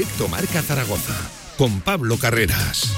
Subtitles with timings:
[0.00, 1.12] Directo Marca Zaragoza
[1.58, 2.90] con Pablo Carreras.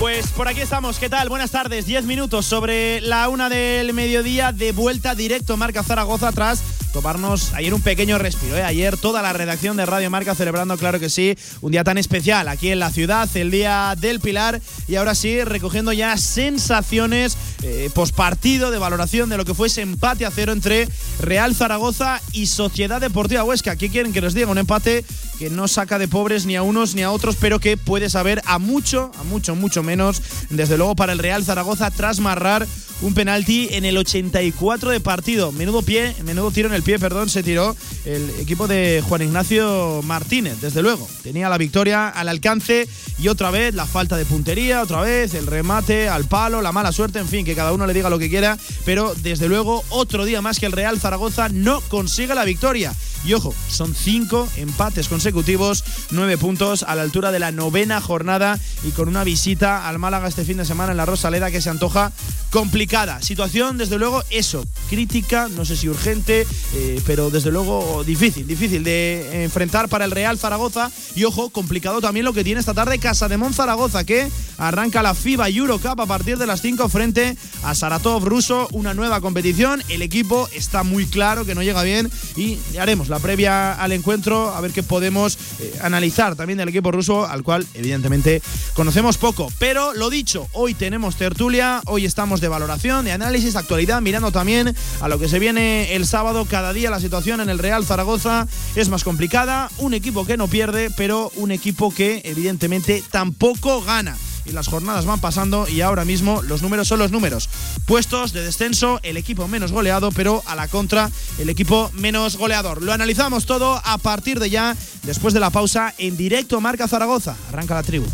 [0.00, 1.28] Pues por aquí estamos, ¿qué tal?
[1.28, 6.62] Buenas tardes, 10 minutos sobre la una del mediodía de vuelta directo Marca Zaragoza tras
[6.96, 8.56] tomarnos ayer un pequeño respiro.
[8.56, 8.62] ¿eh?
[8.62, 12.48] Ayer toda la redacción de Radio Marca celebrando, claro que sí, un día tan especial
[12.48, 14.62] aquí en la ciudad, el Día del Pilar.
[14.88, 19.82] Y ahora sí, recogiendo ya sensaciones eh, pospartido de valoración de lo que fue ese
[19.82, 20.88] empate a cero entre
[21.20, 23.76] Real Zaragoza y Sociedad Deportiva Huesca.
[23.76, 24.48] ¿Qué quieren que les diga?
[24.48, 25.04] Un empate
[25.38, 28.42] que no saca de pobres ni a unos ni a otros, pero que puede saber
[28.46, 32.66] a mucho, a mucho, mucho menos, desde luego para el Real Zaragoza tras marrar
[33.02, 35.52] un penalti en el 84 de partido.
[35.52, 40.00] Menudo pie, menudo tiro en el pie, perdón, se tiró el equipo de Juan Ignacio
[40.02, 41.06] Martínez, desde luego.
[41.22, 45.46] Tenía la victoria al alcance y otra vez la falta de puntería, otra vez el
[45.46, 48.30] remate al palo, la mala suerte, en fin, que cada uno le diga lo que
[48.30, 52.94] quiera, pero desde luego otro día más que el Real Zaragoza no consigue la victoria.
[53.24, 58.58] Y ojo, son cinco empates consecutivos, nueve puntos a la altura de la novena jornada
[58.84, 61.70] y con una visita al Málaga este fin de semana en la Rosaleda que se
[61.70, 62.12] antoja
[62.50, 63.20] complicada.
[63.22, 68.84] Situación, desde luego, eso, crítica, no sé si urgente, eh, pero desde luego difícil, difícil
[68.84, 70.90] de enfrentar para el Real Zaragoza.
[71.14, 75.14] Y ojo, complicado también lo que tiene esta tarde Casa de Zaragoza, que arranca la
[75.14, 79.82] FIBA Eurocup a partir de las 5 frente a Saratov ruso, una nueva competición.
[79.88, 84.54] El equipo está muy claro que no llega bien y haremos la previa al encuentro
[84.54, 88.42] a ver qué podemos eh, analizar también del equipo ruso, al cual evidentemente
[88.74, 89.50] conocemos poco.
[89.58, 94.74] Pero lo dicho, hoy tenemos tertulia, hoy estamos de valoración, de análisis, actualidad, mirando también
[95.00, 96.44] a lo que se viene el sábado.
[96.44, 100.48] Cada día la situación en el Real Zaragoza es más complicada, un equipo que no
[100.48, 104.16] pierde, pero un equipo que evidentemente tampoco gana
[104.46, 107.48] y las jornadas van pasando y ahora mismo los números son los números.
[107.86, 112.82] Puestos de descenso, el equipo menos goleado, pero a la contra el equipo menos goleador.
[112.82, 117.36] Lo analizamos todo a partir de ya, después de la pausa, en directo Marca Zaragoza.
[117.48, 118.06] Arranca la tribu.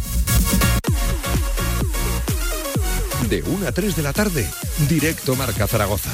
[3.28, 4.48] De 1 a 3 de la tarde,
[4.88, 6.10] directo Marca Zaragoza.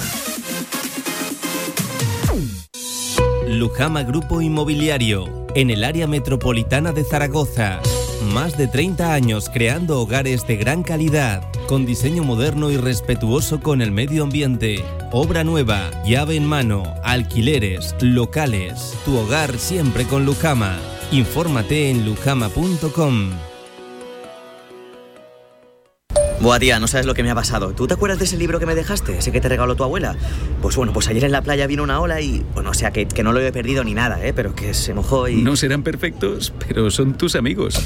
[3.49, 7.81] Lujama Grupo Inmobiliario, en el área metropolitana de Zaragoza.
[8.23, 13.81] Más de 30 años creando hogares de gran calidad, con diseño moderno y respetuoso con
[13.81, 14.85] el medio ambiente.
[15.13, 18.95] Obra nueva, llave en mano, alquileres, locales.
[19.05, 20.77] Tu hogar siempre con Lujama.
[21.13, 23.31] Infórmate en lujama.com.
[26.41, 27.73] Buah, tía, no sabes lo que me ha pasado.
[27.73, 29.19] ¿Tú te acuerdas de ese libro que me dejaste?
[29.19, 30.17] Ese que te regaló tu abuela.
[30.63, 32.45] Pues bueno, pues ayer en la playa vino una ola y.
[32.55, 34.33] Bueno, o sea, que, que no lo he perdido ni nada, ¿eh?
[34.33, 35.43] Pero que se mojó y.
[35.43, 37.85] No serán perfectos, pero son tus amigos.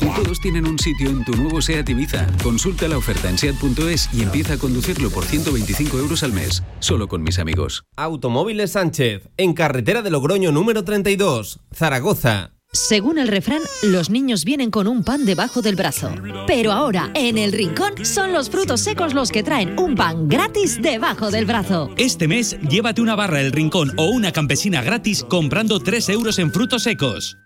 [0.00, 2.26] Todos tienen un sitio en tu nuevo SEAT Ibiza.
[2.42, 6.62] Consulta la oferta en SEAT.es y empieza a conducirlo por 125 euros al mes.
[6.78, 7.84] Solo con mis amigos.
[7.96, 12.57] Automóviles Sánchez, en carretera de Logroño número 32, Zaragoza.
[12.72, 16.10] Según el refrán, los niños vienen con un pan debajo del brazo.
[16.46, 20.78] Pero ahora, en el rincón, son los frutos secos los que traen un pan gratis
[20.82, 21.88] debajo del brazo.
[21.96, 26.52] Este mes, llévate una barra El Rincón o una campesina gratis comprando 3 euros en
[26.52, 27.38] frutos secos.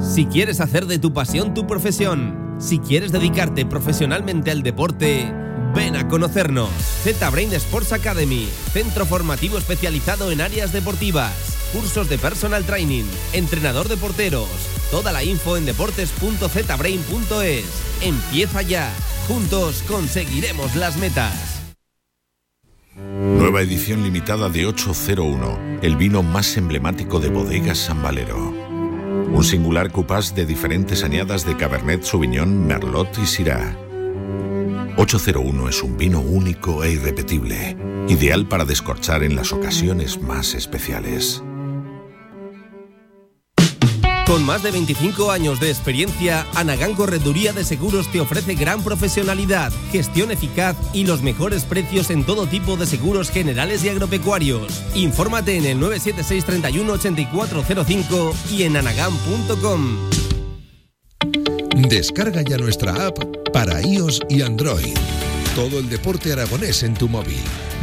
[0.00, 5.30] Si quieres hacer de tu pasión tu profesión, si quieres dedicarte profesionalmente al deporte,
[5.74, 6.70] ven a conocernos.
[7.02, 11.32] Z-Brain Sports Academy, centro formativo especializado en áreas deportivas,
[11.72, 14.48] cursos de personal training, entrenador de porteros.
[14.90, 17.64] Toda la info en deportes.zbrain.es.
[18.02, 18.92] Empieza ya.
[19.28, 21.62] Juntos conseguiremos las metas.
[22.94, 28.50] Nueva edición limitada de 801, el vino más emblemático de Bodegas San Valero.
[29.32, 33.81] Un singular cupás de diferentes añadas de Cabernet Sauvignon, Merlot y Syrah.
[34.96, 37.76] 801 es un vino único e irrepetible,
[38.08, 41.42] ideal para descorchar en las ocasiones más especiales.
[44.26, 49.72] Con más de 25 años de experiencia, Anagán Correduría de Seguros te ofrece gran profesionalidad,
[49.90, 54.82] gestión eficaz y los mejores precios en todo tipo de seguros generales y agropecuarios.
[54.94, 60.21] Infórmate en el 976 31 8405 y en anagán.com.
[61.88, 63.18] Descarga ya nuestra app
[63.52, 64.94] para iOS y Android.
[65.56, 67.42] Todo el deporte aragonés en tu móvil.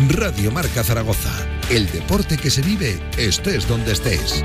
[0.09, 1.33] Radio Marca Zaragoza.
[1.69, 4.43] El deporte que se vive estés donde estés.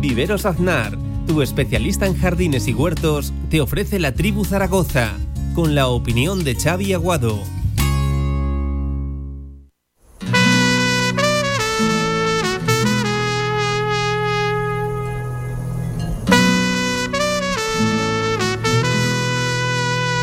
[0.00, 5.12] Viveros Aznar, tu especialista en jardines y huertos, te ofrece la tribu Zaragoza,
[5.54, 7.42] con la opinión de Xavi Aguado.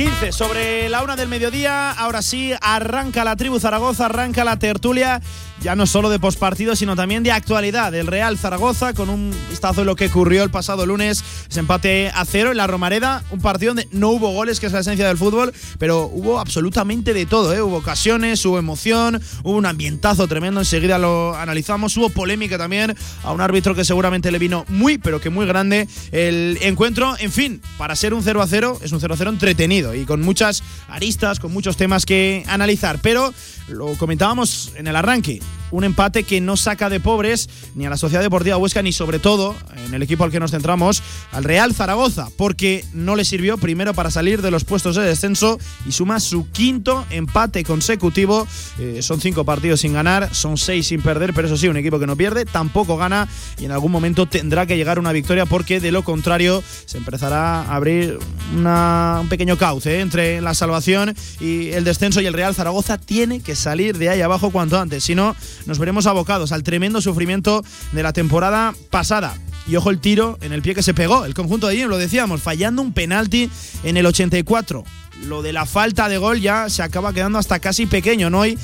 [0.00, 1.90] 15 sobre la una del mediodía.
[1.90, 5.20] Ahora sí, arranca la tribu Zaragoza, arranca la tertulia
[5.62, 7.94] ya no solo de pospartido, sino también de actualidad.
[7.94, 12.10] El Real Zaragoza, con un vistazo de lo que ocurrió el pasado lunes, ese empate
[12.14, 15.06] a cero en la Romareda, un partido donde no hubo goles, que es la esencia
[15.06, 17.60] del fútbol, pero hubo absolutamente de todo, ¿eh?
[17.60, 23.32] hubo ocasiones, hubo emoción, hubo un ambientazo tremendo, enseguida lo analizamos, hubo polémica también a
[23.32, 27.60] un árbitro que seguramente le vino muy, pero que muy grande el encuentro, en fin,
[27.76, 30.62] para ser un 0 a 0, es un 0 a 0 entretenido y con muchas
[30.88, 33.32] aristas, con muchos temas que analizar, pero
[33.70, 35.40] lo comentábamos en el arranque,
[35.70, 39.18] un empate que no saca de pobres ni a la Sociedad Deportiva Huesca ni sobre
[39.18, 39.54] todo,
[39.86, 41.02] en el equipo al que nos centramos,
[41.32, 45.58] al Real Zaragoza, porque no le sirvió primero para salir de los puestos de descenso
[45.86, 48.46] y suma su quinto empate consecutivo.
[48.78, 51.98] Eh, son cinco partidos sin ganar, son seis sin perder, pero eso sí, un equipo
[51.98, 53.28] que no pierde, tampoco gana
[53.58, 57.62] y en algún momento tendrá que llegar una victoria porque de lo contrario se empezará
[57.62, 58.18] a abrir
[58.54, 63.40] un pequeño cauce eh, entre la salvación y el descenso y el Real Zaragoza tiene
[63.40, 65.36] que salir de ahí abajo cuanto antes, si no
[65.66, 69.36] nos veremos abocados al tremendo sufrimiento de la temporada pasada.
[69.66, 71.24] Y ojo el tiro en el pie que se pegó.
[71.24, 73.50] El conjunto de Jim, lo decíamos, fallando un penalti
[73.84, 74.84] en el 84.
[75.26, 78.42] Lo de la falta de gol ya se acaba quedando hasta casi pequeño, ¿no?
[78.42, 78.58] hay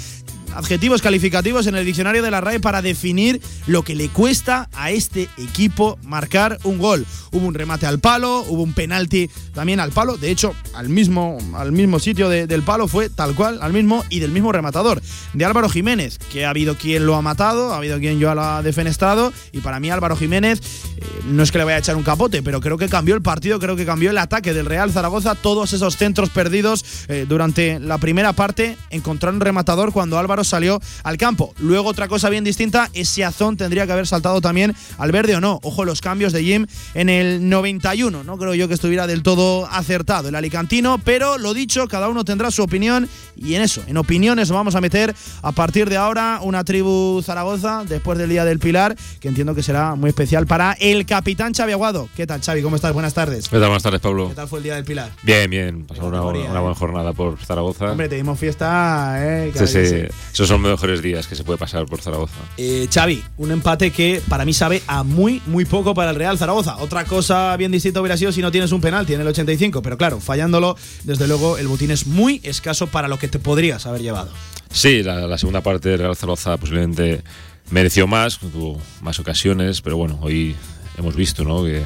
[0.55, 4.91] adjetivos calificativos en el diccionario de la RAE para definir lo que le cuesta a
[4.91, 7.07] este equipo marcar un gol.
[7.33, 11.39] Hubo un remate al palo, hubo un penalti también al palo, de hecho, al mismo,
[11.55, 15.03] al mismo sitio del palo fue tal cual, al mismo y del mismo rematador,
[15.33, 18.43] de Álvaro Jiménez, que ha habido quien lo ha matado, ha habido quien yo lo
[18.43, 20.61] ha defenestrado, y para mí Álvaro Jiménez
[20.97, 23.23] eh, no es que le vaya a echar un capote, pero creo que cambió el
[23.23, 27.79] partido, creo que cambió el ataque del Real Zaragoza, todos esos centros perdidos eh, durante
[27.81, 31.55] la primera parte, encontraron rematador cuando Álvaro salió al campo.
[31.59, 35.41] Luego otra cosa bien distinta, ese Azón tendría que haber saltado también al verde o
[35.41, 35.61] no.
[35.63, 38.25] Ojo los cambios de Jim en el 91.
[38.25, 42.25] No creo yo que estuviera del todo acertado el alicantino, pero lo dicho, cada uno
[42.25, 46.41] tendrá su opinión y en eso, en opiniones vamos a meter a partir de ahora
[46.43, 50.73] una tribu Zaragoza después del Día del Pilar, que entiendo que será muy especial para
[50.81, 52.09] el capitán Xavi Aguado.
[52.17, 52.63] ¿Qué tal, Xavi?
[52.63, 52.93] ¿Cómo estás?
[52.93, 53.49] Buenas tardes.
[53.49, 53.69] ¿Qué tal?
[53.69, 54.29] Buenas tardes, Pablo.
[54.29, 55.11] ¿Qué tal fue el Día del Pilar?
[55.23, 55.85] Bien, bien.
[55.85, 57.91] Pasamos una, una, buena jornada por Zaragoza.
[57.91, 59.53] Hombre, te dimos fiesta, ¿eh?
[59.55, 60.03] Sí, sí.
[60.37, 62.35] Esos son los mejores días que se puede pasar por Zaragoza.
[62.59, 66.37] Eh, Xavi, un empate que para mí sabe a muy, muy poco para el Real
[66.37, 66.77] Zaragoza.
[66.77, 69.97] Otra cosa bien distinta hubiera sido si no tienes un penalti en el 85, pero
[69.97, 74.03] claro, fallándolo, desde luego el botín es muy escaso para lo que te podrías haber
[74.03, 74.31] llevado.
[74.71, 77.23] Sí, la, la segunda parte del Real Zaragoza posiblemente
[77.71, 80.55] mereció más, tuvo más ocasiones, pero bueno, hoy
[80.99, 81.65] hemos visto ¿no?
[81.65, 81.83] que,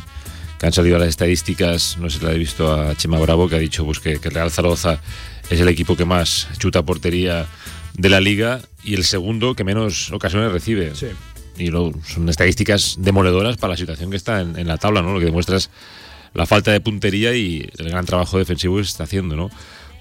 [0.59, 3.55] que han salido las estadísticas, no sé si la he visto a Chema Bravo, que
[3.55, 5.01] ha dicho pues, que, que el Real Zaragoza
[5.51, 7.47] es el equipo que más chuta portería
[7.95, 10.95] de la liga y el segundo que menos ocasiones recibe.
[10.95, 11.09] Sí.
[11.57, 15.13] Y lo, son estadísticas demoledoras para la situación que está en, en, la tabla, ¿no?
[15.13, 15.71] Lo que demuestra es
[16.35, 19.51] la falta de puntería y el gran trabajo defensivo que se está haciendo, ¿no?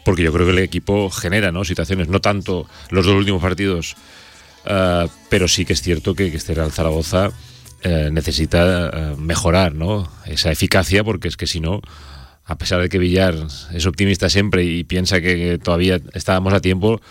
[0.05, 1.65] Porque yo creo que el equipo genera, ¿no?
[1.65, 3.95] Situaciones, no tanto los dos últimos partidos,
[4.65, 9.73] uh, pero sí que es cierto que, que este Real Zaragoza uh, necesita uh, mejorar,
[9.73, 10.09] ¿no?
[10.25, 11.81] Esa eficacia, porque es que si no,
[12.45, 13.35] a pesar de que Villar
[13.73, 17.01] es optimista siempre y piensa que, que todavía estábamos a tiempo,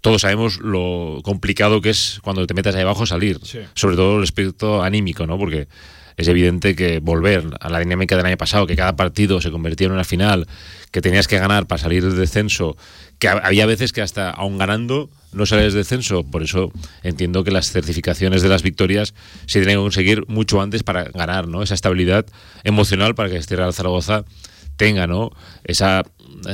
[0.00, 3.60] todos sabemos lo complicado que es cuando te metes ahí abajo salir, sí.
[3.74, 5.38] sobre todo el aspecto anímico, ¿no?
[5.38, 5.68] Porque
[6.16, 9.86] es evidente que volver a la dinámica del año pasado, que cada partido se convertía
[9.86, 10.46] en una final,
[10.90, 12.76] que tenías que ganar para salir del descenso,
[13.18, 17.50] que había veces que hasta aún ganando no sales del descenso, por eso entiendo que
[17.50, 19.14] las certificaciones de las victorias
[19.46, 21.62] se tienen que conseguir mucho antes para ganar, ¿no?
[21.62, 22.26] Esa estabilidad
[22.64, 24.24] emocional para que este Real Zaragoza
[24.76, 25.30] tenga, ¿no?
[25.64, 26.02] Esa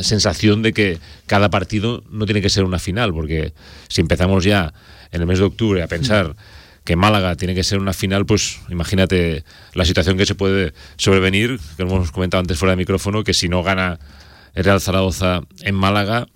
[0.02, 3.52] sensación de que cada partido no tiene que ser una final, porque
[3.88, 4.72] si empezamos ya
[5.12, 6.36] en el mes de octubre a pensar
[6.84, 11.58] que Málaga tiene que ser una final, pues imagínate la situación que se puede sobrevenir,
[11.76, 13.98] que hemos comentado antes fuera de micrófono, que si no gana
[14.54, 16.28] el Real Zaragoza en Málaga,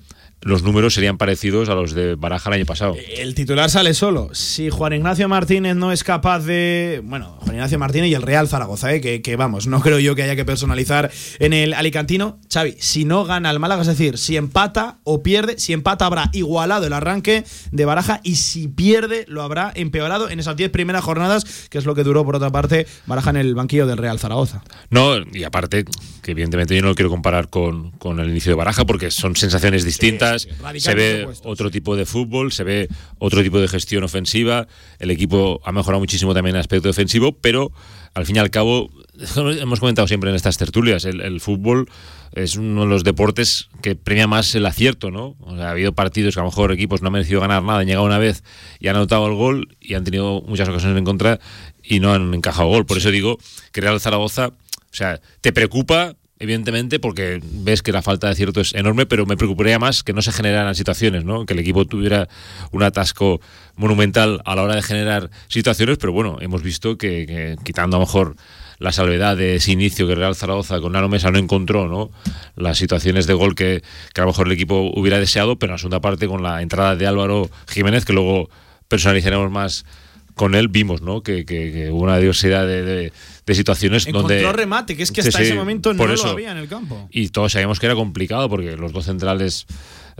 [0.42, 2.96] los números serían parecidos a los de Baraja el año pasado.
[3.16, 4.30] El titular sale solo.
[4.32, 7.02] Si Juan Ignacio Martínez no es capaz de.
[7.04, 9.00] Bueno, Juan Ignacio Martínez y el Real Zaragoza, ¿eh?
[9.00, 12.38] que, que, vamos, no creo yo que haya que personalizar en el Alicantino.
[12.52, 16.30] Xavi, si no gana el Málaga, es decir, si empata o pierde, si empata habrá
[16.32, 21.04] igualado el arranque de Baraja y si pierde lo habrá empeorado en esas 10 primeras
[21.04, 24.18] jornadas, que es lo que duró por otra parte Baraja en el banquillo del Real
[24.18, 24.62] Zaragoza.
[24.88, 25.84] No, y aparte,
[26.22, 29.36] que evidentemente yo no lo quiero comparar con, con el inicio de Baraja porque son
[29.36, 30.29] sensaciones distintas.
[30.30, 34.66] Atrás, se ve otro tipo de fútbol, se ve otro tipo de gestión ofensiva,
[34.98, 37.72] el equipo ha mejorado muchísimo también en aspecto defensivo, pero
[38.14, 38.90] al fin y al cabo,
[39.36, 41.88] hemos comentado siempre en estas tertulias, el, fútbol
[42.32, 45.36] es uno de los deportes que premia más el acierto, ¿no?
[45.58, 48.06] ha habido partidos que a lo mejor equipos no han merecido ganar nada, han llegado
[48.06, 48.44] una vez
[48.78, 51.40] y han anotado el gol y han tenido muchas ocasiones en contra
[51.82, 52.86] y no han encajado gol.
[52.86, 53.38] Por eso digo
[53.72, 58.62] que Real Zaragoza, o sea, te preocupa evidentemente, porque ves que la falta de acierto
[58.62, 61.44] es enorme, pero me preocuparía más que no se generaran situaciones, ¿no?
[61.44, 62.28] Que el equipo tuviera
[62.72, 63.40] un atasco
[63.76, 68.06] monumental a la hora de generar situaciones, pero bueno, hemos visto que, quitando a lo
[68.06, 68.36] mejor
[68.78, 72.10] la salvedad de ese inicio que Real Zaragoza con Nano Mesa no encontró, ¿no?
[72.56, 73.82] Las situaciones de gol que,
[74.14, 76.62] que a lo mejor el equipo hubiera deseado, pero en la segunda parte con la
[76.62, 78.48] entrada de Álvaro Jiménez, que luego
[78.88, 79.84] personalizaremos más
[80.34, 81.22] con él vimos ¿no?
[81.22, 83.12] que, que, hubo una diversidad de,
[83.46, 84.52] de, situaciones Encontró donde...
[84.52, 87.08] remate, que es que hasta ese momento no lo había en el campo.
[87.10, 89.66] Y todos sabíamos que era complicado porque los dos centrales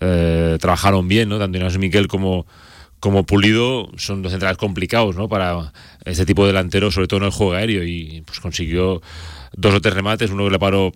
[0.00, 1.38] eh, trabajaron bien, ¿no?
[1.38, 2.46] tanto Inés Miquel como,
[2.98, 5.28] como Pulido son dos centrales complicados ¿no?
[5.28, 5.72] para
[6.04, 7.84] este tipo de delantero, sobre todo en el juego aéreo.
[7.84, 9.00] Y pues consiguió
[9.52, 10.92] dos o tres remates, uno que le paró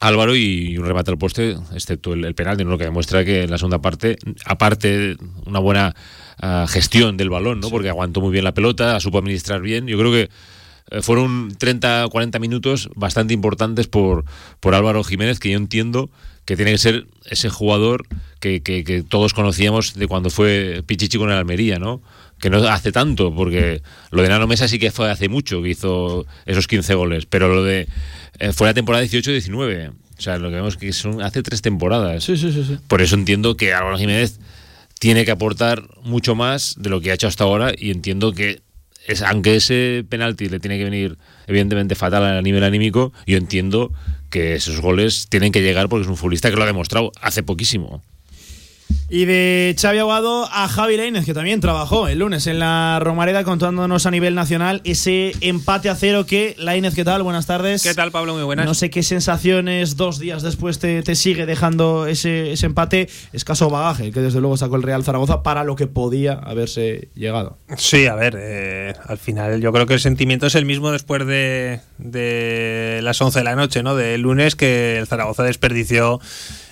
[0.00, 3.50] Álvaro y un remate al poste, excepto el, el penal, lo que demuestra que en
[3.50, 5.16] la segunda parte, aparte
[5.46, 5.94] una buena
[6.68, 7.70] gestión del balón, ¿no?
[7.70, 9.86] Porque aguantó muy bien la pelota, supo administrar bien.
[9.86, 10.28] Yo creo que
[10.90, 14.24] eh, fueron 30, 40 minutos bastante importantes por,
[14.60, 16.10] por Álvaro Jiménez, que yo entiendo
[16.44, 18.06] que tiene que ser ese jugador
[18.38, 22.00] que, que, todos conocíamos de cuando fue Pichichi con el Almería, ¿no?
[22.38, 25.70] Que no hace tanto, porque lo de Nano Mesa sí que fue hace mucho que
[25.70, 27.88] hizo esos 15 goles, pero lo de
[28.38, 29.90] eh, fue la temporada 18-19.
[30.18, 32.22] O sea, lo que vemos que son hace tres temporadas.
[32.24, 32.78] Sí, sí, sí, sí.
[32.86, 34.38] Por eso entiendo que Álvaro Jiménez
[34.98, 38.62] tiene que aportar mucho más de lo que ha hecho hasta ahora y entiendo que
[39.06, 43.92] es, aunque ese penalti le tiene que venir evidentemente fatal a nivel anímico, yo entiendo
[44.30, 47.42] que esos goles tienen que llegar porque es un futbolista que lo ha demostrado hace
[47.42, 48.02] poquísimo.
[49.08, 53.44] Y de Xavi Aguado a Javi Leínez, que también trabajó el lunes en la Romareda
[53.44, 57.22] contándonos a nivel nacional ese empate a cero que, Lainez, ¿qué tal?
[57.22, 57.84] Buenas tardes.
[57.84, 58.34] ¿Qué tal, Pablo?
[58.34, 58.66] Muy buenas.
[58.66, 63.08] No sé qué sensaciones dos días después te, sigue dejando ese, ese, empate.
[63.32, 67.58] Escaso bagaje, que desde luego sacó el Real Zaragoza para lo que podía haberse llegado.
[67.76, 71.24] Sí, a ver, eh, al final yo creo que el sentimiento es el mismo después
[71.24, 73.94] de, de las 11 de la noche, ¿no?
[73.94, 76.20] De lunes que el Zaragoza desperdició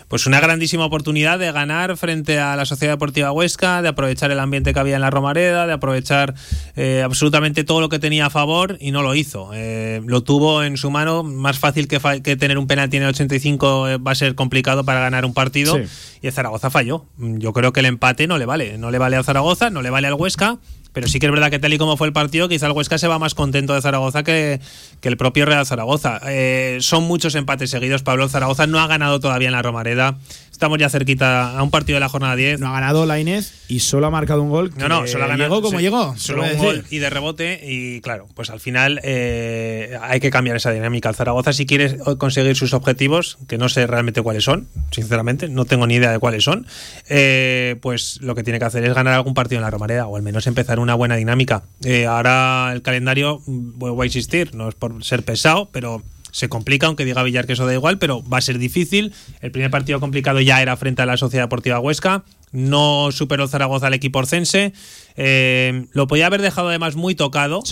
[0.08, 4.38] pues una grandísima oportunidad de ganar frente a la Sociedad Deportiva Huesca, de aprovechar el
[4.38, 6.34] ambiente que había en la Romareda, de aprovechar
[6.76, 9.50] eh, absolutamente todo lo que tenía a favor y no lo hizo.
[9.54, 13.10] Eh, lo tuvo en su mano, más fácil que, que tener un penalti en el
[13.10, 15.78] 85 eh, va a ser complicado para ganar un partido.
[16.22, 17.06] Y el Zaragoza falló.
[17.18, 19.90] Yo creo que el empate no le vale, no le vale a Zaragoza, no le
[19.90, 20.58] vale al Huesca
[20.94, 22.98] pero sí que es verdad que tal y como fue el partido, quizá el Huesca
[22.98, 24.60] se va más contento de Zaragoza que,
[25.02, 26.20] el propio Real Zaragoza.
[26.26, 28.02] Eh, son muchos empates seguidos.
[28.02, 30.16] Pablo Zaragoza no ha ganado todavía en la Romareda.
[30.54, 32.60] Estamos ya cerquita a un partido de la jornada 10.
[32.60, 34.70] No ha ganado la Inés y solo ha marcado un gol.
[34.76, 35.50] No, no, solo ha ganado.
[35.50, 36.14] Llegó como llegó.
[36.16, 37.60] Solo un gol y de rebote.
[37.64, 41.08] Y claro, pues al final eh, hay que cambiar esa dinámica.
[41.08, 45.64] El Zaragoza, si quiere conseguir sus objetivos, que no sé realmente cuáles son, sinceramente, no
[45.64, 46.68] tengo ni idea de cuáles son,
[47.08, 50.14] eh, pues lo que tiene que hacer es ganar algún partido en la Romareda o
[50.14, 51.64] al menos empezar una buena dinámica.
[51.82, 56.88] Eh, ahora el calendario, vuelvo a insistir, no es por ser pesado, pero se complica,
[56.88, 59.12] aunque diga Villar que eso da igual, pero va a ser difícil.
[59.40, 62.24] El primer partido complicado ya era frente a la Sociedad Deportiva Huesca.
[62.50, 64.72] No superó Zaragoza al equipo orcense.
[65.14, 67.62] Eh, lo podía haber dejado además muy tocado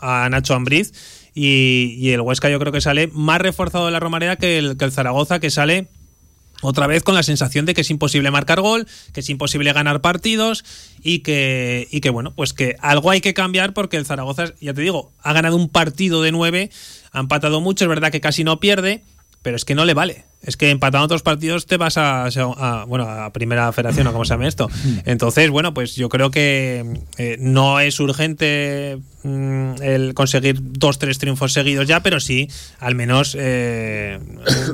[0.00, 0.92] a Nacho Ambriz.
[1.34, 4.84] Y, el Huesca yo creo que sale más reforzado de la Romareda que el, que
[4.84, 5.88] el Zaragoza, que sale
[6.62, 10.00] otra vez con la sensación de que es imposible marcar gol, que es imposible ganar
[10.00, 10.64] partidos
[11.02, 14.72] y que, y que bueno, pues que algo hay que cambiar porque el Zaragoza, ya
[14.72, 16.70] te digo, ha ganado un partido de nueve
[17.12, 19.02] ha empatado mucho, es verdad que casi no pierde,
[19.42, 20.24] pero es que no le vale.
[20.40, 22.28] Es que empatando otros partidos te vas a,
[22.86, 24.68] bueno, a primera federación o como se llama esto.
[25.04, 31.18] Entonces, bueno, pues yo creo que eh, no es urgente mm, el conseguir dos, tres
[31.18, 34.18] triunfos seguidos ya, pero sí al menos eh,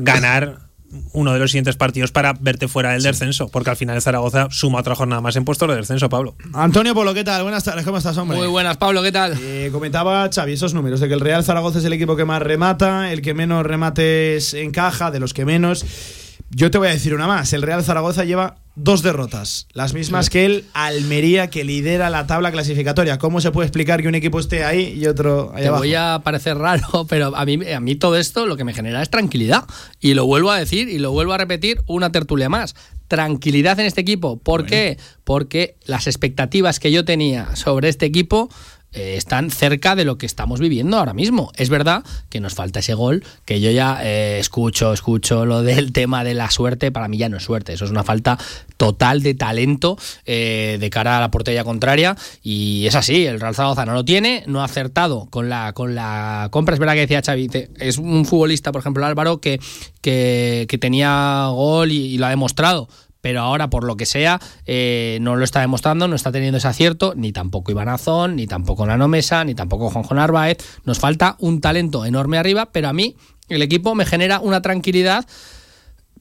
[0.01, 0.68] ganar
[1.13, 4.49] uno de los siguientes partidos para verte fuera del descenso, porque al final el Zaragoza
[4.51, 6.35] suma otra jornada más en puestos de descenso, Pablo.
[6.55, 7.43] Antonio Polo, ¿qué tal?
[7.43, 8.39] Buenas tardes, ¿cómo estás, hombre?
[8.39, 9.37] Muy buenas, Pablo, ¿qué tal?
[9.41, 12.43] Eh, comentaba Xavi esos números de que el Real Zaragoza es el equipo que más
[12.43, 15.85] remata, el que menos remates encaja, de los que menos.
[16.51, 20.31] Yo te voy a decir una más, el Real Zaragoza lleva dos derrotas, las mismas
[20.31, 23.19] que el Almería que lidera la tabla clasificatoria.
[23.19, 25.83] ¿Cómo se puede explicar que un equipo esté ahí y otro ahí Te abajo?
[25.83, 29.03] voy a parecer raro, pero a mí, a mí todo esto lo que me genera
[29.03, 29.65] es tranquilidad.
[30.01, 32.75] Y lo vuelvo a decir y lo vuelvo a repetir una tertulia más.
[33.09, 34.39] Tranquilidad en este equipo.
[34.39, 34.97] ¿Por qué?
[35.25, 38.49] Porque las expectativas que yo tenía sobre este equipo
[38.93, 41.53] eh, están cerca de lo que estamos viviendo ahora mismo.
[41.57, 45.93] Es verdad que nos falta ese gol, que yo ya eh, escucho, escucho lo del
[45.93, 48.39] tema de la suerte, para mí ya no es suerte, eso es una falta
[48.79, 52.17] total de talento eh, de cara a la portería contraria.
[52.43, 55.95] Y es así, el Real Zaragoza no lo tiene, no ha acertado con la, con
[55.95, 59.61] la compra, es verdad que decía Xavi, es un futbolista, por ejemplo Álvaro, que,
[60.01, 62.89] que, tenía gol y lo ha demostrado,
[63.21, 66.69] pero ahora por lo que sea eh, no lo está demostrando, no está teniendo ese
[66.69, 70.59] acierto, ni tampoco Iván Azón, ni tampoco Nano Mesa, ni tampoco Juanjo Narváez.
[70.85, 73.17] Nos falta un talento enorme arriba, pero a mí
[73.49, 75.27] el equipo me genera una tranquilidad.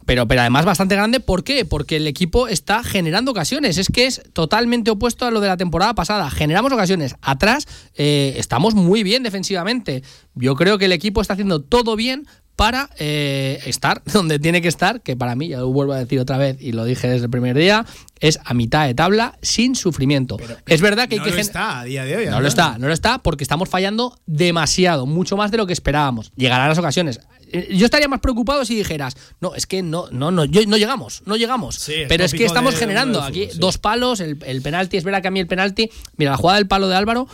[0.05, 1.65] Pero, pero además bastante grande, ¿por qué?
[1.65, 3.77] Porque el equipo está generando ocasiones.
[3.77, 6.29] Es que es totalmente opuesto a lo de la temporada pasada.
[6.31, 7.15] Generamos ocasiones.
[7.21, 10.03] Atrás eh, estamos muy bien defensivamente.
[10.33, 12.25] Yo creo que el equipo está haciendo todo bien
[12.57, 16.19] para eh, estar donde tiene que estar, que para mí, ya lo vuelvo a decir
[16.19, 17.85] otra vez y lo dije desde el primer día,
[18.19, 20.37] es a mitad de tabla sin sufrimiento.
[20.65, 21.35] es verdad que no hay que...
[21.35, 22.25] lo está a día de hoy.
[22.25, 25.73] No lo está, no lo está porque estamos fallando demasiado, mucho más de lo que
[25.73, 26.31] esperábamos.
[26.35, 27.21] Llegarán las ocasiones.
[27.51, 30.77] Eh, yo estaría más preocupado si dijeras, no, es que no, no, no, yo, no
[30.77, 31.87] llegamos, no llegamos.
[32.09, 35.31] pero es que estamos generando aquí dos palos, el, el penalti, es verdad que a
[35.31, 37.27] mí el penalti, mira, la jugada del palo de Álvaro,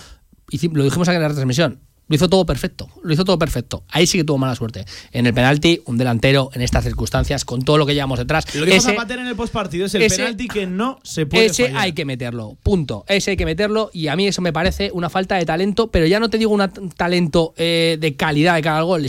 [0.52, 1.80] lo dijimos aquí en la transmisión,
[2.14, 3.86] lo hizo todo perfecto, lo hizo todo perfecto.
[3.90, 4.86] Ahí sí que tuvo mala suerte.
[5.14, 8.54] En el penalti, un delantero en estas circunstancias, con todo lo que llevamos detrás.
[8.54, 11.74] Lo que ese, Zapater en el postpartido es el penalti que no se puede Ese
[11.76, 13.04] hay que meterlo, punto.
[13.08, 16.06] Ese hay que meterlo y a mí eso me parece una falta de talento, pero
[16.06, 19.08] ya no te digo un talento eh, de calidad de cada gol,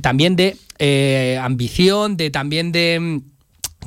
[0.00, 3.22] también de eh, ambición, de también de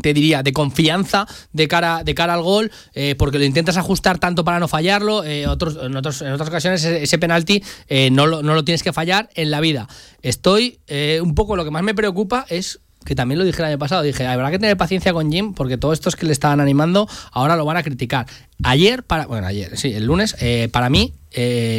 [0.01, 4.17] te diría, de confianza de cara, de cara al gol, eh, porque lo intentas ajustar
[4.17, 5.23] tanto para no fallarlo.
[5.23, 9.29] Eh, otros, en, otras ocasiones ese, penalti eh, no, lo, no, lo, tienes que fallar
[9.35, 9.87] en la vida.
[10.21, 10.79] Estoy,
[11.21, 14.01] un poco lo que más me preocupa es que también lo dije el año pasado,
[14.01, 17.55] dije, habrá que tener paciencia con Jim porque todos estos que le estaban animando ahora
[17.55, 18.27] lo van a criticar.
[18.63, 20.35] Ayer, para, bueno, ayer, sí, el lunes,
[20.71, 21.13] para mí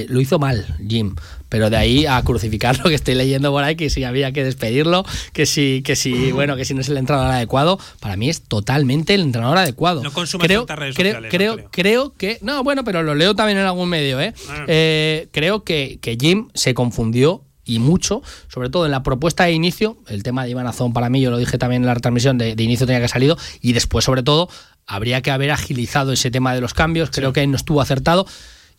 [0.09, 1.15] lo hizo mal Jim
[1.51, 4.43] pero de ahí a crucificar lo que estoy leyendo por ahí, que si había que
[4.43, 8.31] despedirlo, que si, que si, bueno, que si no es el entrenador adecuado, para mí
[8.31, 10.03] es totalmente el entrenador adecuado.
[10.03, 13.59] No consume creo, redes creo, sociales, creo, creo, que, no, bueno, pero lo leo también
[13.59, 14.33] en algún medio, ¿eh?
[14.49, 14.65] Ah.
[14.69, 19.53] eh creo que, que Jim se confundió y mucho, sobre todo en la propuesta de
[19.53, 22.39] inicio, el tema de Iván Azón para mí, yo lo dije también en la retransmisión,
[22.39, 24.49] de, inicio tenía que haber salido, y después sobre todo
[24.87, 28.27] habría que haber agilizado ese tema de los cambios, creo que no estuvo acertado.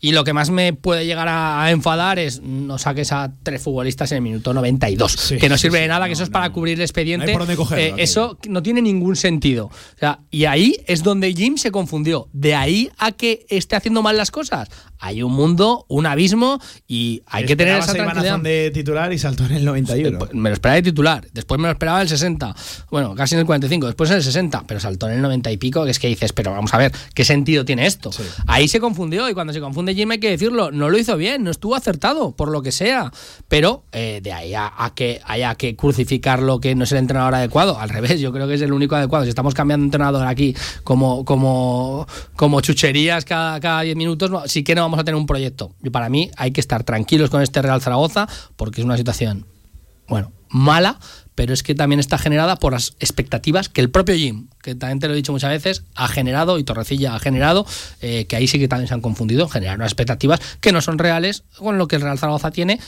[0.04, 4.10] Y lo que más me puede llegar a, enfadar es no saques a tres futbolistas
[4.10, 6.80] en el minuto 92, que no sirve de nada, que eso es para cubrir el
[6.80, 7.38] expediente.
[7.76, 9.66] Eh, eso no tiene ningún sentido.
[9.66, 12.28] O sea, y ahí es donde Jim se confundió.
[12.32, 14.68] De ahí a que esté haciendo mal las cosas
[15.02, 18.38] hay un mundo, un abismo y hay que tener esa tranquilidad.
[18.38, 20.28] de titular y saltó en el 91.
[20.32, 22.54] Me lo esperaba de titular, después me lo esperaba en el 60,
[22.88, 25.56] bueno, casi en el 45, después en el 60, pero saltó en el 90 y
[25.56, 28.12] pico, que es que dices, pero vamos a ver, ¿qué sentido tiene esto?
[28.46, 31.44] Ahí se confundió y cuando se confunde Jim hay que decirlo, no lo hizo bien,
[31.44, 33.12] no estuvo acertado, por lo que sea,
[33.48, 37.78] pero eh, de ahí a, que haya que crucificarlo que no es el entrenador adecuado,
[37.78, 39.24] al revés, yo creo que es el único adecuado.
[39.24, 44.74] Si estamos cambiando de entrenador aquí como, como, como chucherías cada 10 minutos, sí que
[44.74, 45.74] no vamos a tener un proyecto.
[45.82, 49.46] Y para mí hay que estar tranquilos con este Real Zaragoza porque es una situación,
[50.08, 50.98] bueno, mala,
[51.34, 54.98] pero es que también está generada por las expectativas que el propio Jim, que también
[54.98, 57.66] te lo he dicho muchas veces, ha generado y Torrecilla ha generado,
[58.00, 60.98] eh, que ahí sí que también se han confundido, generar unas expectativas que no son
[60.98, 62.80] reales con lo que el Real Zaragoza tiene,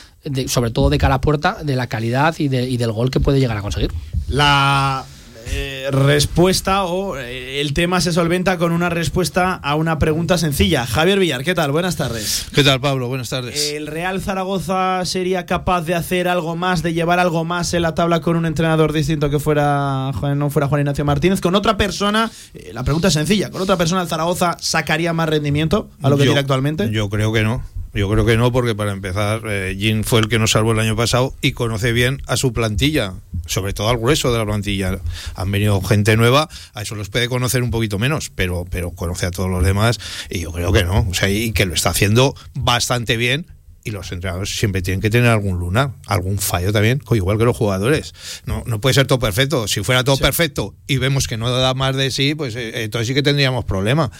[0.46, 3.40] sobre todo de cara a puerta, de la calidad y, y del gol que puede
[3.40, 3.92] llegar a conseguir.
[4.28, 5.04] La
[5.46, 10.86] eh, respuesta o eh, el tema se solventa con una respuesta a una pregunta sencilla.
[10.86, 11.72] Javier Villar, ¿qué tal?
[11.72, 12.46] Buenas tardes.
[12.54, 13.08] ¿Qué tal, Pablo?
[13.08, 13.72] Buenas tardes.
[13.72, 17.94] ¿El Real Zaragoza sería capaz de hacer algo más, de llevar algo más en la
[17.94, 21.40] tabla con un entrenador distinto que fuera no fuera Juan Ignacio Martínez?
[21.40, 25.28] Con otra persona, eh, la pregunta es sencilla, ¿con otra persona el Zaragoza sacaría más
[25.28, 26.90] rendimiento a lo que tiene actualmente?
[26.90, 27.62] Yo creo que no.
[27.94, 30.96] Yo creo que no, porque para empezar, eh, fue el que nos salvó el año
[30.96, 33.14] pasado y conoce bien a su plantilla,
[33.46, 34.98] sobre todo al grueso de la plantilla.
[35.36, 39.26] Han venido gente nueva, a eso los puede conocer un poquito menos, pero, pero conoce
[39.26, 41.06] a todos los demás y yo creo que no.
[41.08, 43.46] O sea, y que lo está haciendo bastante bien
[43.84, 47.56] y los entrenadores siempre tienen que tener algún lunar, algún fallo también, igual que los
[47.56, 48.14] jugadores.
[48.46, 49.68] No, no puede ser todo perfecto.
[49.68, 53.08] Si fuera todo perfecto y vemos que no da más de sí, pues eh, entonces
[53.08, 54.10] sí que tendríamos problema.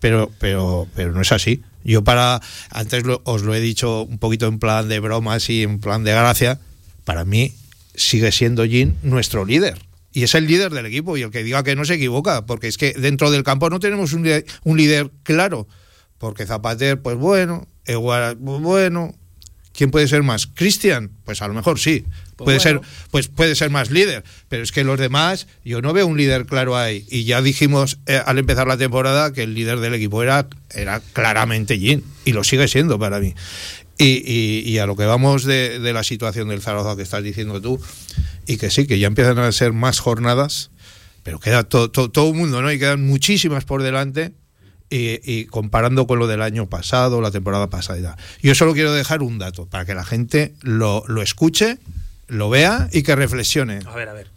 [0.00, 1.62] Pero, pero, pero no es así.
[1.84, 5.80] Yo para, antes os lo he dicho un poquito en plan de bromas y en
[5.80, 6.60] plan de gracia,
[7.04, 7.54] para mí
[7.94, 9.78] sigue siendo Jin nuestro líder.
[10.12, 12.68] Y es el líder del equipo y el que diga que no se equivoca, porque
[12.68, 14.28] es que dentro del campo no tenemos un
[14.64, 15.68] un líder claro.
[16.18, 19.14] Porque Zapater, pues bueno, igual, pues bueno,
[19.78, 20.48] ¿Quién puede ser más?
[20.48, 21.12] ¿Cristian?
[21.24, 22.04] Pues a lo mejor sí.
[22.38, 22.88] Pues puede bueno.
[22.88, 24.24] ser, pues puede ser más líder.
[24.48, 27.04] Pero es que los demás, yo no veo un líder claro ahí.
[27.10, 31.00] Y ya dijimos eh, al empezar la temporada que el líder del equipo era, era
[31.12, 32.04] claramente Jin.
[32.24, 33.34] Y lo sigue siendo para mí.
[33.98, 37.24] Y, y- y a lo que vamos de, de la situación del Zaragoza que estás
[37.24, 37.80] diciendo tú,
[38.46, 40.70] y que sí, que ya empiezan a ser más jornadas,
[41.24, 42.70] pero queda to- to- todo el mundo, ¿no?
[42.72, 44.32] Y quedan muchísimas por delante.
[44.90, 48.16] Y, y comparando con lo del año pasado, la temporada pasada.
[48.42, 51.76] Yo solo quiero dejar un dato para que la gente lo, lo escuche,
[52.28, 53.80] lo vea y que reflexione.
[53.86, 54.30] A ver, a ver.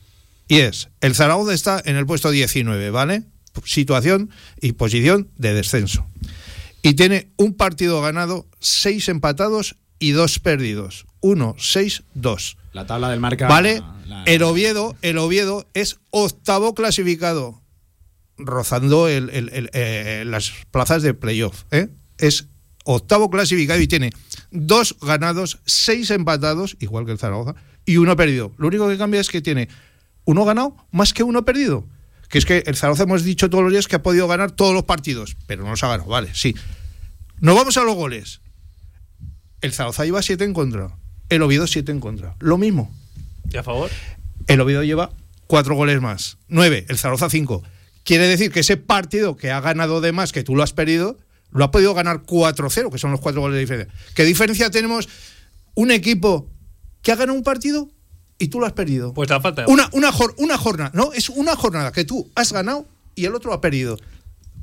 [0.47, 3.23] Y es, el Zaragoza está en el puesto 19, ¿vale?
[3.65, 6.05] Situación y posición de descenso.
[6.81, 11.05] Y tiene un partido ganado, seis empatados y dos perdidos.
[11.19, 12.57] Uno, seis, dos.
[12.73, 13.47] La tabla del marca.
[13.47, 13.81] ¿Vale?
[14.07, 17.61] la- El Oviedo, el Oviedo es octavo clasificado,
[18.37, 21.63] rozando el- el- el, eh, las plazas de playoff.
[21.71, 21.89] ¿eh?
[22.17, 22.47] Es
[22.83, 24.11] octavo clasificado y tiene
[24.51, 28.53] dos ganados, seis empatados, igual que el Zaragoza, y uno perdido.
[28.57, 29.69] Lo único que cambia es que tiene
[30.25, 31.87] uno ganado más que uno perdido.
[32.29, 34.73] Que es que el Zaragoza hemos dicho todos los días que ha podido ganar todos
[34.73, 36.55] los partidos, pero no los ha ganado, vale, sí.
[37.39, 38.41] Nos vamos a los goles.
[39.61, 40.95] El Zaragoza lleva siete en contra,
[41.29, 42.35] el Oviedo siete en contra.
[42.39, 42.93] Lo mismo.
[43.51, 43.89] ¿Y a favor?
[44.47, 45.11] El Oviedo lleva
[45.47, 46.37] cuatro goles más.
[46.47, 47.63] Nueve, el Zaragoza cinco.
[48.03, 51.19] Quiere decir que ese partido que ha ganado de más, que tú lo has perdido,
[51.51, 53.93] lo ha podido ganar 4-0, que son los cuatro goles de diferencia.
[54.15, 55.07] ¿Qué diferencia tenemos
[55.75, 56.49] un equipo
[57.01, 57.89] que ha ganado un partido
[58.37, 59.13] y tú lo has perdido?
[59.13, 62.87] Pues la falta Una, una, una jornada, no, es una jornada que tú has ganado
[63.15, 63.97] y el otro ha perdido.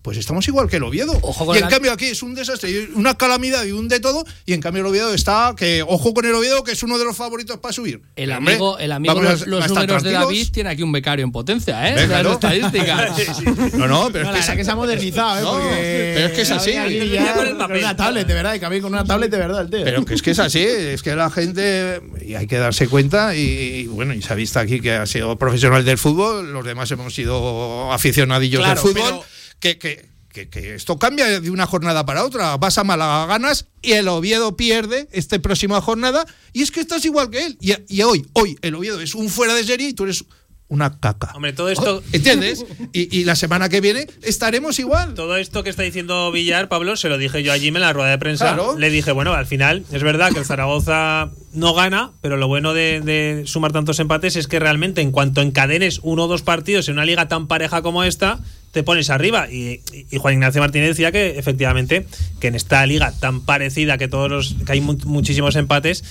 [0.08, 1.20] Pues estamos igual que el Oviedo.
[1.20, 4.24] con y en la- cambio aquí es un desastre, una calamidad y un de todo.
[4.46, 7.04] Y en cambio el Oviedo está, que ojo con el Oviedo, que es uno de
[7.04, 8.00] los favoritos para subir.
[8.16, 10.12] El Hombre, amigo, el amigo a- los, los a números de.
[10.12, 11.94] David tiene aquí un becario en potencia, ¿eh?
[11.94, 13.12] Venga, estadísticas.
[13.74, 15.42] No, no, pero No, es la que, verdad que se ha modernizado, ¿eh?
[15.42, 16.72] No, Porque pero es que es así.
[17.12, 19.84] Ya con una tablet, de verdad, y que con una tablet, de verdad, el tío.
[19.84, 23.36] Pero que es que es así, es que la gente, y hay que darse cuenta,
[23.36, 26.64] y, y bueno, y se ha visto aquí que ha sido profesional del fútbol, los
[26.64, 31.50] demás hemos sido aficionadillos Claro, del fútbol, pero- que, que, que- que esto cambia de
[31.50, 32.56] una jornada para otra.
[32.58, 37.04] Vas a Málaga, ganas, y el Oviedo pierde esta próxima jornada, y es que estás
[37.04, 37.58] igual que él.
[37.60, 40.24] Y, y hoy, hoy, el Oviedo es un fuera de serie y tú eres
[40.68, 41.32] una caca.
[41.34, 42.02] Hombre, todo esto.
[42.12, 42.64] ¿Entiendes?
[42.92, 45.14] Y, y la semana que viene estaremos igual.
[45.14, 47.92] Todo esto que está diciendo Villar, Pablo, se lo dije yo a Jim en la
[47.92, 48.54] rueda de prensa.
[48.54, 48.78] Claro.
[48.78, 52.74] Le dije, bueno, al final es verdad que el Zaragoza no gana, pero lo bueno
[52.74, 56.88] de, de sumar tantos empates es que realmente en cuanto encadenes uno o dos partidos
[56.88, 58.38] en una liga tan pareja como esta,
[58.72, 59.50] te pones arriba.
[59.50, 62.06] Y, y Juan Ignacio Martínez decía que efectivamente
[62.40, 66.04] que en esta liga tan parecida que todos los que hay mu- muchísimos empates,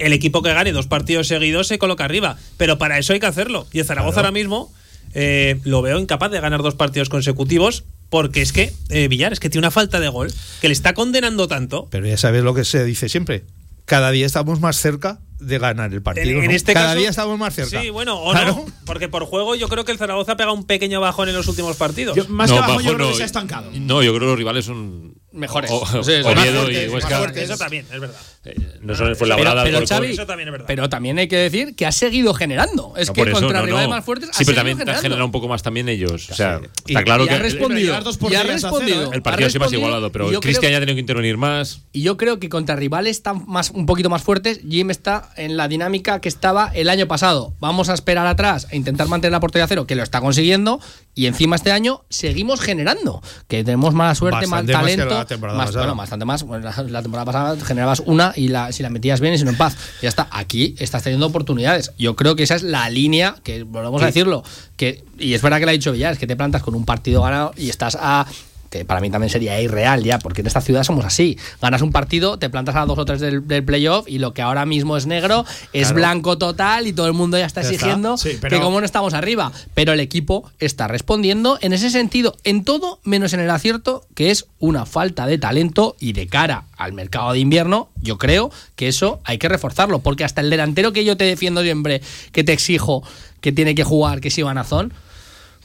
[0.00, 2.36] el equipo que gane dos partidos seguidos se coloca arriba.
[2.56, 3.66] Pero para eso hay que hacerlo.
[3.72, 4.72] Y el Zaragoza ahora mismo
[5.14, 7.84] eh, lo veo incapaz de ganar dos partidos consecutivos.
[8.08, 10.94] Porque es que eh, Villar es que tiene una falta de gol que le está
[10.94, 11.86] condenando tanto.
[11.92, 13.44] Pero ya sabes lo que se dice siempre.
[13.84, 16.28] Cada día estamos más cerca de ganar el partido.
[16.38, 16.56] En, en ¿no?
[16.56, 17.80] este Cada caso- día estamos más cerca.
[17.80, 18.64] Sí, bueno, o Claro.
[18.66, 18.72] no.
[18.84, 21.76] Porque por juego yo creo que el Zaragoza pega un pequeño bajón en los últimos
[21.76, 22.16] partidos.
[22.16, 23.10] Yo- más No, que abajo, bajo yo creo no.
[23.12, 23.70] que se ha estancado.
[23.74, 25.70] No, yo creo que los rivales son Mejores.
[25.72, 27.10] O- Sí, son Oviedo más y fuertes, Huesca.
[27.10, 27.44] más fuertes.
[27.44, 28.16] Eso también, es verdad.
[28.44, 30.66] Eh, no son fue labrada pero, Xavi, Eso también es verdad.
[30.66, 32.94] pero también hay que decir que ha seguido generando.
[32.96, 33.94] Es No, que eso, contra no, rivales no.
[33.94, 36.30] más fuertes ha Sí, pero también han generado un poco más también ellos.
[36.30, 37.92] O sea, Y- está claro y que ha respondido.
[38.30, 39.12] Y ha respondido.
[39.12, 41.82] el partido Ha siempre más respondido, igualado, pero Cristian ya ha tenido que intervenir más.
[41.92, 45.56] Y yo creo que contra rivales tan más, un poquito más fuertes, Jim está en
[45.56, 47.52] la dinámica que estaba el año pasado.
[47.60, 50.80] Vamos a esperar atrás e intentar mantener la portería a cero, que lo está consiguiendo.
[51.20, 53.20] Y encima este año seguimos generando.
[53.46, 55.18] Que tenemos mala suerte, Bastante mal más que talento.
[55.18, 56.42] la temporada más- bueno, bastante más.
[56.44, 59.44] Bueno, la, la temporada pasada generabas una y la, si la metías bien y si
[59.44, 59.76] no en paz.
[60.00, 60.28] Ya está.
[60.30, 61.92] Aquí estás teniendo oportunidades.
[61.98, 64.42] Yo creo que esa es la línea que volvemos a decirlo.
[64.78, 66.86] Que, y es verdad que lo ha dicho Villar, es que te plantas con un
[66.86, 68.24] partido ganado y estás a
[68.70, 71.36] que para mí también sería irreal ya, porque en esta ciudad somos así.
[71.60, 74.42] Ganas un partido, te plantas a dos o tres del, del playoff y lo que
[74.42, 75.94] ahora mismo es negro es Claro.
[75.96, 77.74] blanco total y todo el mundo ya está Ya está.
[77.74, 79.50] exigiendo Sí, pero- que como no estamos arriba.
[79.74, 84.30] Pero el equipo está respondiendo en ese sentido, en todo menos en el acierto, que
[84.30, 88.86] es una falta de talento y de cara al mercado de invierno, yo creo que
[88.88, 92.02] eso hay que reforzarlo, porque hasta el delantero que yo te defiendo siempre,
[92.32, 93.02] que te exijo
[93.40, 94.92] que tiene que jugar, que es Ivanazón,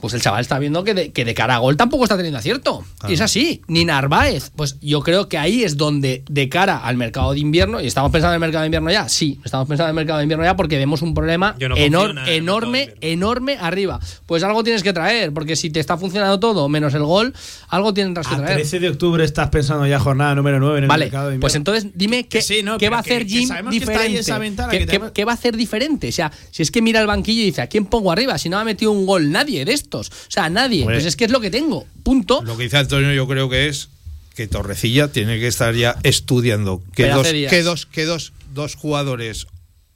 [0.00, 2.38] pues el chaval está viendo que de, que de cara a gol tampoco está teniendo
[2.38, 2.84] acierto.
[3.08, 3.62] Y es así.
[3.66, 4.50] Ni Narváez.
[4.54, 8.10] Pues yo creo que ahí es donde, de cara al mercado de invierno, y estamos
[8.12, 10.44] pensando en el mercado de invierno ya, sí, estamos pensando en el mercado de invierno
[10.44, 13.98] ya porque vemos un problema no enor- en enorme, enorme arriba.
[14.26, 17.32] Pues algo tienes que traer, porque si te está funcionando todo menos el gol,
[17.68, 18.54] algo tendrás que A traer.
[18.56, 21.54] 13 de octubre estás pensando ya jornada número 9 en el Vale, mercado de pues
[21.54, 21.78] invierno.
[21.78, 24.22] entonces dime qué, Que sí, no, qué va a hacer que Jim diferente.
[24.70, 26.08] ¿Qué, que qué- tenemos- qué va a hacer diferente?
[26.08, 28.36] O sea, si es que mira el banquillo y dice, ¿a quién pongo arriba?
[28.38, 30.08] Si no ha metido un gol nadie de estos.
[30.08, 30.84] O sea, nadie.
[30.84, 31.86] Pues es que es lo que tengo.
[32.02, 32.42] Punto.
[32.42, 33.88] Lo que dice Antonio yo creo que es
[34.34, 38.74] que Torrecilla tiene que estar ya estudiando qué Pero dos, qué dos, qué dos dos
[38.74, 39.46] jugadores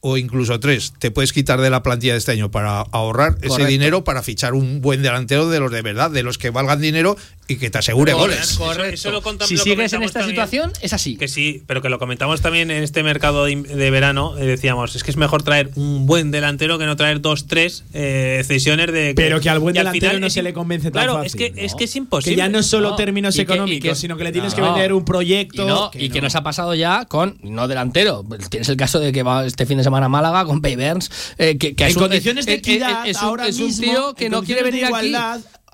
[0.01, 3.67] o incluso tres te puedes quitar de la plantilla de este año para ahorrar ese
[3.67, 7.17] dinero para fichar un buen delantero de los de verdad, de los que valgan dinero
[7.51, 8.39] y que te asegure goles.
[8.41, 10.37] Eso- eso lo Si lo sigues en esta también.
[10.37, 11.17] situación, es así.
[11.17, 14.37] Que sí, pero que lo comentamos también en este mercado de, de verano.
[14.39, 17.85] eh, decíamos, es que es mejor traer un buen delantero que no traer dos, tres
[17.93, 19.15] eh, cesiones de.
[19.15, 21.43] Pero que al buen delantero final no es se le convence tan Claro, fácil.
[21.43, 22.35] es que, es que es imposible.
[22.35, 22.97] Que ya no es solo No.
[22.97, 24.73] términos que- económicos, que- sino que le tienes que No.
[24.73, 25.63] vender un proyecto.
[25.65, 26.27] Y, no, que y que no.
[26.27, 29.79] nos ha pasado ya con, no delantero, tienes el caso de que va este fin
[29.79, 32.55] de semana a Málaga con Pay Burns, eh, que, que En es un- condiciones de
[32.55, 35.13] equidad, es un, ahora es un mismo, tío que no quiere venir aquí.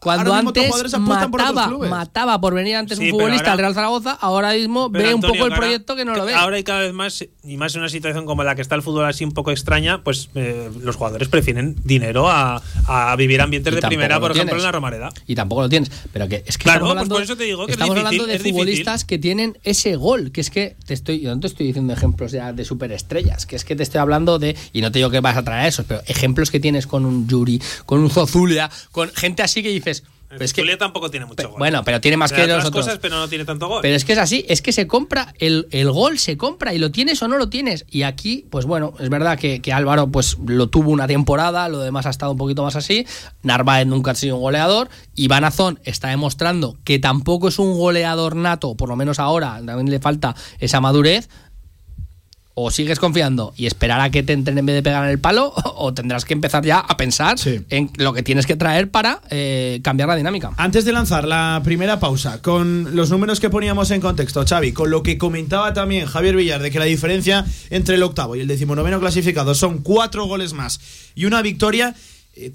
[0.01, 3.75] Cuando antes apuestan por mataba, mataba por venir antes Sí, un futbolista ahora- al Real
[3.75, 6.35] Zaragoza, ahora mismo ve un poco el ahora- proyecto que no lo ve.
[6.35, 8.83] Ahora hay cada vez más, y más en una situación como la que está el
[8.83, 13.73] fútbol así un poco extraña, pues eh, los jugadores prefieren dinero a, a vivir ambientes
[13.73, 14.63] Y de primera, por ejemplo, tienes.
[14.63, 15.09] en la Romareda.
[15.27, 15.91] y tampoco lo tienes.
[16.13, 17.95] Pero que es que Claro, estamos pues hablando, por eso te digo que es estamos
[17.95, 18.53] difícil, hablando de es difícil.
[18.61, 21.93] futbolistas que tienen ese gol, que es que te estoy, yo no te estoy diciendo
[21.95, 25.11] ejemplos ya de superestrellas, que es que te estoy hablando de, y no te digo
[25.11, 28.71] que vas a traer esos, pero ejemplos que tienes con un Yuri, con un Zozulia,
[28.93, 29.96] con gente así que dices,
[30.29, 31.59] Pues es que, tampoco tiene mucho gol.
[31.59, 32.85] bueno, pero tiene más que los otras otros.
[32.85, 33.81] cosas, pero no tiene tanto gol.
[33.83, 36.79] Pero es que es así, es que se compra, el, el gol se compra y
[36.79, 37.87] lo tienes o no lo tienes.
[37.91, 41.79] Y aquí, pues bueno, es verdad que, que Álvaro pues lo tuvo una temporada, lo
[41.79, 43.07] demás ha estado un poquito más así.
[43.43, 44.89] Narváez nunca ha sido un goleador.
[45.15, 49.91] Iván Azón está demostrando que tampoco es un goleador nato, por lo menos ahora, también
[49.91, 51.29] le falta esa madurez.
[52.59, 55.19] O sigues confiando y esperar a que te entren en vez de pegar en el
[55.19, 57.37] palo, o tendrás que empezar ya a pensar
[57.69, 60.53] en lo que tienes que traer para eh, cambiar la dinámica.
[60.57, 64.90] Antes de lanzar la primera pausa, con los números que poníamos en contexto, Xavi, con
[64.90, 68.47] lo que comentaba también Javier Villar, de que la diferencia entre el octavo y el
[68.47, 70.81] decimonoveno clasificado son cuatro goles más
[71.14, 71.95] y una victoria,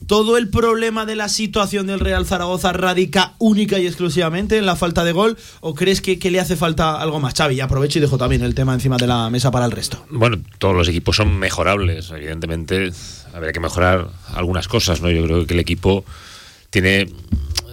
[0.06, 4.76] todo el problema de la situación del Real Zaragoza radica única y exclusivamente en la
[4.76, 7.34] falta de gol, o crees que, que le hace falta algo más?
[7.34, 10.06] Xavi, aprovecho y dejo también el tema encima de la mesa para el resto.
[10.10, 12.12] Bueno, todos los equipos son mejorables.
[12.12, 12.91] Evidentemente,
[13.34, 15.10] habría que mejorar algunas cosas, ¿no?
[15.10, 16.06] Yo creo que el equipo
[16.70, 17.10] tiene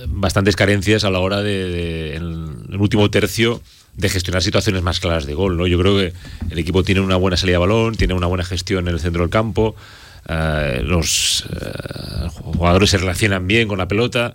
[0.09, 2.23] bastantes carencias a la hora de, de- en
[2.71, 3.61] el último tercio
[3.97, 5.67] de gestionar situaciones más claras de gol, ¿no?
[5.67, 6.13] Yo creo que
[6.51, 9.23] el equipo tiene una buena salida de balón, tiene una buena gestión en el centro
[9.23, 9.75] del campo,
[10.29, 14.35] eh, los eh, jugadores se relacionan bien con la pelota,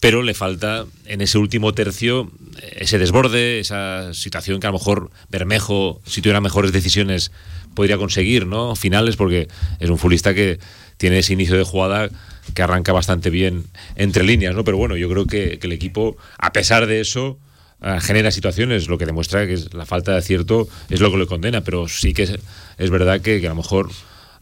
[0.00, 2.30] pero le falta en ese último tercio
[2.72, 7.32] ese desborde, esa situación que a lo mejor Bermejo, si tuviera mejores decisiones,
[7.74, 8.76] podría conseguir, ¿no?
[8.76, 9.48] Finales, porque
[9.80, 10.58] es un futbolista que
[10.96, 12.08] tiene ese inicio de jugada
[12.54, 13.64] que arranca bastante bien
[13.96, 14.64] entre líneas, ¿no?
[14.64, 17.38] Pero bueno, yo creo que, que el equipo, a pesar de eso,
[17.82, 21.18] eh, genera situaciones, lo que demuestra que es la falta de acierto es lo que
[21.18, 22.38] le condena, pero sí que es,
[22.78, 23.90] es verdad que, que a lo mejor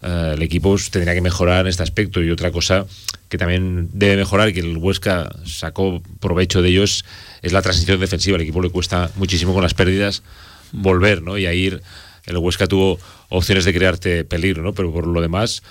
[0.02, 2.86] eh, el equipo tendría que mejorar en este aspecto y otra cosa
[3.28, 7.04] que también debe mejorar que el Huesca sacó provecho de ellos
[7.42, 8.36] es la transición defensiva.
[8.36, 10.22] Al equipo le cuesta muchísimo con las pérdidas
[10.72, 11.38] volver, ¿no?
[11.38, 11.78] Y ahí
[12.26, 14.72] el Huesca tuvo opciones de crearte peligro, ¿no?
[14.72, 15.62] Pero por lo demás,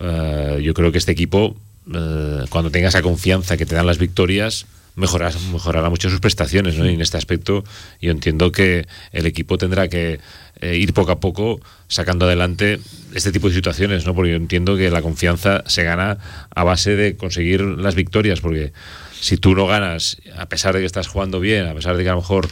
[0.00, 1.56] eh, yo creo que este equipo,
[1.92, 4.66] eh, cuando tenga esa confianza que te dan las victorias,
[4.98, 6.84] mejorará, mejorará mucho sus prestaciones, ¿no?
[6.84, 7.64] Y en este aspecto
[8.00, 10.18] yo entiendo que el equipo tendrá que
[10.60, 12.80] eh, ir poco a poco sacando adelante
[13.14, 14.14] este tipo de situaciones, ¿no?
[14.14, 16.18] Porque yo entiendo que la confianza se gana
[16.54, 18.72] a base de conseguir las victorias, porque
[19.20, 22.10] si tú no ganas, a pesar de que estás jugando bien, a pesar de que
[22.10, 22.48] a lo mejor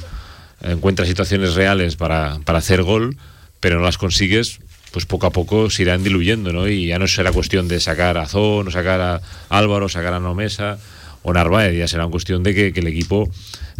[0.62, 3.16] encuentras situaciones reales para, para hacer gol,
[3.60, 4.60] pero no las consigues,
[4.92, 6.68] pues poco a poco se irán diluyendo, ¿no?
[6.68, 10.20] Y ya no será cuestión de sacar a Zon, o sacar a Álvaro, sacar a
[10.20, 10.78] Nomesa
[11.26, 13.28] o Narváez, ya será cuestión de que, que el equipo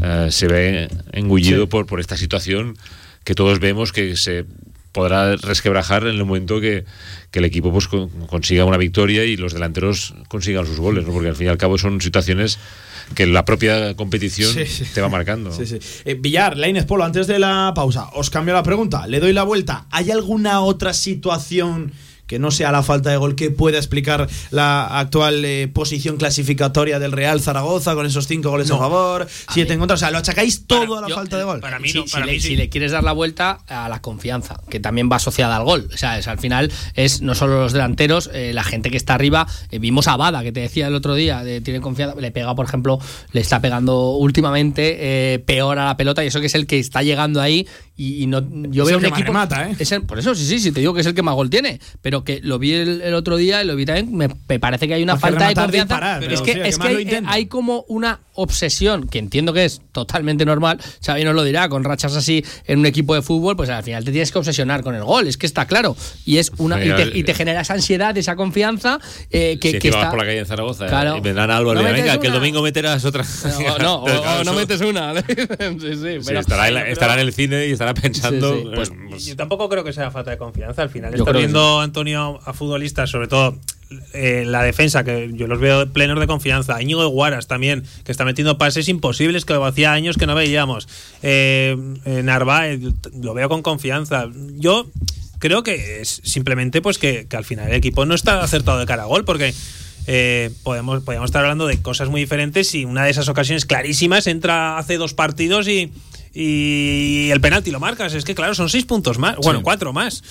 [0.02, 1.68] eh, se ve engullido Sí.
[1.70, 2.76] por, por esta situación
[3.22, 4.44] que todos vemos que se
[4.90, 6.84] podrá resquebrajar en el momento que,
[7.30, 11.12] que el equipo pues con- consiga una victoria y los delanteros consigan sus goles, ¿no?
[11.12, 12.58] porque al fin y al cabo son situaciones
[13.14, 14.84] que la propia competición Sí, sí.
[14.92, 15.52] te va marcando.
[15.52, 15.78] Sí.
[16.04, 19.44] Eh, Villar, Lainez Polo, antes de la pausa, os cambio la pregunta, le doy la
[19.44, 19.86] vuelta.
[19.90, 21.92] ¿Hay alguna otra situación
[22.26, 26.98] que no sea la falta de gol que pueda explicar la actual eh, posición clasificatoria
[26.98, 29.94] del Real Zaragoza con esos cinco goles a favor, siete en contra?
[29.94, 31.60] O sea, ¿lo achacáis todo a la yo- falta de gol?
[31.60, 32.48] Para mí si, no, si para le, mí sí.
[32.48, 35.88] si le quieres dar la vuelta a la confianza, que también va asociada al gol.
[35.92, 39.14] O sea, es, al final es no solo los delanteros, eh, la gente que está
[39.14, 39.46] arriba.
[39.70, 42.54] eh, vimos a Bada, que te decía el otro día, de, tiene confianza, le pega,
[42.54, 42.98] por ejemplo,
[43.32, 44.96] le está pegando últimamente
[45.34, 47.66] eh, peor a la pelota y eso que es el que está llegando ahí.
[47.98, 49.28] Y, y no, yo Es veo el un que equipo.
[49.28, 49.76] remata, ¿eh?
[49.78, 51.48] es el- por eso, sí, sí, sí, te digo que es el que más gol
[51.48, 51.80] tiene.
[52.02, 54.86] Pero que lo vi el, el otro día y lo vi también, me, me parece
[54.86, 55.94] que hay una que falta de confianza.
[55.94, 57.32] disparar, es que, sí, que es que lo hay, intenta.
[57.32, 61.84] hay como una obsesión, que entiendo que es totalmente normal, Xavi nos lo dirá, con
[61.84, 64.94] rachas así en un equipo de fútbol, pues al final te tienes que obsesionar con
[64.94, 65.96] el gol, es que está claro.
[66.26, 69.78] Y es una y te, y te genera esa ansiedad, esa confianza eh, que, si
[69.78, 70.10] que vas está...
[70.10, 71.16] por la calle en Zaragoza Claro.
[71.16, 72.40] y vendrán a Álvaro ¿No venga, que el una?
[72.40, 73.24] domingo meterás otra.
[73.58, 75.14] No, no, o- o, no metes una.
[75.22, 75.34] sí,
[75.80, 78.54] sí, Sí, pero- estará, en la- estará en el cine y estará estará pensando.
[78.54, 78.68] Sí, sí.
[78.74, 80.82] Pues- eh, pues, Yo tampoco creo que sea falta de confianza.
[80.82, 83.58] Al final está viendo Antonio a futbolistas, sobre todo
[84.12, 86.80] eh, la defensa, que yo los veo plenos de confianza.
[86.82, 90.88] Íñigo Guaras también, que está metiendo pases imposibles que hacía años que no veíamos.
[91.22, 92.80] Eh, eh, Narváez,
[93.20, 94.28] lo veo con confianza.
[94.54, 94.90] Yo
[95.38, 98.86] creo que es simplemente pues que, que al final el equipo no está acertado de
[98.86, 99.54] cara a gol, porque
[100.08, 104.26] eh, podemos, podemos estar hablando de cosas muy diferentes y una de esas ocasiones clarísimas
[104.28, 105.92] entra hace dos partidos y,
[106.38, 108.12] y el penalti lo marcas.
[108.12, 110.22] Es que claro, son seis puntos más, bueno, cuatro más,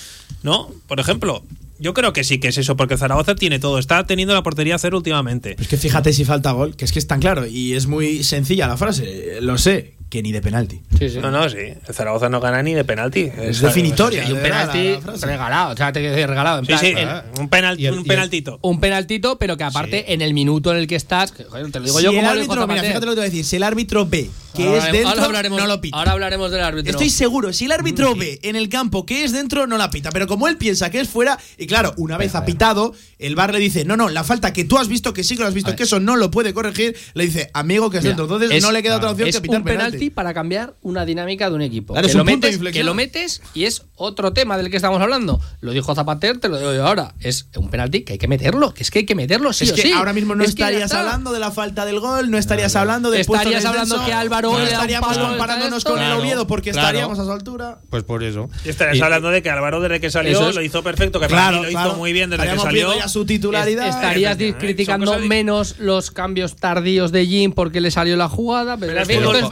[0.43, 0.69] ¿no?
[0.87, 1.43] Por ejemplo,
[1.79, 4.77] yo creo que sí que es eso, porque Zaragoza tiene todo, está teniendo la portería
[4.77, 5.55] cero últimamente.
[5.59, 8.23] Es que fíjate si falta gol, que es que es tan claro y es muy
[8.23, 10.81] sencilla la frase, lo sé, que ni de penalti.
[11.21, 11.57] No, no, sí.
[11.57, 13.29] El Zaragoza no gana ni de penalti.
[13.37, 14.27] Es definitoria.
[14.27, 16.59] Y un penalti regalado, o sea, te quiero decir regalado.
[16.59, 18.59] en Sí, plan, sí, un, penal, y el- un penaltito.
[18.61, 21.79] un penaltito, pero que aparte en el minuto en el que estás, que, joder, te
[21.79, 23.45] lo digo yo si el como árbitro, mira, fíjate lo que te voy a decir,
[23.45, 25.97] si el árbitro ve que Ahora es dentro, ahora hablaremos, no lo pita.
[25.97, 26.91] Ahora hablaremos del árbitro.
[26.91, 30.11] Estoy seguro, si el árbitro ve en el campo que es dentro, no la pita.
[30.11, 33.51] Pero como él piensa que es fuera, y claro, una vez ha pitado, el bar
[33.51, 35.53] le dice, no, no, la falta que tú has visto, que sí que lo has
[35.53, 38.23] visto, que eso no lo puede corregir, le dice, amigo, que es dentro.
[38.25, 40.09] Entonces es- no le queda otra opción que pitar un penalti, penalti.
[40.09, 41.93] para cambiar una dinámica de un equipo.
[41.93, 42.81] Claro, que, lo de metes, inflexión.
[42.81, 45.39] que lo metes y es otro tema del que estamos hablando.
[45.61, 47.13] Lo dijo Zapater, te lo digo yo ahora.
[47.19, 49.71] Es un penalti que hay que meterlo, que es que hay que meterlo, sí es
[49.71, 49.91] o que sí.
[49.91, 53.33] ahora mismo no Es estarías hablando de la falta del gol, no estarías hablando puesto
[53.33, 56.11] Estarías hablando descenso, que Álvaro no estaríamos comparándonos con el.
[56.13, 56.87] Oviedo porque Claro.
[56.87, 57.79] estaríamos a su altura.
[57.89, 58.49] Pues por eso.
[58.63, 60.55] Estarías Y- hablando de que Álvaro desde que salió es.
[60.55, 62.95] lo hizo perfecto, que para mí lo hizo muy bien desde que salió.
[62.95, 63.87] ya su titularidad.
[63.87, 68.77] Estarías Efectivamente, criticando di- menos los cambios tardíos de Jim porque le salió la jugada,
[68.77, 68.99] pero,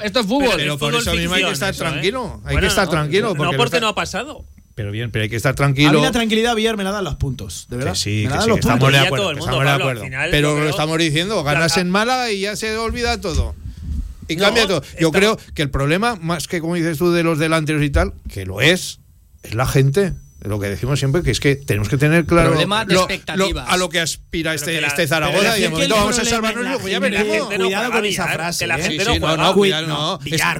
[0.04, 0.50] esto es fútbol.
[0.56, 1.90] Pero Pero por fútbol eso mismo hay que estar eso, ¿eh?
[1.90, 2.34] tranquilo.
[2.46, 3.30] Hay Bueno, que estar no, tranquilo.
[3.30, 4.46] No porque porque está- no ha pasado.
[4.76, 5.94] Pero bien, pero hay que estar A tranquilo.
[5.94, 7.94] mí la tranquilidad, Villar, me la dan los puntos, de verdad.
[7.94, 8.92] Que sí, me la que dan sí, los que estamos puntos.
[9.02, 9.26] de acuerdo.
[9.26, 10.04] mundo, estamos de Pablo, acuerdo.
[10.04, 13.54] final, Pero lo estamos diciendo, ganas en Málaga y ya se olvida todo.
[14.28, 14.82] Y No, cambia todo.
[15.00, 17.90] Yo está- creo que el problema, más que como dices tú de los delanteros y
[17.92, 19.00] tal, que lo es,
[19.44, 20.14] es la gente.
[20.44, 23.66] Lo que decimos siempre que es que tenemos que tener claro Problema de lo- expectativas.
[23.66, 26.26] lo- a lo que aspira este, que la- este Zaragoza y de momento vamos a
[26.26, 27.48] salvarnos luego ya veremos.
[27.56, 28.68] Cuidado con esa frase.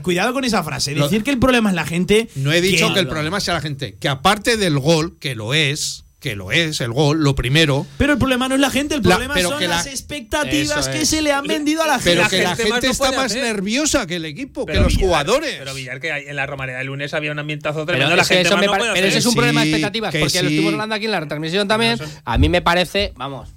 [0.02, 0.96] cuidado, con esa frase.
[0.96, 2.30] Lo- Decir que el problema es la gente.
[2.36, 5.54] No he dicho que el problema sea la gente, que aparte del gol, que lo
[5.54, 8.96] es, que lo es, el gol, lo primero, Pero el problema no es la gente,
[8.96, 11.88] el La- problema pero son que la- las expectativas que se le han vendido a
[11.88, 12.12] la gente.
[12.12, 13.44] pero la que la gente más gente no está más hacer.
[13.44, 15.56] nerviosa que el equipo, que Pero los Villar- jugadores.
[15.60, 18.16] Pero Villar, que en la Romareda el lunes había un ambientazo Pero, tremendo.
[18.16, 20.12] la es que gente eso me no pero ese es un Sí, problema de expectativas,
[20.14, 20.56] que porque lo sí.
[20.56, 22.00] estuvimos hablando aquí en la retransmisión también.
[22.24, 23.50] A mí me parece, vamos,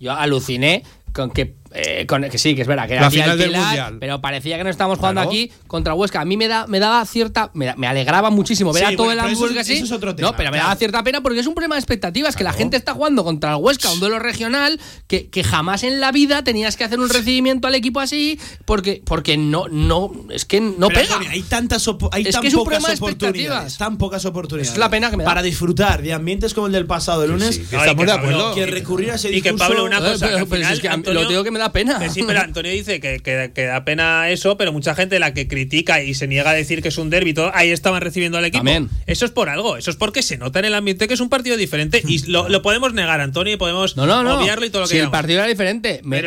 [0.00, 0.82] yo aluciné
[1.12, 3.96] con que, eh, con, que sí, que es verdad, que era La final del Mundial.
[4.00, 5.30] pero parecía que no estábamos jugando Claro.
[5.30, 6.20] aquí contra Huesca.
[6.20, 8.96] A mí me, da, me daba cierta, me, da- me alegraba muchísimo ver Sí, a
[8.96, 9.74] todo bueno, el Hamburgo así.
[9.74, 11.80] eso es otro tema, no, pero me daba cierta pena porque es un problema de
[11.80, 15.82] expectativas, que la gente está jugando contra el Huesca, un duelo regional, que, que jamás
[15.82, 20.12] en la vida tenías que hacer un recibimiento al equipo así, porque, porque no, no,
[20.30, 21.30] es que no Pero, pega.
[21.30, 24.72] Hay tantas hay Es tan que es un pocas problema de oportunidades, tan pocas oportunidades.
[24.72, 25.30] Es la pena que me da.
[25.30, 28.10] Para disfrutar de ambientes como el del pasado lunes, sí, que No, y estamos que
[28.10, 28.54] de acuerdo.
[28.54, 29.66] que recurrir a ese Y que discurso.
[29.66, 31.98] Pablo, una Eh, cosa, que al final, es Antonio- lo digo que me da pena.
[31.98, 35.32] Que sí, pero Antonio dice que, que- que da pena eso, pero mucha gente la
[35.34, 38.00] que critica y se niega a decir que es un derbi, y todo, ahí estaban
[38.00, 38.64] recibiendo al equipo.
[39.06, 41.28] Eso es por algo, eso es porque se nota en el ambiente que es un
[41.28, 44.38] partido diferente y lo, lo podemos negar, Antonio, y podemos No, no, no.
[44.40, 46.00] obviarlo y todo lo que si el partido era diferente.
[46.04, 46.22] Me,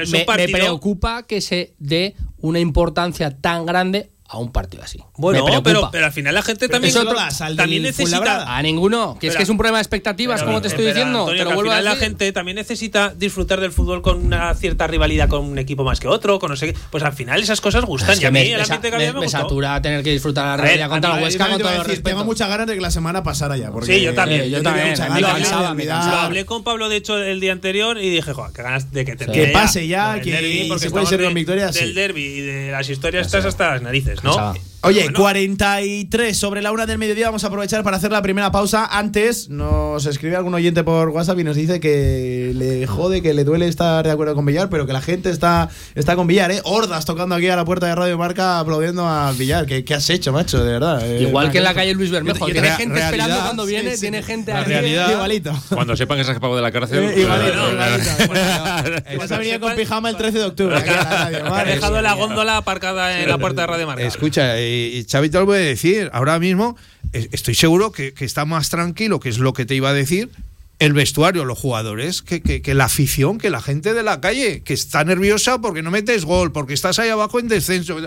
[0.52, 5.00] preocupa que se dé una importancia tan grande a un partido así.
[5.16, 7.02] Bueno, pero, pero al final la gente también, eso
[7.44, 8.58] al también necesita.
[8.58, 9.18] A ninguno.
[9.20, 11.20] Que es que es un problema de expectativas, Pero- como te estoy pero, diciendo.
[11.22, 14.26] Antonio, te lo que al a final la gente también necesita disfrutar del fútbol con
[14.26, 16.80] una cierta rivalidad con un equipo más que otro, con no sé qué.
[16.92, 18.12] Pues al final esas cosas gustan.
[18.12, 20.04] Es y que a mí me, el me, ambiente que me- había me satura tener
[20.04, 22.10] que disfrutar la ver, realidad contra a el mí- Huesca con te todo decir, respeto.
[22.10, 23.72] tengo muchas ganas de que la semana pasara ya.
[23.72, 24.42] Porque Sí, yo también.
[24.42, 24.94] Eh, yo también.
[24.98, 29.06] Lo hablé con Pablo, de hecho, el día anterior y dije, joder, qué ganas de
[29.06, 32.72] que Que termine pase ya, que se puede ser con victoria, Del derby y de
[32.72, 34.36] las historias estas hasta las narices, ¿no?
[34.36, 34.54] Cansaba.
[34.88, 35.20] Oye, Bueno.
[35.20, 37.26] 43 sobre la una del mediodía.
[37.28, 38.86] Vamos a aprovechar para hacer la primera pausa.
[38.90, 43.44] Antes nos escribe algún oyente por WhatsApp y nos dice que le jode, que le
[43.44, 46.62] duele estar de acuerdo con Villar, pero que la gente está, está con Villar, ¿eh?
[46.64, 49.66] Hordas tocando aquí a la puerta de Radio Marca aplaudiendo al Villar.
[49.66, 50.64] ¿Qué, qué has hecho, macho?
[50.64, 51.02] De verdad.
[51.06, 52.46] eh, Igual que en la calle Luis Bermejo.
[52.46, 54.02] Tiene rea- gente realidad, esperando cuando viene, sí.
[54.02, 54.70] tiene gente La aquí.
[54.70, 55.54] realidad- Igualito.
[55.70, 57.04] Cuando sepan que se ha escapado de la cárcel.
[57.04, 59.18] Eh, igualito, eh, igualito.
[59.20, 60.78] Vas a venir con pijama el 13 de octubre.
[60.78, 63.88] aquí a la radio, Ha madre dejado la góndola aparcada en la puerta de Radio
[63.88, 64.04] Marca.
[64.04, 66.78] Escucha, y, y Xavi te lo voy a decir, ahora mismo
[67.14, 70.30] eh, estoy seguro que, está más tranquilo, que es lo que te iba a decir,
[70.80, 75.04] el vestuario, los jugadores, que, la afición, que la gente de la calle, que está
[75.04, 77.98] nerviosa porque no metes gol, porque estás ahí abajo en descenso.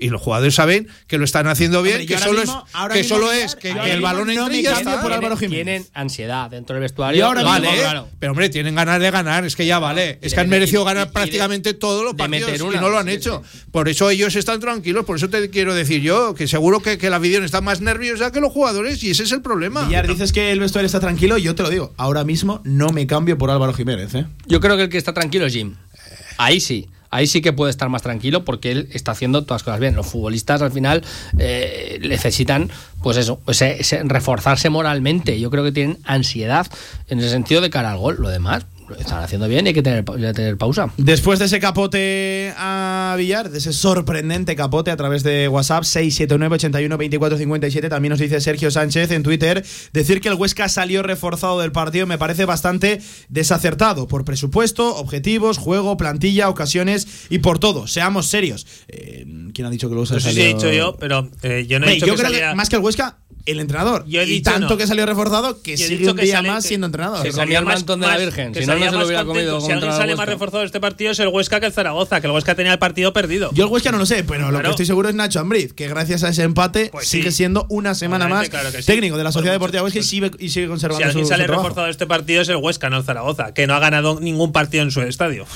[0.00, 3.04] Y los jugadores saben que lo están haciendo bien, Hombre, que solo mismo- es, que
[3.04, 5.02] solo es que, el balón no entre y está.
[5.02, 5.64] por Álvaro Jiménez.
[5.64, 7.18] Tienen ansiedad dentro del vestuario.
[7.18, 8.08] Y ahora Vale, mismo, claro.
[8.18, 10.18] pero hombre, tienen ganas de ganar, es que ya vale.
[10.22, 13.06] Es que han merecido ganar prácticamente todos los partidos meter y una, no lo han
[13.06, 13.42] sí, hecho.
[13.70, 17.10] Por eso ellos están tranquilos, por eso te quiero decir yo, que seguro que, que
[17.10, 19.84] la afición está más nerviosa que los jugadores y ese es el problema.
[19.84, 23.06] Villar, dices que el vestuario está tranquilo, yo te lo digo, ahora mismo no me
[23.06, 24.26] cambio por Álvaro Jiménez, ¿eh?
[24.46, 25.74] Yo creo que el que está tranquilo es Jim.
[26.38, 26.88] Ahí sí.
[27.10, 29.96] Ahí sí que puede estar más tranquilo porque él está haciendo todas las cosas bien.
[29.96, 31.04] Los futbolistas al final
[31.38, 32.70] eh, necesitan,
[33.02, 33.40] pues eso,
[34.04, 35.40] reforzarse moralmente.
[35.40, 36.66] Yo creo que tienen ansiedad
[37.08, 38.16] en el sentido de cara al gol.
[38.20, 38.64] Lo demás
[38.98, 40.92] están haciendo bien y hay que tener, tener pausa.
[40.96, 46.54] Después de ese capote a Villar, de ese sorprendente capote a través de WhatsApp 679
[46.54, 51.02] 81 24 57, también nos dice Sergio Sánchez en Twitter, decir que el Huesca salió
[51.02, 57.58] reforzado del partido me parece bastante desacertado por presupuesto, objetivos, juego, plantilla, ocasiones y por
[57.58, 57.86] todo.
[57.86, 58.66] Seamos serios.
[58.88, 61.66] Eh, ¿Quién ha dicho que el Huesca No sé si he dicho yo, pero eh,
[61.68, 63.18] yo no he dicho yo que creo salía- que más que el Huesca,
[63.50, 64.04] el entrenador.
[64.06, 64.76] Yo he y tanto no.
[64.76, 67.22] que salió reforzado que sigue dicho un que día sale- más siendo entrenador.
[67.22, 69.06] Se comía el más- mantón de la Virgen, si no, no salía se lo más
[69.06, 69.50] hubiera contento.
[69.50, 71.72] comido Si contra alguien sale más reforzado de este partido es el Huesca que el
[71.72, 73.50] Zaragoza, que el Huesca tenía el partido perdido.
[73.52, 75.88] Yo el Huesca no lo sé, pero lo que estoy seguro es Nacho Ambriz, que
[75.88, 77.18] gracias a ese empate Pues sí.
[77.18, 78.82] sigue siendo una semana más claro sí.
[78.84, 79.82] técnico de la Sociedad Por Deportiva.
[79.84, 82.42] Huesca y sigue, y sigue conservando Si alguien su, sale su reforzado de este partido
[82.42, 85.46] es el Huesca, no el Zaragoza, que no ha ganado ningún partido en su estadio.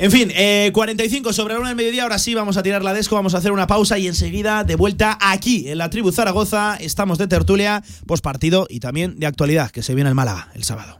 [0.00, 2.04] En fin, eh, 45 sobre la una del mediodía.
[2.04, 4.74] Ahora sí vamos a tirar la desco, vamos a hacer una pausa y enseguida de
[4.74, 6.78] vuelta aquí en la tribu Zaragoza.
[6.80, 7.84] Estamos de tertulia,
[8.22, 10.98] partido y también de actualidad, que se viene el Málaga el sábado.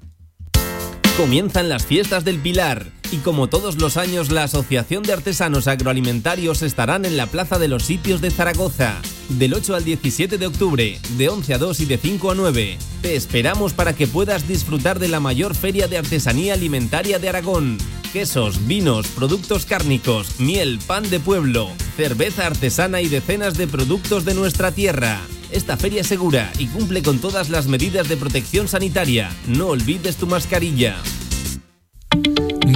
[1.16, 6.62] Comienzan las fiestas del Pilar y como todos los años la Asociación de Artesanos Agroalimentarios
[6.62, 9.00] estarán en la Plaza de los Sitios de Zaragoza
[9.30, 12.78] del 8 al 17 de octubre, de 11 a 2 y de 5 a 9.
[13.02, 17.78] Te esperamos para que puedas disfrutar de la mayor feria de artesanía alimentaria de Aragón.
[18.12, 24.34] Quesos, vinos, productos cárnicos, miel, pan de pueblo, cerveza artesana y decenas de productos de
[24.34, 25.20] nuestra tierra.
[25.52, 29.30] Esta feria es segura y cumple con todas las medidas de protección sanitaria.
[29.46, 30.96] No olvides tu mascarilla.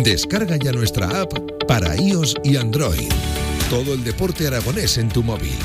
[0.05, 1.33] Descarga ya nuestra app
[1.67, 3.09] para iOS y Android.
[3.71, 5.57] Todo el deporte aragonés en tu móvil.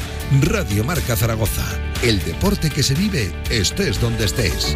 [0.41, 1.65] Radio Marca Zaragoza.
[2.01, 4.75] El deporte que se vive estés donde estés.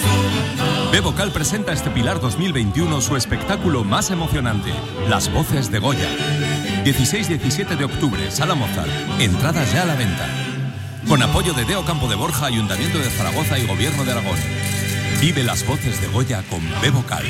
[0.91, 4.73] Bebocal presenta este Pilar 2021 su espectáculo más emocionante,
[5.07, 6.09] Las Voces de Goya.
[6.83, 8.91] 16-17 de octubre, Sala Mozart.
[9.19, 10.27] Entradas ya a la venta.
[11.07, 14.37] Con apoyo de Deo Campo de Borja, Ayuntamiento de Zaragoza y Gobierno de Aragón.
[15.21, 17.23] Vive las voces de Goya con Bebocal.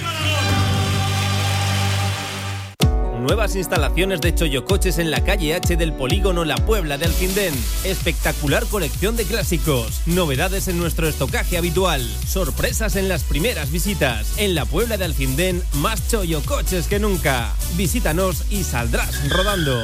[3.21, 7.53] Nuevas instalaciones de Choyocoches en la calle H del polígono La Puebla de Alcindén.
[7.83, 10.01] Espectacular colección de clásicos.
[10.07, 12.01] Novedades en nuestro estocaje habitual.
[12.25, 14.39] Sorpresas en las primeras visitas.
[14.39, 17.53] En La Puebla de Alcindén, más Choyocoches que nunca.
[17.77, 19.77] Visítanos y saldrás rodando.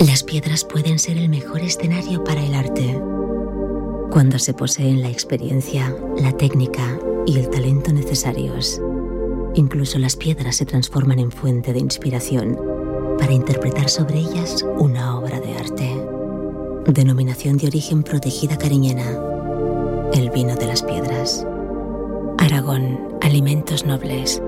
[0.00, 3.00] Las piedras pueden ser el mejor escenario para el arte.
[4.10, 8.80] Cuando se poseen la experiencia, la técnica y el talento necesarios.
[9.58, 12.56] Incluso las piedras se transforman en fuente de inspiración
[13.18, 16.00] para interpretar sobre ellas una obra de arte.
[16.86, 19.18] Denominación de origen protegida cariñena.
[20.12, 21.44] El vino de las piedras.
[22.38, 24.40] Aragón, alimentos nobles.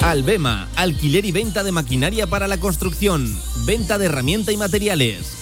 [0.00, 3.30] Albema, alquiler y venta de maquinaria para la construcción,
[3.66, 5.37] venta de herramienta y materiales,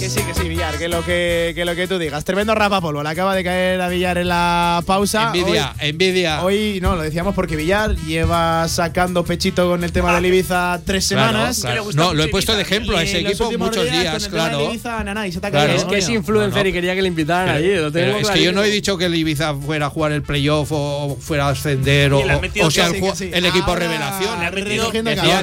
[0.00, 2.24] Que sí, que sí, Villar, que lo que, que lo que tú digas.
[2.24, 5.30] Tremendo rapapolvo, le acaba de caer a Villar en la pausa.
[5.34, 6.42] Envidia, Hoy- envidia.
[6.42, 11.06] Hoy no, lo decíamos porque Villar lleva sacando pechito con el tema del Ibiza tres
[11.08, 11.60] Claro, semanas.
[11.60, 11.86] claro.
[11.92, 14.58] No, lo he puesto de ejemplo a ese equipo muchos días, con tema claro.
[14.58, 15.74] Se te ha.
[15.74, 17.74] Es que es influencer y quería que le invitaran allí.
[17.74, 20.12] Lo Pero tengo es que yo no he dicho que el Ibiza fuera a jugar
[20.12, 24.40] el playoff o fuera a ascender o, o sea el, sí, el equipo Ahora revelación.
[24.40, 24.90] le has metido-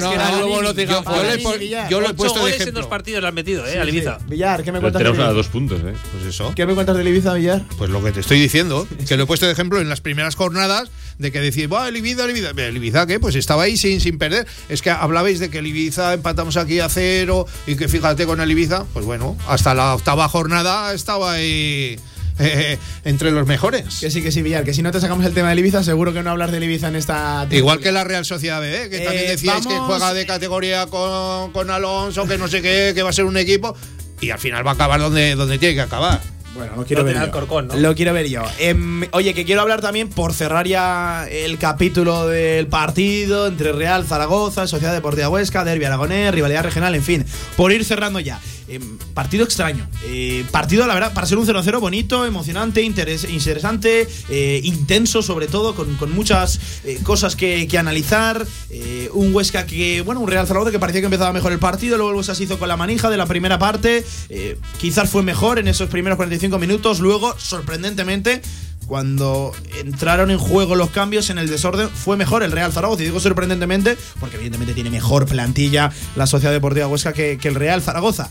[0.00, 2.80] no, yo lo he puesto de en ejemplo.
[2.80, 3.78] dos partidos le has metido, ¿eh?
[3.78, 3.88] Al.
[3.88, 4.18] Ibiza.
[4.56, 5.32] Villar, ¿qué me Pero cuentas tenemos a Ibiza?
[5.34, 5.94] dos puntos, ¿eh?
[6.12, 6.52] Pues eso.
[6.54, 7.62] ¿Qué me cuentas del Ibiza, Villar?
[7.76, 10.34] Pues lo que te estoy diciendo, que lo he puesto de ejemplo en las primeras
[10.36, 12.50] jornadas de que decís, va, el Ibiza, el Ibiza.
[12.56, 13.18] ¿El Ibiza qué?
[13.20, 14.46] Pues estaba ahí sin, sin perder.
[14.68, 18.40] Es que hablabais de que el Ibiza empatamos aquí a cero y que fíjate con
[18.40, 21.98] el Ibiza, pues bueno, hasta la octava jornada estaba ahí
[22.38, 23.98] eh, entre los mejores.
[24.00, 26.12] Que sí, que sí, Villar, que si no te sacamos el tema del Ibiza, seguro
[26.12, 27.48] que no hablar del Ibiza en esta.
[27.50, 30.86] Igual que la Real Sociedad B, que Eh, también decíais que vamos- juega de categoría
[30.86, 33.76] con, con Alonso, que no sé qué, que va a ser un equipo,
[34.20, 36.20] y al final va a acabar donde, donde tiene que acabar.
[36.54, 37.22] Bueno, lo quiero No ver yo.
[37.22, 37.76] Alcorcón, ¿no?
[37.76, 38.42] Lo quiero ver yo.
[38.58, 44.04] Em, oye, que quiero hablar también por cerrar ya el capítulo del partido entre Real
[44.06, 47.24] Zaragoza, Sociedad Deportiva Huesca, Derby Aragonés, rivalidad regional, en fin.
[47.56, 48.40] Por ir cerrando ya.
[48.68, 49.88] Em, partido extraño.
[50.04, 55.46] Eh, partido, la verdad, para ser un 0-0 bonito, emocionante, interes- interesante, eh, intenso sobre
[55.46, 58.46] todo, con, con muchas eh, cosas que, que analizar.
[58.70, 61.96] Eh, un Huesca que, bueno, un Real Zaragoza que parecía que empezaba mejor el partido,
[61.96, 64.04] luego el Huesca se hizo con la manija de la primera parte.
[64.28, 68.42] eh, quizás fue mejor en esos primeros 45 minutos, luego, sorprendentemente.
[68.88, 73.02] Cuando entraron en juego los cambios en el desorden, fue mejor el Real Zaragoza.
[73.02, 77.82] Y digo sorprendentemente, porque evidentemente tiene mejor plantilla la Sociedad Deportiva Huesca que, el Real
[77.82, 78.30] Zaragoza.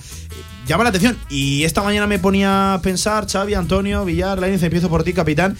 [0.65, 1.15] Llama la atención.
[1.29, 5.55] Y esta mañana me ponía a pensar, Xavi, Antonio, Villar, Lainez, empiezo por ti, capitán,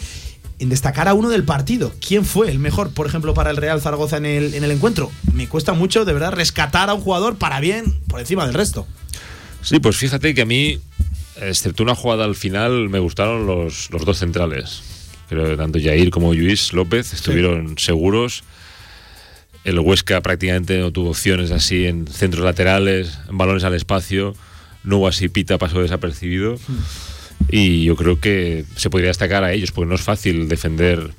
[0.58, 1.94] en destacar a uno del partido.
[2.06, 5.12] ¿Quién fue el mejor, por ejemplo, para el Real Zaragoza en el, en el encuentro?
[5.32, 8.88] Me cuesta mucho, de verdad, rescatar a un jugador para bien por encima del resto.
[9.62, 10.80] Sí, pues fíjate que a mí,
[11.40, 14.87] excepto una jugada al final, me gustaron los, los dos centrales.
[15.30, 18.44] Creo que tanto Jair como Luis López estuvieron seguros.
[19.64, 24.34] El Huesca prácticamente no tuvo opciones así en centros laterales, en balones al espacio.
[24.84, 26.58] No hubo así pita, pasó desapercibido.
[27.50, 31.12] Y yo creo que se podría destacar a ellos, porque no es fácil defender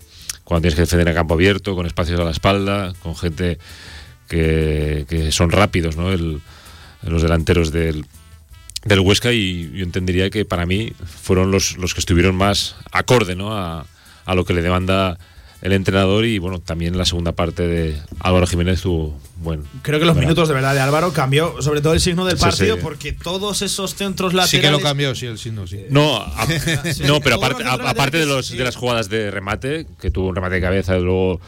[0.45, 3.59] cuando tienes que defender a campo abierto, con espacios a la espalda, con gente
[4.29, 6.13] que, que son rápidos, ¿no?
[6.13, 6.41] El-
[7.03, 8.05] los delanteros del,
[8.85, 10.93] del Huesca y yo entendería que para mí
[11.23, 13.57] fueron los, los que estuvieron más acorde ¿no?
[13.57, 13.87] a,
[14.29, 15.19] a lo que le demanda
[15.61, 19.65] el entrenador y bueno, también la segunda parte de Álvaro Jiménez tuvo buen.
[19.83, 22.77] Creo que los minutos de verdad de Álvaro cambió sobre todo el signo del partido
[22.77, 22.81] sí.
[22.83, 25.81] porque todos esos centros laterales Sí que lo cambió, sí, el signo, sí.
[25.91, 26.47] No, a-
[26.95, 27.03] Sí.
[27.07, 30.37] no, pero aparte, a- aparte de, los, de las jugadas de remate, que tuvo un
[30.37, 31.41] remate de cabeza y luego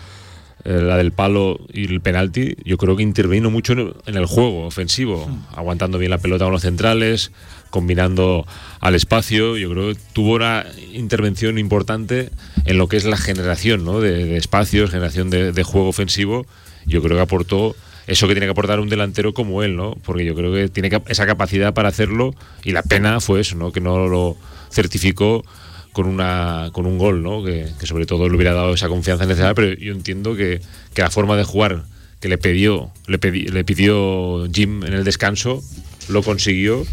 [0.64, 4.26] eh, la del palo y el penalti, yo creo que intervino mucho en en el
[4.26, 7.30] juego ofensivo, aguantando bien la pelota con los centrales,
[7.70, 8.46] combinando
[8.80, 9.56] al espacio.
[9.56, 12.30] Yo creo que tuvo una intervención importante
[12.66, 14.00] en lo que es la generación ¿no?
[14.00, 16.46] de, de espacios, generación de, de juego ofensivo.
[16.86, 17.74] Yo creo que aportó
[18.06, 19.94] eso que tiene que aportar un delantero como él, ¿no?
[20.04, 23.70] Porque yo creo que tiene esa capacidad para hacerlo y la pena fue eso, ¿no?
[23.70, 24.36] Que no lo
[24.70, 25.44] certificó
[25.92, 27.44] con una con un gol, ¿no?
[27.44, 30.60] Que, que sobre todo le hubiera dado esa confianza necesaria, pero yo entiendo que,
[30.94, 31.84] que la forma de jugar
[32.20, 35.62] que le pidió le, pedi- le pidió Jim en el descanso
[36.08, 36.84] lo consiguió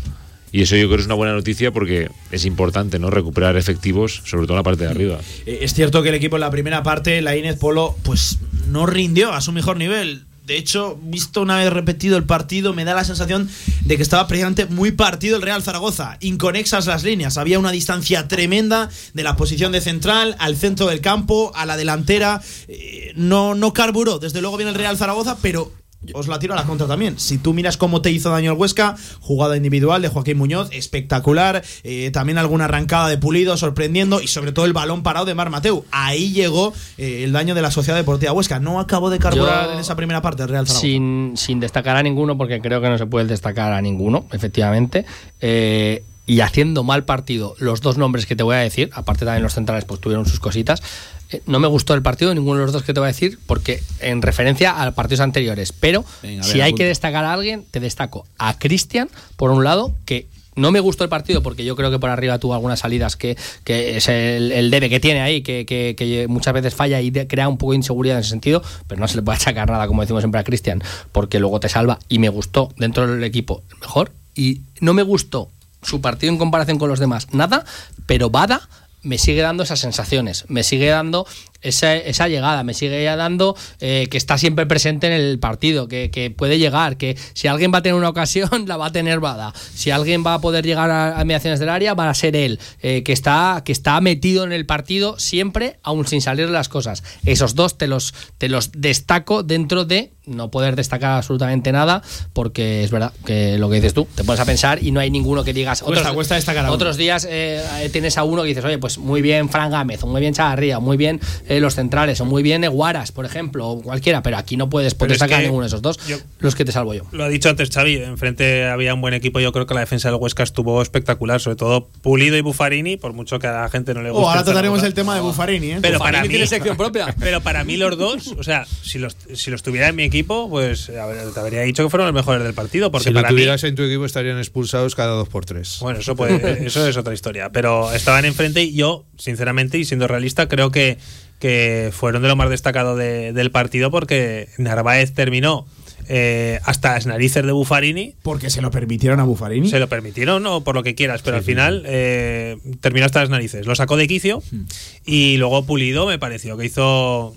[0.52, 3.10] y eso yo creo que es una buena noticia porque es importante, ¿no?
[3.10, 5.20] Recuperar efectivos, sobre todo en la parte de arriba.
[5.46, 8.40] Eh, Es cierto que el equipo en la primera parte, la Inés Polo, pues
[8.70, 10.24] no rindió a su mejor nivel.
[10.46, 13.50] De hecho, visto una vez repetido el partido, me da la sensación
[13.82, 16.16] de que estaba precisamente muy partido el Real Zaragoza.
[16.22, 17.38] Inconexas las líneas.
[17.38, 21.76] Había una distancia tremenda de la posición de central al centro del campo, a la
[21.76, 22.42] delantera.
[22.70, 24.20] Eh, no, no carburó.
[24.20, 25.74] Desde luego viene el Real Zaragoza, pero
[26.14, 27.20] os la tiro a la contra también.
[27.20, 31.64] Si tú miras cómo te hizo daño el Huesca, jugada individual de Joaquín Muñoz, espectacular.
[31.84, 34.22] Eh, también alguna arrancada de Pulido, sorprendiendo.
[34.22, 35.86] Y sobre todo el balón parado de Mar Mateu.
[35.92, 38.60] Ahí llegó eh, el daño de la Sociedad Deportiva Huesca.
[38.60, 40.82] No acabó de carburar Yo- en esa primera parte el Real Zaragoza.
[40.82, 45.06] sin, sin destacar a ninguno, porque creo que no se puede destacar a ninguno, efectivamente.
[45.42, 49.42] Eh, y haciendo mal partido, los dos nombres que te voy a decir, aparte también
[49.44, 50.84] los centrales, pues tuvieron sus cositas.
[51.32, 53.40] eh, no me gustó el partido, ninguno de los dos que te voy a decir,
[53.48, 55.72] porque en referencia a partidos anteriores.
[55.74, 59.64] Pero Venga, si ver, hay que destacar a alguien, te destaco a Cristian, por un
[59.64, 62.80] lado, que no me gustó el partido porque yo creo que por arriba tuvo algunas
[62.80, 66.74] salidas que, que es el, el debe que tiene ahí, que, que- que muchas veces
[66.74, 69.22] falla y de- crea un poco de inseguridad en ese sentido, pero no se le
[69.22, 72.74] puede achacar nada, como decimos siempre a Cristian, porque luego te salva y me gustó
[72.78, 75.50] dentro del equipo mejor y no me gustó
[75.88, 77.66] su partido en comparación con los demás, nada,
[78.06, 78.68] pero Bada
[79.04, 81.26] me sigue dando esas sensaciones, me sigue dando
[81.62, 86.12] esa, esa llegada, me sigue dando eh, que está siempre presente en el partido, que,
[86.12, 89.20] que puede llegar, que si alguien va a tener una ocasión, la va a tener
[89.20, 89.54] Bada.
[89.56, 92.60] Si alguien va a poder llegar a, a mediaciones del área, va a ser él,
[92.82, 97.04] eh, que, está, que está metido en el partido siempre, aún sin salir las cosas.
[97.24, 102.02] Esos dos te los, te los destaco dentro de no poder destacar absolutamente nada,
[102.34, 105.10] porque es verdad que lo que dices tú, te pones a pensar y no hay
[105.10, 105.82] ninguno que digas.
[105.82, 108.98] Cuesta, otros, cuesta destacar a otros días eh, tienes a uno que dices, oye, pues
[108.98, 112.26] muy bien Fran Gámez, o muy bien Chavarría, o muy bien eh, los centrales, o
[112.26, 115.64] muy bien Eguaras, por ejemplo, o cualquiera, pero aquí no puedes es destacar que ninguno
[115.64, 117.04] de esos dos, yo- los que te salvo yo.
[117.12, 120.10] Lo ha dicho antes Xavi, enfrente había un buen equipo, yo creo que la defensa
[120.12, 123.94] del Huesca estuvo espectacular, sobre todo Pulido y Buffarini, por mucho que a la gente
[123.94, 124.26] no le guste.
[124.26, 125.80] Oh, ahora trataremos el tema de Buffarini, ¿eh?
[125.82, 127.16] Pero para mí tiene sección propia.
[127.20, 130.17] Pero para mí los dos, o sea, si los, si los tuviera en mi equipo,
[130.24, 133.20] pues a ver, te habría dicho que fueron los mejores del partido, porque si lo
[133.22, 135.78] para mí tuvieras en tu equipo estarían expulsados cada dos por tres.
[135.82, 137.50] bueno, eso puede, eso es otra historia.
[137.52, 140.98] Pero estaban enfrente y yo, sinceramente, y siendo realista, creo que,
[141.40, 145.68] que fueron de lo más destacado de- del partido porque Narváez terminó
[146.10, 148.16] eh, hasta las narices de Buffarini.
[148.24, 149.70] Porque se lo permitieron a Buffarini.
[149.70, 153.30] Se lo permitieron, o por lo que quieras, pero al final eh, terminó hasta las
[153.30, 153.66] narices.
[153.68, 154.66] Lo sacó de quicio Hmm.
[155.06, 157.36] y luego Pulido me pareció que hizo.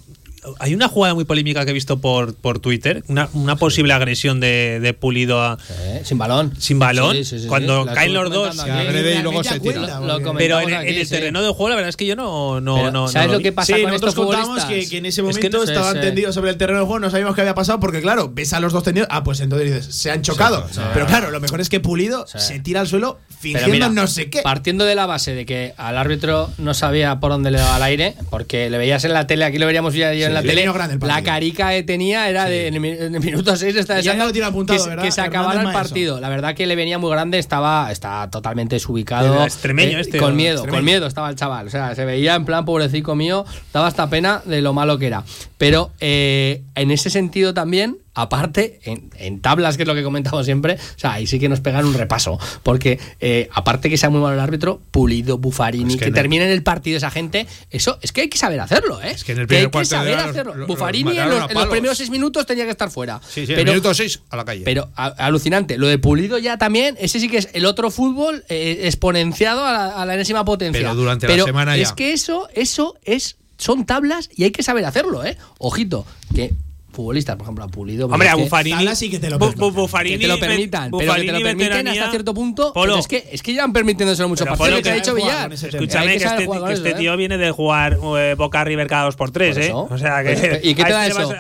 [0.59, 4.41] Hay una jugada muy polémica que he visto por, por Twitter, una, una posible agresión
[4.41, 5.59] de, de Pulido a,
[6.03, 6.53] sin balón.
[6.59, 7.47] Sin balón, Sí, sí, sí, sí.
[7.49, 8.63] cuando caen los dos.
[8.65, 10.01] Que agrede y luego se tira.
[10.01, 11.11] Lo- lo Pero en, el sí.
[11.11, 12.61] terreno de juego, la verdad es que yo no.
[12.61, 14.85] no, Pero, no ¿sabes no lo que pasa Sí, con nosotros estos contamos futbolistas?
[14.85, 16.01] que, que en ese Es que momento no sé, estaban sí.
[16.01, 18.61] tendidos sobre el terreno de juego, no sabíamos qué había pasado, porque claro, ves a
[18.61, 20.67] los dos tendidos, ah, pues entonces dices, se han chocado.
[20.69, 20.81] Sí, sí.
[20.95, 24.31] Pero claro, lo mejor es que Pulido se tira al suelo fingiendo mira, no sé
[24.31, 24.41] qué.
[24.43, 27.83] Partiendo de la base de que al árbitro no sabía por dónde le daba el
[27.83, 30.49] aire, porque le veías en la tele, aquí lo veríamos ya ya en la le
[30.49, 33.95] tele, la carica que tenía era de en el, mi- en el minuto 6 está
[33.97, 35.05] deseando lo tiene apuntado, que, se- ¿verdad?
[35.05, 35.79] que se Hernández acabara el Maeso.
[35.81, 36.21] partido.
[36.21, 39.35] La verdad que le venía muy grande, estaba, estaba totalmente desubicado.
[39.35, 40.79] Era extremeño eh, este, con miedo, Extremeño.
[40.79, 41.67] con miedo estaba el chaval.
[41.67, 45.07] O sea, se veía en plan pobrecito mío, daba hasta pena de lo malo que
[45.07, 45.25] era.
[45.59, 50.45] Pero eh, en ese sentido también, aparte, en, en tablas, que es lo que comentamos
[50.45, 52.39] siempre, o sea, ahí sí que nos pegan un repaso.
[52.63, 56.09] Porque eh, aparte que sea muy malo el árbitro, Pulido, Buffarini, Es que que, en
[56.11, 59.11] el- terminen el partido esa gente, eso es que hay que saber hacerlo, ¿eh?
[59.13, 60.51] Es que en el hay primer que cuarto de saber los- hacerlo.
[60.53, 63.21] los- los Buffarini en los, en primeros seis minutos tenía que estar fuera.
[63.29, 64.63] Sí, sí, el minuto 6 a la calle.
[64.65, 65.79] Pero a- alucinante.
[65.79, 69.73] Lo de Pulido ya también, ese sí que es el otro fútbol eh, exponenciado a
[69.73, 70.81] la, a la enésima potencia.
[70.81, 71.83] Pero durante la semana ya.
[71.83, 75.37] Es que eso, eso es, son tablas y hay que saber hacerlo, ¿eh?
[75.59, 76.53] Ojito, que
[76.93, 78.07] futbolistas, por ejemplo, a Pulido.
[78.09, 78.95] pues Hombre, a Buffarini.
[78.97, 79.63] Sí que te lo Bu- permiten.
[79.63, 81.93] Bu- Buffarini, que te lo permitan, pero que te lo permiten veteranía.
[82.01, 82.73] hasta cierto punto.
[82.73, 82.93] Polo.
[82.95, 85.53] pero es que, es que llevan permitiéndose muchos Pero, partidos, Polo, que ha dicho Villar.
[85.53, 86.95] Escúchame, que, este, eso, este ¿eh?
[86.95, 89.73] tío viene de jugar eh, Boca River cada dos por tres, Por ¿eh?
[89.73, 90.35] O sea, que.
[90.35, 91.33] Pero, ¿Y qué te da eso?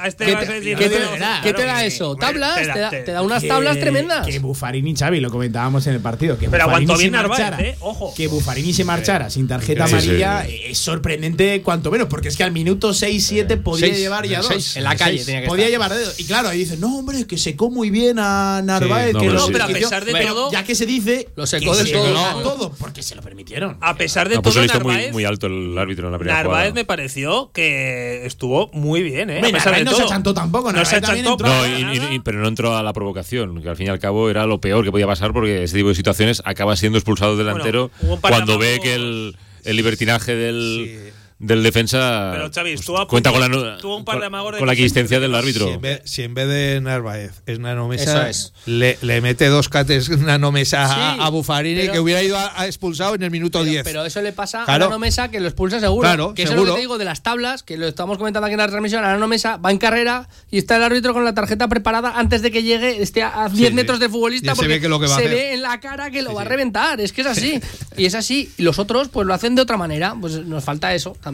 [1.42, 2.16] ¿Qué te- da eso?
[2.16, 2.90] ¿Tablas?
[3.04, 4.26] te da- unas tablas tremendas.
[4.26, 6.38] Que Buffarini, Xavi, lo comentábamos en el partido.
[6.38, 7.76] Que Pero Buffarini aguantó bien Narváez, marchara, ¿eh?
[7.80, 8.14] Ojo.
[8.14, 12.52] Que Buffarini se marchara sin tarjeta amarilla es sorprendente, cuanto menos, porque es que al
[12.52, 14.76] minuto 6-7 podía Seis, llevar ya dos.
[14.76, 15.18] En la calle.
[15.40, 15.72] Tenía que Podía estar.
[15.88, 16.20] llevar dedos.
[16.20, 19.08] Y claro, ahí dicen, no, hombre, que secó muy bien a Narváez.
[19.08, 19.52] Sí, no, que pero lo sí.
[19.52, 19.88] pero a permitió".
[19.88, 21.28] pesar de Pero todo- Ya que se dice.
[21.36, 22.12] Lo que secó se todo.
[22.12, 22.38] No.
[22.42, 23.76] todo, porque se lo permitieron.
[23.80, 26.12] A pesar de No, pues todo, lo hizo muy, Narváez, muy alto el árbitro en
[26.12, 26.74] la primera Narváez jugada.
[26.74, 29.34] me pareció que estuvo muy bien, ¿eh?
[29.36, 30.00] Hombre, a pesar Narváez de no todo.
[30.00, 31.44] se achantó tampoco, No se Narváez achantó.
[31.46, 32.10] No, y- nada.
[32.12, 34.46] y- y- pero no entró a la provocación, que al fin y al cabo era
[34.46, 37.90] lo peor que podía pasar porque ese tipo de situaciones acaba siendo expulsado el delantero
[38.00, 43.40] de cuando ve que el, el libertinaje del, del defensa Pero, pues, a cuenta con
[43.40, 45.66] la, tuvo un par de con- con la existencia del árbitro.
[45.68, 48.52] Si en, vez, si en vez de Narváez es Nanomesa, es.
[48.66, 52.60] Le, le mete dos cates Nanomesa a- Sí, a Buffarini pero- que hubiera ido a,
[52.60, 53.84] a expulsado en el minuto 10.
[53.84, 54.84] Pero eso le pasa Claro.
[54.84, 56.02] a Nano Mesa que lo expulsa seguro.
[56.02, 56.68] Claro, que eso es seguro.
[56.68, 59.02] lo que te digo de las tablas, que lo estamos comentando aquí en la transmisión.
[59.02, 62.42] A Nano Mesa va en carrera y está el árbitro con la tarjeta preparada antes
[62.42, 63.74] de que llegue esté a 10 sí.
[63.74, 65.62] metros de futbolista Ya se porque ve que lo que va a se ve en
[65.62, 67.00] la cara que lo va a reventar.
[67.00, 67.58] Es que es así.
[67.96, 68.52] y es así.
[68.58, 70.14] Y los otros pues lo hacen de otra manera.
[70.20, 71.29] Pues nos falta eso también.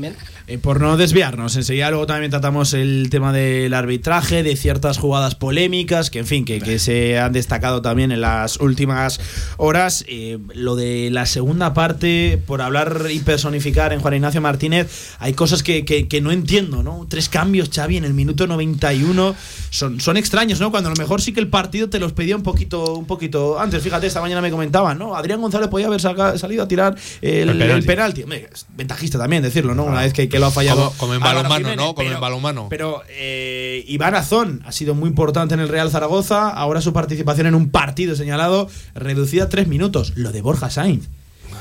[0.46, 5.34] Eh, por no desviarnos, enseguida luego también tratamos el tema del arbitraje, de ciertas jugadas
[5.34, 9.20] polémicas, que en fin, que, que se han destacado también en las últimas
[9.56, 10.04] horas.
[10.08, 15.32] Eh, lo de la segunda parte, por hablar y personificar en Juan Ignacio Martínez, hay
[15.32, 17.06] cosas que, que- que no entiendo, ¿no?
[17.08, 19.34] Tres cambios, Xavi, en el minuto 91,
[19.70, 20.70] son, son extraños, ¿no?
[20.70, 23.58] Cuando a lo mejor sí que el partido te los pedía un poquito, un poquito
[23.58, 23.82] antes.
[23.82, 25.16] Fíjate, esta mañana me comentaban, ¿no?
[25.16, 27.86] Adrián González podía haber salido a tirar el, El el penalti.
[27.86, 28.22] penalti.
[28.22, 29.85] Hombre, es ventajista también decirlo, ¿no?
[29.90, 30.86] Una vez que, que lo ha fallado.
[30.88, 31.94] Como- como en balonmano, ¿no?
[31.94, 32.66] Como en pero- balonmano.
[32.70, 36.48] Pero eh, Iván Azón ha sido muy importante en el Real Zaragoza.
[36.50, 40.12] Ahora su participación en un partido señalado reducida a tres minutos.
[40.16, 41.08] Lo de Borja Sainz.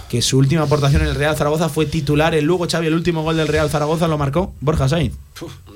[0.10, 2.36] Que su última aportación en el Real Zaragoza fue titular.
[2.36, 5.16] El Lugo Xavi, el último gol del Real Zaragoza lo marcó Borja Sainz.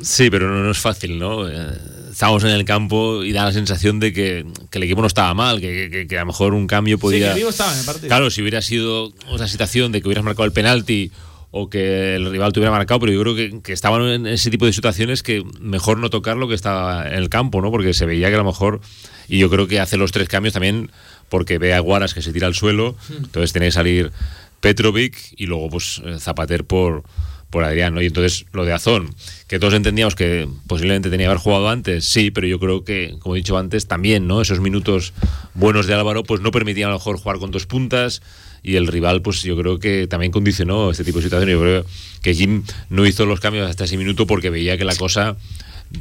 [0.04, 1.50] Sí, pero no, no es fácil, ¿no?
[1.50, 1.68] Eh,
[2.12, 5.34] Estábamos en el campo y da la sensación de que, que el equipo no estaba
[5.34, 7.30] mal, que, que- que a lo mejor un cambio podía.
[7.30, 8.08] que Vigo estaba en el partido.
[8.08, 11.12] Claro, si hubiera sido una situación de que hubieras marcado el penalti
[11.52, 14.66] o que el rival tuviera marcado, pero yo creo que, que estaban en ese tipo
[14.66, 17.72] de situaciones que mejor no tocar lo que estaba en el campo, ¿no?
[17.72, 18.82] Porque se veía que a lo mejor,
[19.28, 20.91] y yo creo que hace los tres cambios también
[21.28, 24.12] porque ve a Guaras que se tira al suelo, entonces tiene que salir
[24.60, 27.04] Petrovic y luego pues eh, Zapater por,
[27.50, 28.02] por Adrián, ¿no?
[28.02, 29.16] Y entonces lo de Azón,
[29.47, 33.16] que todos entendíamos que posiblemente tenía que haber jugado antes, sí, pero yo creo que,
[33.20, 34.41] como he dicho antes, también, ¿no?
[34.41, 35.14] Esos minutos
[35.56, 38.22] buenos de Álvaro, pues no permitían a lo mejor jugar con dos puntas
[38.64, 41.53] y el rival, pues yo creo que también condicionó este tipo de situaciones.
[41.53, 41.86] Yo creo
[42.22, 45.38] que Jim no hizo los cambios hasta ese minuto porque veía que la cosa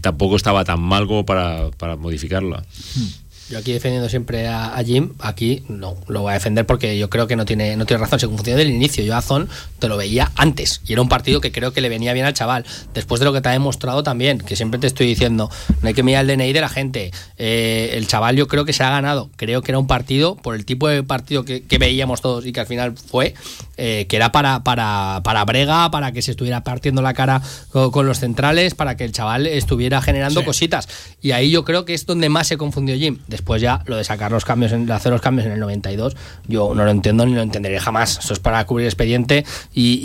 [0.00, 2.64] tampoco estaba tan mal como para, para modificarla.
[3.50, 7.26] Yo aquí defendiendo siempre a, Jim, aquí no lo voy a defender porque yo creo
[7.26, 8.20] que no tiene, no tiene razón.
[8.20, 11.40] Según funcionó del inicio, yo a Zon te lo veía antes y era un partido
[11.40, 12.66] que creo que le venía bien al chaval.
[12.92, 15.94] Después de lo que te ha demostrado también, que siempre te estoy diciendo, no hay
[15.94, 17.10] que mirar el DNI de la gente.
[17.38, 19.30] Eh, el chaval yo creo que se ha ganado.
[19.36, 22.60] Creo que era un partido, por el tipo de partido que veíamos todos y que
[22.60, 23.34] al final fue,
[23.78, 27.90] eh, que era para, para, para Brega, para que se estuviera partiendo la cara con,
[27.90, 30.46] con los centrales, para que el chaval estuviera generando Sí.
[30.46, 30.88] cositas.
[31.22, 33.18] Y ahí yo creo que es donde más se confundió Jim.
[33.28, 36.16] Después ya lo de sacar los cambios, en- de hacer los cambios en el 92,
[36.46, 38.18] yo no lo entiendo ni lo entenderé jamás.
[38.18, 40.00] Eso es para cubrir expediente y,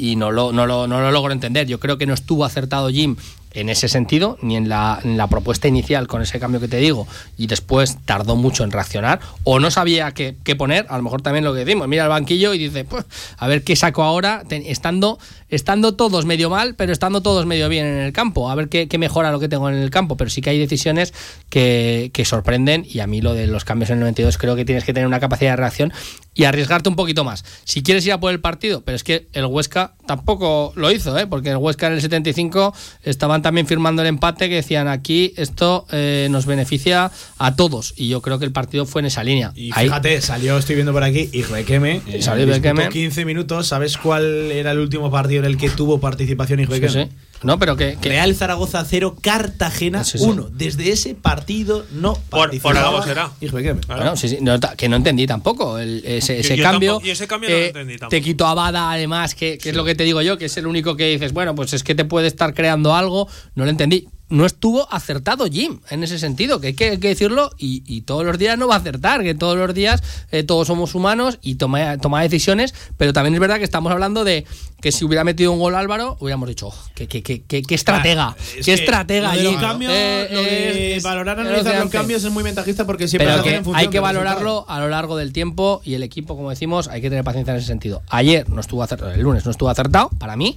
[0.00, 1.66] y- y no, lo, no, lo, no lo logro entender.
[1.66, 3.16] Yo creo que no estuvo acertado Jim
[3.60, 7.06] en ese sentido, ni en la, propuesta inicial con ese cambio que te digo,
[7.36, 11.44] y después tardó mucho en reaccionar, o no sabía qué, poner, a lo mejor también
[11.44, 13.04] lo que decimos, mira el banquillo y dice, pues,
[13.36, 15.18] a ver qué saco ahora, estando,
[15.48, 18.88] estando todos medio mal, pero estando todos medio bien en el campo, a ver qué,
[18.88, 21.14] qué mejora lo que tengo en el campo, pero sí que hay decisiones
[21.48, 24.64] que, que sorprenden, y a mí lo de los cambios en el 92 creo que
[24.64, 25.92] tienes que tener una capacidad de reacción
[26.34, 27.44] y arriesgarte un poquito más.
[27.64, 31.18] Si quieres ir a por el partido, pero es que el Huesca tampoco lo hizo,
[31.18, 31.26] ¿eh?
[31.26, 35.86] porque el Huesca en el 75 estaban también firmando el empate que decían aquí esto
[35.90, 39.52] eh, nos beneficia a todos y yo creo que el partido fue en esa línea.
[39.56, 42.02] Y Ahí- fíjate, salió, estoy viendo por aquí, Ijuequeme.
[42.06, 42.88] eh, Salió disputó Ijuequeme.
[42.90, 43.66] 15 minutos.
[43.66, 46.92] ¿Sabes cuál era el último partido en el que tuvo participación Ijuequeme?
[46.92, 47.16] Sí, sí.
[47.42, 50.24] No, pero que, Real Zaragoza 0, Cartagena Sí, sí.
[50.24, 50.48] 1.
[50.52, 53.30] Desde ese partido no participaba algo será.
[53.40, 53.80] Ijuequeme.
[53.86, 56.92] Bueno, sí, sí, no, ta- que no entendí tampoco el- ese, ese yo cambio.
[56.94, 58.10] tampoco- y ese cambio no lo Eh, entendí tampoco.
[58.10, 60.56] Te quito a Bada, además, que, que es lo que te digo yo, que es
[60.56, 63.28] el único que dices, bueno, pues es que te puede estar creando algo.
[63.54, 64.08] No lo entendí.
[64.30, 68.02] No estuvo acertado Jim en ese sentido, que hay que, hay que decirlo, y, y
[68.02, 70.02] todos los días no va a acertar, que todos los días
[70.32, 74.24] eh, todos somos humanos y toma, toma decisiones, pero también es verdad que estamos hablando
[74.24, 74.44] de
[74.82, 77.74] que si hubiera metido un gol Álvaro, hubiéramos dicho, "Oh, qué, qué, qué, qué- qué
[77.74, 79.58] estratega, Es qué que estratega Jim".
[79.58, 83.42] cambios, Eh, lo de es- valorar, analizar los cambios es muy ventajista porque siempre Pero
[83.42, 86.88] que en hay que valorarlo a lo largo del tiempo y el equipo, como decimos,
[86.88, 88.02] hay que tener paciencia en ese sentido.
[88.08, 90.54] Ayer no estuvo acertado, el lunes no estuvo acertado, para mí,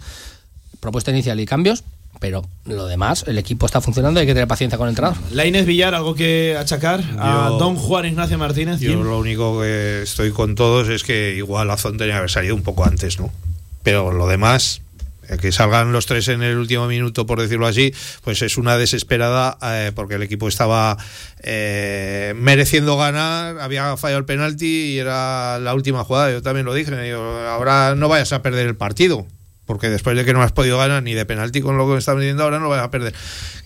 [0.81, 1.83] propuesta inicial y cambios,
[2.21, 5.17] pero lo demás, el equipo está funcionando hay que tener paciencia con el entrenador.
[5.31, 8.79] La Inés Villar, ¿algo que achacar a Yo- don Juan Ignacio Martínez?
[8.79, 9.01] Yo Jim?
[9.03, 12.61] lo único que estoy con todos es que igual Azón tenía que haber salido un
[12.61, 13.33] poco antes, ¿no?
[13.81, 14.81] Pero lo demás,
[15.29, 17.91] eh, que salgan los tres en el último minuto, por decirlo así,
[18.23, 20.97] pues es una desesperada eh, porque el equipo estaba
[21.41, 26.31] eh, mereciendo ganar, había fallado el penalti y era la última jugada.
[26.31, 27.13] Yo también lo dije,
[27.49, 29.25] ahora no vayas a perder el partido.
[29.71, 31.99] Porque después de que no has podido ganar ni de penalti con lo que me
[31.99, 33.13] están viendo ahora, no lo vayas a perder.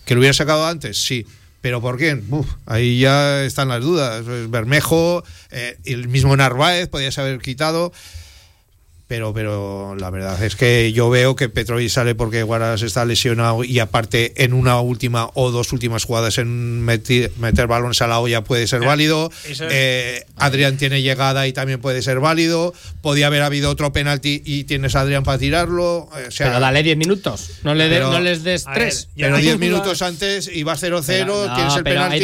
[0.04, 0.96] ¿Que lo hubiera sacado antes?
[0.96, 1.26] Sí.
[1.62, 2.24] ¿Pero por quién?
[2.30, 4.24] Uf, ahí ya están las dudas.
[4.48, 7.92] Bermejo, eh, el mismo Narváez podías haber quitado.
[9.08, 13.62] Pero, pero la verdad es que yo veo que Petrovic sale porque Guaras está lesionado
[13.62, 18.18] y aparte en una última o dos últimas jugadas en meter, meter balones a la
[18.18, 19.30] olla puede ser válido.
[19.70, 22.74] Eh, Adrián tiene llegada y también puede ser válido.
[23.00, 26.08] Podía haber habido otro penalti y tienes a Adrián para tirarlo.
[26.18, 28.70] Eh, O sea, pero dale 10 minutos, no, le de- Pero- no les des A
[28.70, 29.08] ver, 3.
[29.16, 32.16] Pero 10 minutos antes y vas 0-0, Pero, no, tienes el pero penalti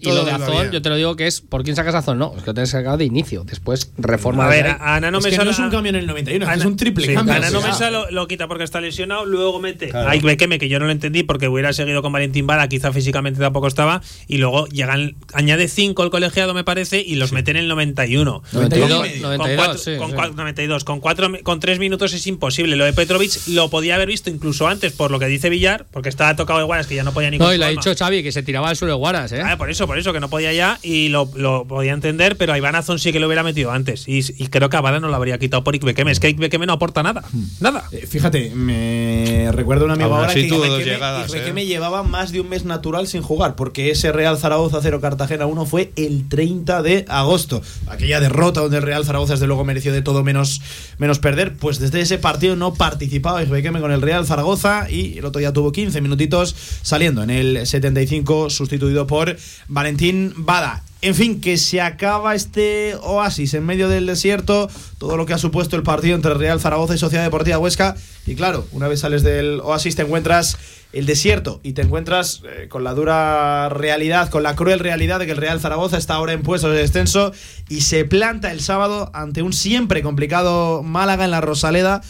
[0.00, 2.18] y, lo de Azón, yo te lo digo que es ¿por quién sacas Azón?
[2.18, 3.44] No, es que lo tienes sacado de inicio.
[3.44, 4.46] Después reforma.
[4.46, 6.15] A ver, a Ana no Es me que no sale- es un cambio en el
[6.24, 7.34] 91, es que Ana- es un triple sí, cambio.
[7.34, 10.08] Ana no Mesa lo, lo quita porque está lesionado, luego mete Claro.
[10.10, 13.40] a Ibequeme, que yo no lo entendí porque hubiera seguido con Valentín Bada, quizá físicamente
[13.40, 17.58] tampoco estaba, y luego llegan, añade 5 el colegiado, me parece, y los mete en
[17.58, 18.42] el 91.
[18.52, 20.14] 92, Con- 92, con cuatro- sí, con sí.
[20.14, 20.84] cuatro- 92.
[20.84, 22.76] Con, cuatro, con 3 minutos es imposible.
[22.76, 26.08] Lo de Petrovic lo podía haber visto incluso antes, por lo que dice Villar, porque
[26.08, 28.22] estaba tocado de Guaras, que ya no podía ni No, y lo ha dicho Xavi,
[28.22, 29.42] que se tiraba al suelo de Guaras, ¿eh?
[29.44, 32.52] Ah, por eso, por eso, que no podía ya y lo, lo podía entender, pero
[32.52, 34.06] a Iván Azón sí que lo hubiera metido antes.
[34.08, 36.05] Y, y creo que a Bada no lo habría quitado por Ikbekeme.
[36.10, 37.22] Es que Ikbekeme no aporta nada.
[37.60, 37.84] Nada.
[37.92, 41.66] Eh, Fíjate, me recuerda un amigo Aún ahora que Ijuequeme ¿eh?
[41.66, 45.66] llevaba más de un mes natural sin jugar, porque ese Real Zaragoza 0 Cartagena 1
[45.66, 47.62] fue el 30 de agosto.
[47.88, 50.60] Aquella derrota donde el Real Zaragoza desde luego mereció de todo menos,
[50.98, 55.24] menos perder, pues desde ese partido no participaba Ijuequeme con el Real Zaragoza y el
[55.24, 59.36] otro día tuvo 15 minutitos saliendo en el 75 sustituido por
[59.68, 60.82] Valentín Bada.
[61.02, 65.38] En fin, que se acaba este oasis en medio del desierto, todo lo que ha
[65.38, 67.96] supuesto el partido entre Real Zaragoza y Sociedad Deportiva Huesca.
[68.26, 70.56] Y claro, una vez sales del oasis te encuentras
[70.92, 75.26] el desierto y te encuentras eh, con la dura realidad, con la cruel realidad de
[75.26, 77.32] que el Real Zaragoza está ahora en puestos de descenso
[77.68, 82.00] y se planta el sábado ante un siempre complicado Málaga en la Rosaleda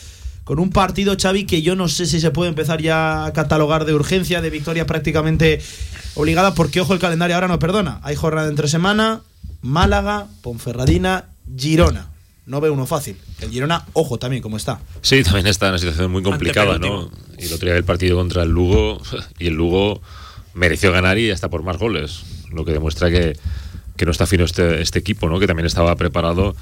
[0.47, 3.85] con un partido, Xavi, que yo no sé si se puede empezar ya a catalogar
[3.85, 5.61] de urgencia, de victoria prácticamente
[6.15, 7.99] obligada, porque ojo, el calendario ahora no perdona.
[8.05, 9.23] Hay jornada entre semana,
[9.61, 11.25] Málaga, Ponferradina,
[11.59, 12.11] Girona.
[12.47, 13.17] No ve uno fácil.
[13.41, 14.79] El Girona, ojo también, cómo está.
[15.03, 17.11] Sí, también está en una situación muy complicada, ¿no?
[17.41, 19.03] Y el otro día el partido contra el Lugo,
[19.41, 20.01] y el Lugo
[20.55, 22.23] mereció ganar y hasta por más goles.
[22.53, 23.37] Lo que demuestra que,
[23.97, 25.41] que no está fino este, este equipo, ¿no?
[25.41, 26.55] Que también estaba preparado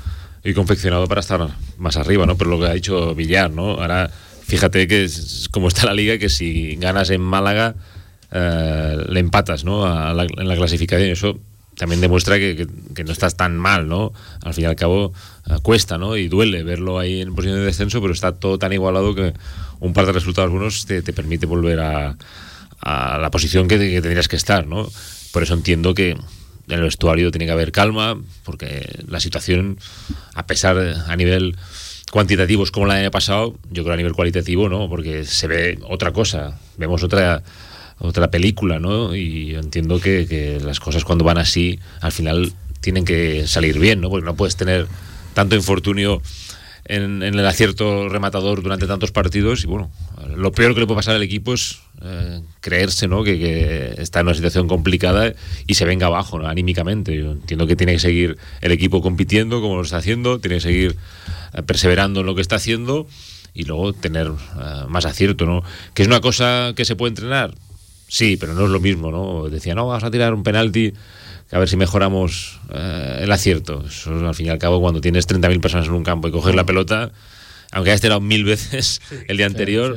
[0.44, 2.36] y confeccionado para estar más arriba, ¿no?
[2.36, 3.70] Pero lo que ha dicho Villar, ¿no?
[3.80, 4.10] Ahora,
[4.46, 7.74] fíjate que es como está la liga, que si ganas en Málaga,
[8.30, 9.86] eh, le empatas, ¿no?
[9.86, 11.08] A la- en la clasificación.
[11.10, 11.38] Eso
[11.76, 14.12] también demuestra que, que- que no estás tan mal, ¿no?
[14.44, 15.12] Al fin y al cabo,
[15.48, 16.16] eh, cuesta, ¿no?
[16.16, 19.32] Y duele verlo ahí en posición de descenso, pero está todo tan igualado que
[19.80, 22.16] un par de resultados buenos te, te permite volver a,
[22.80, 24.88] a la posición que, que tendrías que estar, ¿no?
[25.32, 26.16] Por eso entiendo que
[26.68, 29.78] en el vestuario tiene que haber calma, porque la situación,
[30.34, 31.56] a pesar a nivel
[32.10, 34.88] cuantitativo es como la del año pasado, yo creo a nivel cualitativo, ¿no?
[34.88, 37.42] Porque se ve otra cosa, vemos otra
[37.98, 39.14] otra película, ¿no?
[39.14, 44.00] Y entiendo que, que las cosas cuando van así, al final tienen que salir bien,
[44.00, 44.10] ¿no?
[44.10, 44.86] Porque no puedes tener
[45.32, 46.20] tanto infortunio
[46.86, 49.90] en, el acierto rematador durante tantos partidos y bueno,
[50.36, 53.24] lo peor que le puede pasar al equipo es eh, creerse, ¿no?
[53.24, 55.32] Que, está en una situación complicada
[55.66, 56.46] y se venga abajo, ¿no?
[56.46, 57.18] Anímicamente.
[57.18, 60.96] Entiendo que tiene que seguir el equipo compitiendo como lo está haciendo, tiene que seguir
[61.54, 63.06] eh, perseverando en lo que está haciendo
[63.54, 65.62] y luego tener eh, más acierto, ¿no?
[65.94, 67.54] Que es una cosa que se puede entrenar,
[68.08, 69.48] sí, pero no es lo mismo, ¿no?
[69.48, 70.92] Decía, no, vamos a tirar un penalti,
[71.54, 73.84] a ver si mejoramos eh, el acierto.
[73.86, 76.52] Eso, al fin y al cabo, cuando tienes 30.000 personas en un campo y coges
[76.56, 77.12] la pelota,
[77.70, 79.96] aunque hayas tirado mil veces el día anterior,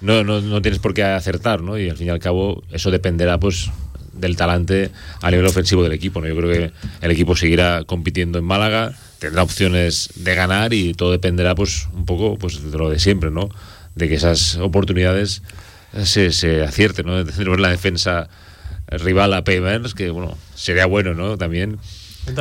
[0.00, 1.78] No, no, no tienes por qué acertar, ¿no?
[1.78, 3.70] Y al fin y al cabo, eso dependerá, pues,
[4.14, 4.90] del talante
[5.22, 6.26] a nivel ofensivo del equipo, ¿no?
[6.26, 11.12] Yo creo que el equipo seguirá compitiendo en Málaga, tendrá opciones de ganar y todo
[11.12, 13.48] dependerá, pues, un poco, pues, de lo de siempre, ¿no?
[13.94, 15.42] De que esas oportunidades
[16.02, 17.24] se, se acierten, ¿no?
[17.24, 18.28] Tenemos la defensa
[18.88, 21.36] rival a Pavers, que, bueno, sería bueno, ¿no?
[21.38, 21.78] También.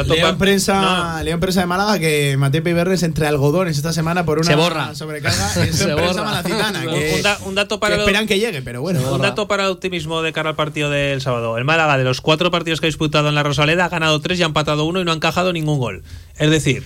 [0.08, 4.24] Leo en, prensa, leo en prensa de Málaga que Mateo Piberres entre algodones esta semana
[4.24, 4.96] por una Se borra.
[4.96, 5.50] sobrecarga.
[5.74, 6.24] Se borra.
[6.24, 6.84] malacitana.
[6.84, 9.02] Que, un, da- un dato para que lo- esperan que llegue, pero bueno.
[9.14, 11.58] Un dato para el optimismo de cara al partido del sábado.
[11.58, 14.39] El Málaga, de los cuatro partidos que ha disputado en la Rosaleda, ha ganado tres
[14.39, 16.04] y ha empatado uno y no ha encajado ningún gol.
[16.38, 16.84] Es decir,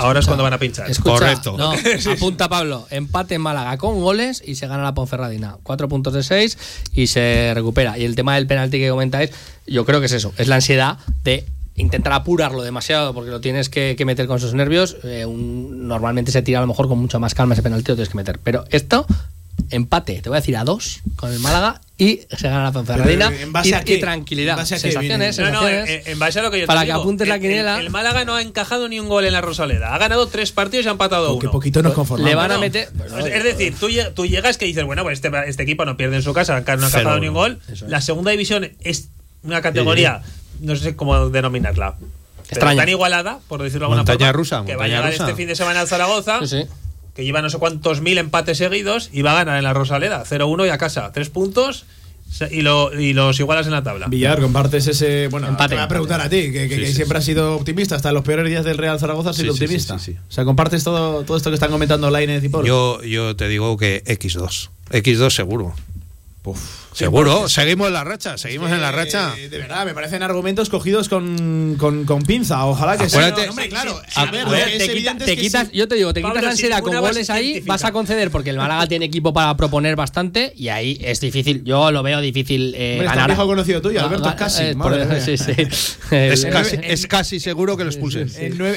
[0.00, 0.90] ahora es cuando van a pinchar.
[0.90, 1.72] Escucha, No,
[2.12, 2.86] apunta Pablo.
[2.90, 5.56] Empate en Málaga con goles y se gana la Ponferradina.
[5.62, 6.58] Cuatro puntos de seis
[6.92, 7.98] y se recupera.
[7.98, 9.30] Y el tema del penalti que comentáis,
[9.66, 10.32] yo creo que es eso.
[10.36, 11.44] Es la ansiedad de
[11.76, 14.96] intentar apurarlo demasiado porque lo tienes que, que meter con sus nervios.
[15.04, 17.96] Eh, un- normalmente se tira a lo mejor con mucho más calma ese penalti, lo
[17.96, 18.38] tienes que meter.
[18.42, 19.06] Pero esto,
[19.70, 23.28] empate, te voy a decir a dos con el Málaga y se gana la Ponferradina.
[23.30, 23.94] Pero, ¿en base y, a qué?
[23.94, 24.54] y tranquilidad.
[24.54, 25.90] ¿En base a qué sensaciones, No, no, sensaciones.
[25.90, 27.78] eh, en base a lo que yo te Para que digo, apuntes la el- quiniela.
[27.78, 29.94] El, el Málaga no ha encajado ni un gol en la Rosaleda.
[29.94, 31.52] Ha ganado tres partidos y ha empatado Que uno.
[31.52, 32.28] poquito nos conformamos.
[32.30, 32.88] Le van a No, meter.
[33.18, 36.16] Es, es decir, tú, tú llegas que dices, bueno, pues este, este equipo no pierde
[36.16, 37.60] en su casa, no ha encajado ni un gol.
[37.70, 37.82] Es.
[37.82, 39.08] La segunda división es
[39.42, 40.22] una categoría,
[40.60, 41.96] no sé cómo denominarla.
[42.48, 42.80] Extraña.
[42.82, 45.24] tan igualada, por decirlo de alguna Montaña forma, rusa, que va a montaña llegar rusa.
[45.24, 46.66] este fin de semana al Zaragoza, Sí, sí.
[47.14, 50.24] Que lleva no sé cuántos mil empates seguidos y va a ganar en la Rosaleda,
[50.24, 51.84] 0-1 y a casa, tres puntos
[52.52, 54.06] y, lo- y los igualas en la tabla.
[54.06, 55.26] Villar, compartes ese.
[55.28, 55.70] Bueno, Empate.
[55.70, 57.18] te voy a preguntar a ti, que, que- Sí, que sí, siempre sí.
[57.18, 57.96] has sido optimista.
[57.96, 59.98] Hasta en los peores días del Real Zaragoza has sido optimista.
[59.98, 60.18] sí, sí, sí.
[60.28, 62.64] O sea, compartes todo, todo esto que están comentando Lainez y Paul.
[62.66, 64.68] Yo, yo te digo que X2.
[64.90, 65.74] X2 seguro.
[66.92, 67.48] Seguro.
[67.48, 68.38] Seguimos en la racha.
[68.38, 69.34] Seguimos en la racha.
[69.38, 72.64] Eh, de verdad, me parecen argumentos cogidos con, con, con pinza.
[72.66, 73.34] Ojalá que sea.
[73.48, 74.00] Hombre, claro.
[74.14, 75.76] A a ver, ver, lo que es te, quita- es quitas, sí.
[75.76, 78.30] yo te digo, te Pablo, quitas ansiedad con ninguna base goles ahí, vas a conceder
[78.30, 81.64] porque el Málaga tiene equipo para proponer bastante y ahí es difícil.
[81.64, 83.36] Yo lo veo difícil eh, Hombre, ganar.
[83.36, 84.94] conocido tuyo, Alberto ah, Casi, eh, por-.
[86.10, 88.30] Es casi, es casi seguro que lo expulsen.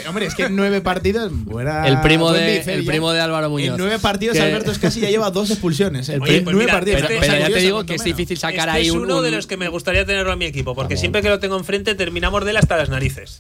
[0.08, 1.32] Hombre, es que en nueve partidos.
[1.32, 3.72] buena- El primo de- el primo de Álvaro Muñoz.
[3.72, 6.10] En nueve partidos, Alberto Escasi ya lleva dos expulsiones.
[6.10, 7.02] En nueve partidos.
[7.08, 9.48] pero ya te digo que es difícil sacar Este ahí es un, uno de los
[9.48, 12.52] que me gustaría tenerlo en mi equipo, porque siempre que lo tengo enfrente terminamos de
[12.52, 13.40] él hasta las narices.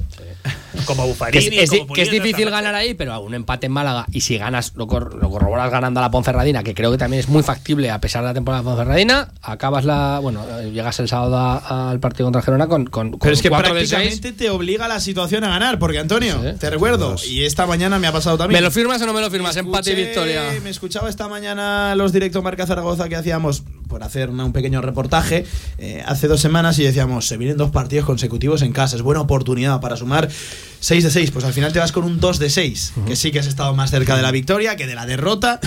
[0.86, 3.34] Como que Buffarini, es, es di- como que es difícil ganar ahí, pero a un
[3.34, 6.74] empate en Málaga y si ganas, lo, cor- lo corroboras ganando a la Ponferradina, que
[6.74, 10.20] creo que también es muy factible a pesar de la temporada de Ponferradina, acabas la.
[10.22, 13.42] Bueno, eh, llegas el sábado a- al partido contra Gerona con, con, con Pero es
[13.42, 16.58] que prácticamente te obliga la situación a ganar, porque Antonio, Sí.
[16.60, 18.60] te recuerdo, y esta mañana me ha pasado también.
[18.60, 19.56] ¿Me lo firmas o no me lo firmas?
[19.58, 20.44] Empate y victoria.
[20.64, 24.82] Me escuchaba esta mañana los directos Marca Zaragoza que hacíamos por hacer una- un pequeño
[24.82, 25.46] reportaje
[25.78, 29.22] eh, hace dos semanas y decíamos, se vienen dos partidos consecutivos en casa, es buena
[29.22, 30.30] oportunidad para sumar
[30.80, 31.32] 6 de 6.
[31.32, 33.74] Pues al final te vas con un 2 de 6, que sí que has estado
[33.76, 35.60] más cerca de la victoria que de la derrota,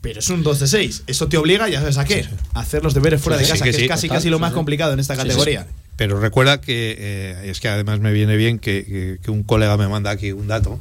[0.00, 1.02] pero es un 2 de 6.
[1.06, 3.52] Eso te obliga, ya sabes a qué, a hacer los deberes fuera Sí, de sí,
[3.52, 5.66] casa, que que, sí, es casi total, casi lo más complicado en esta categoría.
[5.96, 9.76] Pero recuerda que eh, es que además me viene bien que, que- que un colega
[9.76, 10.80] me manda aquí un dato,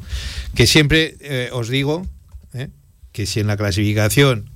[0.56, 2.06] que siempre eh, os digo
[2.54, 2.70] eh,
[3.12, 4.50] que si en la clasificación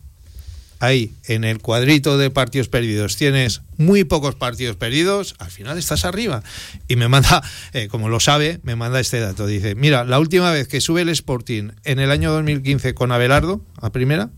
[0.84, 6.04] ahí en el cuadrito de partidos perdidos tienes muy pocos partidos perdidos, al final estás
[6.06, 6.44] arriba.
[6.88, 7.42] Y me manda,
[7.74, 9.46] eh, como lo sabe, me manda este dato.
[9.48, 13.66] Dice, mira, la última vez que sube el Sporting en el año 2015 con Abelardo,
[13.82, 14.30] a primera,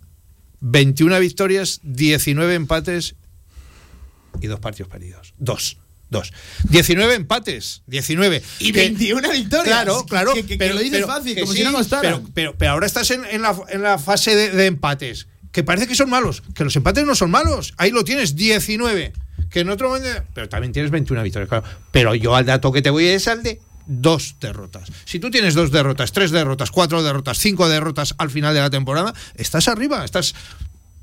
[0.61, 3.15] 21 victorias, 19 empates
[4.41, 5.33] y dos partidos perdidos.
[5.37, 5.77] Dos.
[6.09, 6.31] Dos.
[6.69, 7.81] 19 empates.
[7.87, 8.41] 19.
[8.59, 9.65] Y Que- 21 victorias.
[9.65, 10.33] Claro, claro.
[10.33, 12.01] Que- que- que lo dices fácil, como si no costara.
[12.03, 15.27] Pero, pero, pero ahora estás en, en la, en la fase de, de empates.
[15.55, 16.43] Que parece que son malos.
[16.53, 17.73] Que los empates no son malos.
[17.77, 19.13] Ahí lo tienes, 19.
[19.49, 20.09] Que en otro momento.
[20.33, 21.63] Pero también tienes 21 victorias, claro.
[21.91, 24.91] Pero yo al dato que te voy es al de dos derrotas.
[25.05, 28.69] Si tú tienes dos derrotas, tres derrotas, cuatro derrotas, cinco derrotas al final de la
[28.69, 30.35] temporada, estás arriba, estás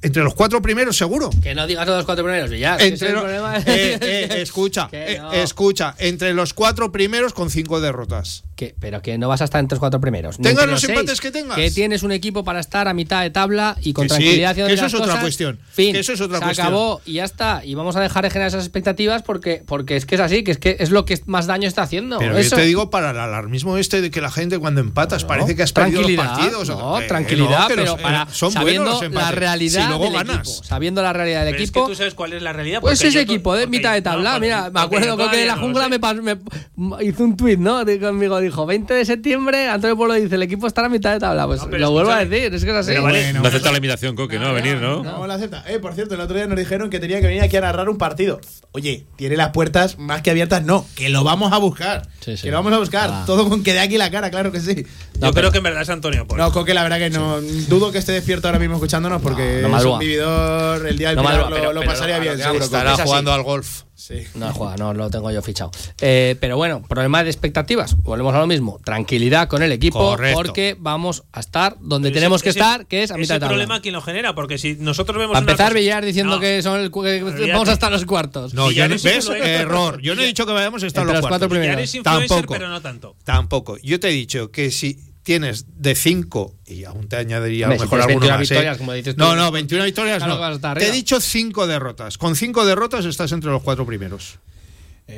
[0.03, 1.31] entre los cuatro primeros seguro.
[1.43, 3.57] Que no digas los cuatro primeros, ese Entre es el lo- problema.
[3.67, 5.33] eh, eh, escucha, eh, no.
[5.33, 8.45] escucha, entre los cuatro primeros con cinco derrotas.
[8.79, 10.37] Pero que no vas a estar entre los cuatro primeros.
[10.39, 10.91] Tengas los seis.
[10.91, 11.57] empates que tengas.
[11.57, 14.51] Que tienes un equipo para estar a mitad de tabla y con Que sí, tranquilidad
[14.53, 15.21] haciendo que eso es otra cosas.
[15.21, 16.67] cuestión, Fin, que eso es otra se cuestión.
[16.69, 17.65] acabó y ya está.
[17.65, 20.53] Y vamos a dejar de generar esas expectativas porque, porque es que es así, que
[20.53, 22.19] es que es lo que más daño está haciendo.
[22.21, 22.51] Pero Eso.
[22.51, 25.65] yo te digo para el alarmismo este de que la gente cuando empatas parece que
[25.65, 26.69] has perdido los partidos.
[26.69, 30.27] no, Eh, tranquilidad, que pero para eh, son buenos sabiendo los la realidad luego del
[30.27, 30.49] ganas.
[30.49, 31.81] equipo, sabiendo la realidad del Pero equipo.
[31.81, 32.81] es que tú sabes cuál es la realidad.
[32.81, 35.99] Pues ese equipo de mitad de tabla, mira, me acuerdo que todavía la jungla me,
[36.23, 37.85] me- hizo un tuit, ¿no?
[37.85, 41.21] De- Conmigo dijo, 20 de septiembre, Antonio Pueblo dice, el equipo estará a mitad de
[41.21, 41.47] tabla.
[41.47, 42.95] Pues lo vuelvo a decir, es que es así.
[43.35, 44.47] No acepta la invitación, Coque, ¿no?
[44.49, 45.03] A venir, ¿no?
[45.03, 45.65] No la acepta.
[45.69, 47.89] Eh, por cierto, el otro día nos dijeron que tenía que venir aquí a narrar
[47.89, 48.41] un partido.
[48.73, 50.65] Oye, tiene las puertas más que abiertas.
[50.65, 52.09] No, que lo vamos a buscar.
[52.21, 52.45] Sí, sí.
[52.45, 53.11] Que lo vamos a buscar.
[53.13, 53.25] Ah.
[53.27, 54.87] Todo con que dé aquí la cara, claro que sí.
[55.21, 56.43] Yo creo que en verdad es Antonio Polo.
[56.43, 57.41] No, Coque, la verdad que no.
[57.41, 59.95] Dudo que esté despierto ahora mismo escuchándonos porque no es madruga.
[59.95, 60.87] un vividor.
[60.87, 62.65] El día del No Pilar madruga, lo, pero- lo pero pasaría bien, seguro.
[62.65, 63.83] Estará Es jugando al golf.
[64.03, 64.25] Sí.
[64.35, 65.71] No juega, no lo tengo yo fichado.
[66.01, 67.97] Eh, pero bueno, problema de expectativas.
[68.03, 68.81] Volvemos a lo mismo.
[68.85, 70.37] Tranquilidad con el equipo Correcto.
[70.37, 73.37] porque vamos a estar donde Pero tenemos ese- que ese- estar, que es a mitad
[73.37, 73.49] de tabla.
[73.55, 75.35] problema quién lo genera, porque si nosotros vemos.
[75.35, 78.55] Para empezar, cosa- Villar diciendo No, que son el, que vamos hasta los cuartos.
[78.55, 79.29] No, Y yo ya no, ¿ves?
[79.29, 80.01] Error.
[80.03, 81.59] Yo no he dicho que vayamos a estar Entre los los cuatro cuartos.
[81.65, 81.85] primeros.
[81.85, 82.55] Es influencer, Tampoco.
[82.55, 83.15] pero no tanto.
[83.23, 83.77] Tampoco.
[83.85, 87.79] Yo te he dicho que si tienes de 5, y aún te añadiría a Hombre,
[87.79, 88.55] lo si mejor alguno 21 más, ¿eh?
[88.55, 90.69] victorias, como dices tú, No, no, 21 victorias claro no.
[90.69, 92.19] a Te he dicho 5 derrotas.
[92.19, 94.39] Con 5 derrotas estás entre los cuatro primeros.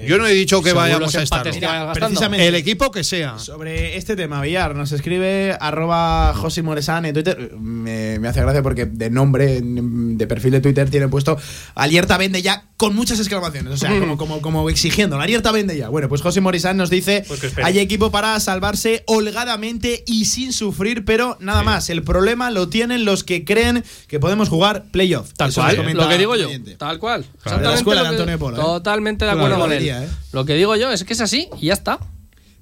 [0.08, 1.42] Yo no he dicho que vayamos a estar.
[1.42, 3.38] precisamente- El equipo que sea.
[3.38, 7.52] Sobre este tema, Villar, nos escribe arroba José Moresan en Twitter.
[7.58, 11.38] Me, me hace gracia porque de nombre, de perfil de Twitter, tiene puesto
[11.76, 13.72] alerta vende ya con muchas exclamaciones.
[13.72, 15.90] O sea, como, como, como exigiendo, la alerta vende ya.
[15.90, 21.04] Bueno, pues José Moresan nos dice, Pues hay equipo para salvarse holgadamente y sin sufrir,
[21.04, 21.88] pero nada más.
[21.90, 25.32] El problema lo tienen los que creen que podemos jugar playoff.
[25.36, 26.48] Tal Eso cual, lo que digo yo.
[26.78, 27.22] Tal cual.
[27.22, 28.60] De la Exactamente escuela de Antonio Polo, ¿eh?
[28.60, 29.88] Totalmente de Claro, acuerdo lo con él.
[29.88, 30.08] ¿eh?
[30.32, 31.98] Lo que digo yo es que es así y ya está.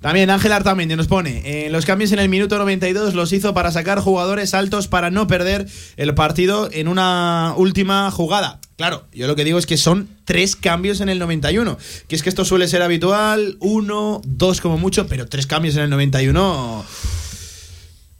[0.03, 3.71] También Ángel Artamendi nos pone, eh, los cambios en el minuto 92 los hizo para
[3.71, 8.59] sacar jugadores altos para no perder el partido en una última jugada.
[8.77, 12.23] Claro, yo lo que digo es que son tres cambios en el 91, que es
[12.25, 16.85] que esto suele ser habitual, uno, dos como mucho, pero tres cambios en el 91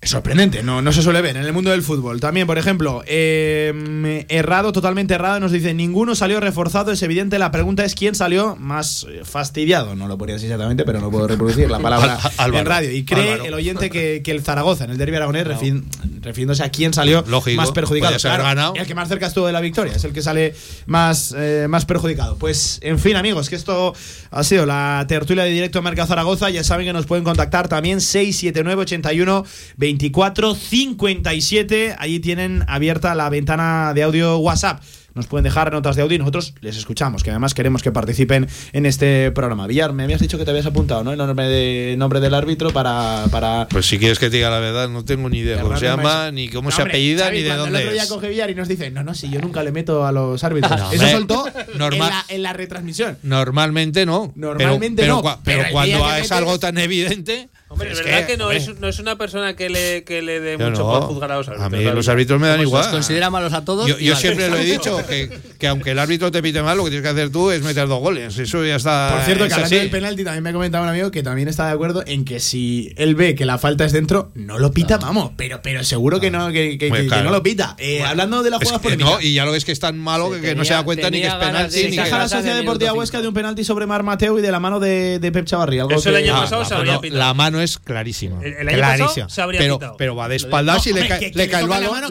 [0.03, 2.19] es sorprendente, no, no se suele ver en el mundo del fútbol.
[2.19, 7.53] También, por ejemplo, eh, errado, totalmente errado, nos dice, ninguno salió reforzado, es evidente, la
[7.53, 9.95] pregunta es quién salió más eh, fastidiado.
[9.95, 12.59] No lo ponía así exactamente, pero no puedo reproducir la palabra Álvaro.
[12.59, 12.91] en radio.
[12.91, 13.45] Y cree Álvaro.
[13.45, 15.85] el oyente que, que el Zaragoza en el derbi aragonés, refin-
[16.21, 18.17] refiriéndose a quién salió Lógico, más perjudicado.
[18.75, 20.53] el que más cerca estuvo de la victoria, es el que sale
[20.87, 22.37] más, eh, más perjudicado.
[22.39, 23.95] Pues, en fin, amigos, que esto
[24.33, 26.51] ha sido la tertulia de directo de Marca Zaragoza.
[26.51, 29.45] Ya saben que nos pueden contactar también 679 81
[29.97, 31.97] 24 57.
[31.99, 34.83] Allí tienen abierta la ventana de audio WhatsApp.
[35.15, 38.49] Nos pueden dejar notas de audio y nosotros les escuchamos, que además queremos que participen
[38.73, 39.67] en este programa.
[39.67, 41.13] Villar, me habías dicho que te habías apuntado, ¿no?
[41.13, 43.27] El nombre, de, nombre del árbitro para.
[43.31, 45.85] para Pues si quieres que te diga la verdad, no tengo ni idea cómo se
[45.85, 48.09] llama, ni cómo No, se hombre, apellida, Xavi, ni de dónde El otro día es.
[48.09, 50.81] coge Villar y nos dice: No, no, si yo nunca le meto a los árbitros.
[50.81, 51.45] No, Eso soltó
[51.77, 53.19] normal- en, la, en la retransmisión.
[53.23, 54.33] Normalmente no.
[54.35, 57.51] Normalmente pero, no, Pero, pero pero el cuando es metes- algo tan evidente.
[57.73, 58.59] Hombre, es, verdad que, que, no, hombre.
[58.59, 60.91] es, no es una persona que le, que le dé Yo mucho no.
[61.01, 61.67] por juzgar a los árbitros.
[61.67, 61.97] A mí claro.
[61.97, 62.83] los árbitros me dan Pues igual.
[62.85, 63.87] los considera malos a todos.
[63.89, 66.85] Yo, yo siempre lo he dicho, que, que aunque el árbitro te pite mal, lo
[66.85, 68.39] que tienes que hacer tú es meter dos goles.
[68.39, 69.11] Eso ya está.
[69.15, 71.67] Por cierto, es que hablando del penalti, también me comentaba un amigo que también está
[71.67, 74.99] de acuerdo en que si él ve que la falta es dentro, no lo pita,
[74.99, 75.33] vamos.
[75.37, 76.77] Pero, pero seguro que no, que,
[77.09, 77.25] claro.
[77.25, 77.75] no lo pita.
[77.79, 79.11] Eh, hablando de la Es jugada que polémica.
[79.11, 81.09] no, y ya lo ves que es tan malo que, que no se da cuenta
[81.11, 81.75] ni que es tenía penalti.
[81.81, 84.61] Se queja la Sociedad Deportiva Huesca de un penalti sobre Mar Mateo y de la
[84.61, 85.79] mano de, Pep Chavarri.
[85.79, 87.01] Algo Eso el que- año Ah, pasado se pitado.
[87.19, 88.43] La mano es clarísima.
[88.43, 89.29] El- el año pasado clarísima.
[89.29, 91.51] se habría pero, pero va de espaldas y le Hombre, cae, que- que le le
[91.51, 92.05] cae el balón,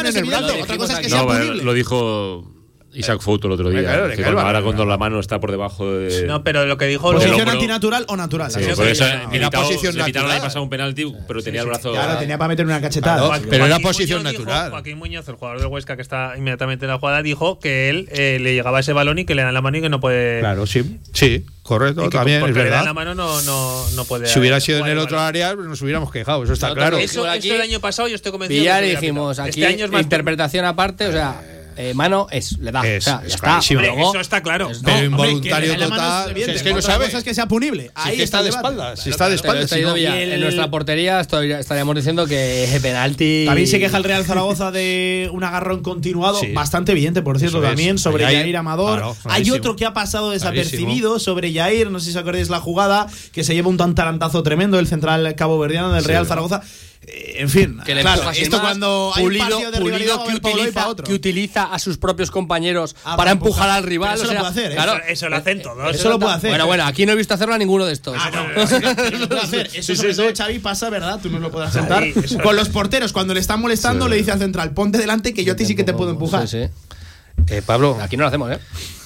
[0.00, 0.44] en es el brazo.
[0.44, 0.62] evidente.
[0.64, 1.32] Otra cosa es que sea No,
[1.64, 2.52] lo dijo
[2.96, 3.82] Isaac Fouto el otro día.
[3.82, 6.26] Claro, le que cuando- ahora cuando la mano está por debajo de.
[6.26, 8.50] No, pero lo que dijo ¿Posición pero- antinatural o natural?
[8.50, 10.30] Sí, por eso Era le posición le natural.
[10.30, 11.92] año pasado un penalti, pero tenía el brazo.
[11.92, 13.16] Claro, tenía para meter una cachetada.
[13.16, 14.70] Claro, Joaquín pero era posición Muñoz dijo- natural.
[14.70, 18.08] Joaquín Muñoz, el jugador del Huesca que está inmediatamente en la jugada, dijo que él
[18.12, 20.40] eh, le llegaba ese balón y que le dan la mano y que no puede.
[20.40, 20.98] Claro, sí.
[21.12, 22.94] Sí, correcto, también, porque es le dan la verdad.
[22.94, 24.26] mano no, no, no puede.
[24.26, 26.96] Si hubiera sido en el otro área, nos hubiéramos quejado, eso está claro.
[26.98, 28.58] Eso, aquí, esto el año pasado yo estoy convencido.
[28.58, 30.02] Y hubiera dijimos aquí Este año es más.
[30.02, 31.40] interpretación aparte, o sea,
[31.76, 32.86] eh, mano es, le da.
[32.86, 33.46] Es- o sea, es ya está.
[33.46, 33.80] clarísimo.
[33.80, 34.70] Hombre, Luego- eso está claro.
[34.70, 36.36] es- Pero no, involuntario hombre, total.
[36.36, 37.04] es si es que no Otra sabe.
[37.06, 37.90] cosa es que sea punible.
[37.94, 39.00] Ahí es que está el de espaldas.
[39.00, 39.64] Si está de espaldas.
[39.64, 43.44] está si no- el- En nuestra portería estaríamos diciendo que ese penalti.
[43.46, 46.52] También se queja el Real Zaragoza de un agarrón continuado, Sí.
[46.52, 47.70] bastante evidente, por cierto, Eso es.
[47.70, 48.98] también, sobre Yair, Amador.
[48.98, 51.18] claro, Hay otro que ha pasado desapercibido Clarísimo.
[51.18, 54.42] sobre Yair, no sé si os acordáis la jugada, que se lleva un tan tarantazo
[54.42, 56.62] tremendo el central cabo verdiano del Real Zaragoza.
[57.08, 60.34] En fin, que le claro, esto más, cuando hay un pulido, partido de pulido que,
[60.34, 61.04] utiliza, otro.
[61.06, 64.14] que utiliza a sus propios compañeros Ah, para empujar al rival.
[64.18, 64.74] Pero eso o sea, lo puede hacer, ¿eh?
[64.74, 65.94] claro, Eso, eso lo hacen todos.
[65.94, 66.50] Eso lo puede hacer.
[66.50, 68.16] Bueno, bueno, aquí no he visto hacerlo a ninguno de estos.
[68.18, 68.80] Ah, no, eso
[69.18, 69.70] lo puede hacer.
[69.72, 71.20] Eso sobre todo Xavi pasa, ¿verdad?
[71.22, 72.02] Tú no lo puedes sentar.
[72.02, 75.44] Eso- Con los porteros, cuando le están molestando, le dice al central, ponte delante que
[75.44, 76.48] yo a ti sí que te puedo empujar.
[76.48, 76.70] Sí, sí.
[77.48, 78.58] Eh, Pablo, Aquí no lo hacemos, ¿eh?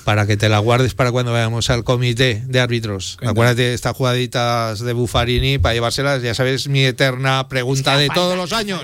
[0.04, 3.18] Para que te la guardes para cuando vayamos al comité de árbitros.
[3.22, 6.22] Acuérdate de estas jugaditas de Buffarini para llevárselas.
[6.22, 8.82] Ya sabes mi eterna pregunta Es que de falta- todos los años.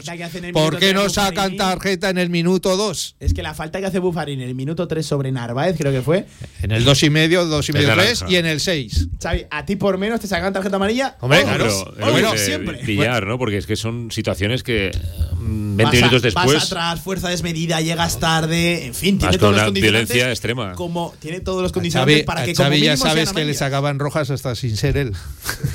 [0.53, 1.57] ¿Por qué no sacan Buffarini?
[1.59, 3.17] tarjeta en el minuto 2?
[3.21, 6.03] Es que la falta que hace Buffarín en el minuto 3 sobre Narváez, creo que
[6.03, 6.27] fue.
[6.63, 8.07] En el 2 y medio, 2 y medio, naranja.
[8.07, 9.09] 3 y en el 6.
[9.23, 11.17] Xavi, a ti por menos te sacan tarjeta amarilla.
[11.21, 11.93] Hombre, Ojo, claro.
[11.97, 12.83] Pero, bueno, eh, siempre.
[12.85, 13.39] Villar, ¿no?
[13.39, 14.91] Porque es que son situaciones que
[15.39, 16.47] mm, 20 Vas a- minutos después.
[16.55, 19.83] Vas atrás, fuerza desmedida, llegas tarde, en fin, tiene Vas una condicionantes.
[19.83, 20.73] violencia extrema.
[20.75, 23.33] Como tiene todos los A condicionantes Xavi, para a que como Xavi ya mínimo sabes
[23.33, 25.13] que le sacaban rojas hasta sin ser él.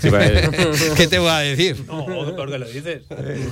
[0.01, 0.09] Sí.
[0.97, 1.83] ¿Qué te voy a decir?
[1.87, 3.01] No, ¿por qué lo dices?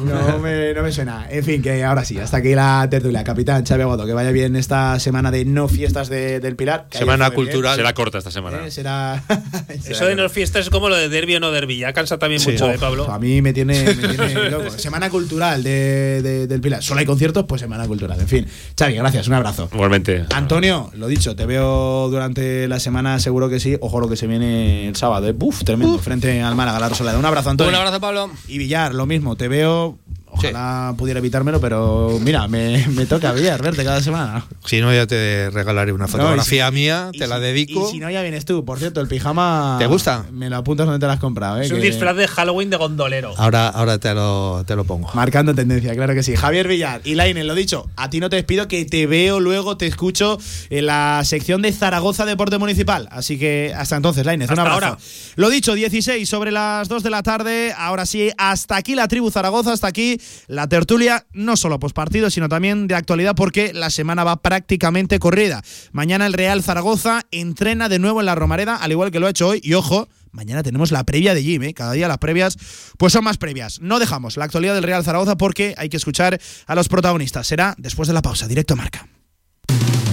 [0.04, 1.28] No me, no me suena.
[1.30, 3.24] En fin, que ahora sí, hasta aquí la tertulia.
[3.24, 6.88] Capitán Xavi Aguado, que vaya bien esta semana de no fiestas de- del Pilar.
[6.92, 7.76] Semana cultural.
[7.76, 8.66] Será corta esta semana.
[8.66, 9.24] Eh, será.
[9.86, 11.78] Eso de no fiestas es como lo de derbi o no derbi.
[11.78, 12.52] Ya cansa también Sí.
[12.52, 13.10] mucho, ¿eh, Pablo?
[13.12, 14.70] A mí me tiene, me tiene loco.
[14.72, 16.84] Semana cultural de, de- del Pilar.
[16.84, 18.20] Solo hay conciertos, pues semana cultural.
[18.20, 19.70] En fin, Xavi, gracias, un abrazo.
[19.74, 20.26] Igualmente.
[20.34, 21.69] Antonio, lo dicho, te veo
[22.10, 23.78] durante la semana, seguro que sí.
[23.82, 25.32] Ojo lo que se viene el sábado, ¿eh?
[25.34, 27.18] Buf, tremendo, frente al Málaga, la Rosaleda.
[27.18, 27.70] Un abrazo, Antonio.
[27.70, 28.30] Un abrazo, Pablo.
[28.48, 29.98] Y Villar, lo mismo, te veo.
[30.40, 34.46] Ojalá pudiera evitármelo, pero mira, me, me toca Villar verte cada semana.
[34.66, 37.88] Si no, ya te regalaré una fotografía mía, te la dedico.
[37.90, 38.66] Y si no, ya vienes tú.
[38.66, 39.76] Por cierto, el pijama.
[39.80, 40.26] ¿Te gusta?
[40.32, 41.66] Me lo apuntas donde te lo has comprado, ¿eh?
[41.66, 43.34] Es un que- disfraz de Halloween de gondolero.
[43.38, 45.10] Ahora, ahora te, lo, te lo pongo.
[45.14, 46.36] Marcando tendencia, claro que sí.
[46.36, 49.78] Javier Villar y Laine, lo dicho, a ti no te despido, que te veo luego,
[49.78, 50.38] te escucho
[50.70, 53.08] en la sección de Zaragoza Deporte Municipal.
[53.12, 54.86] Así que hasta entonces, Laine, un Hasta abrazo.
[54.86, 54.98] ahora.
[55.36, 57.74] Lo dicho, 16 sobre las 2 de la tarde.
[57.78, 62.50] Ahora sí, hasta aquí la tribu Zaragoza, hasta aquí la tertulia, no solo postpartido, sino
[62.50, 65.64] también de actualidad, porque la semana va prácticamente corrida.
[65.92, 69.32] Mañana el Real Zaragoza entrena de nuevo en la Romareda, al igual que lo ha
[69.32, 69.62] hecho hoy.
[69.64, 71.74] Y ojo, Mañana tenemos la previa de Jim, ¿eh?
[71.74, 72.56] cada día las previas
[72.98, 73.82] pues son más previas.
[73.82, 77.48] No dejamos la actualidad del Real Zaragoza porque hay que escuchar a los protagonistas.
[77.48, 79.08] Será después de la pausa, directo marca.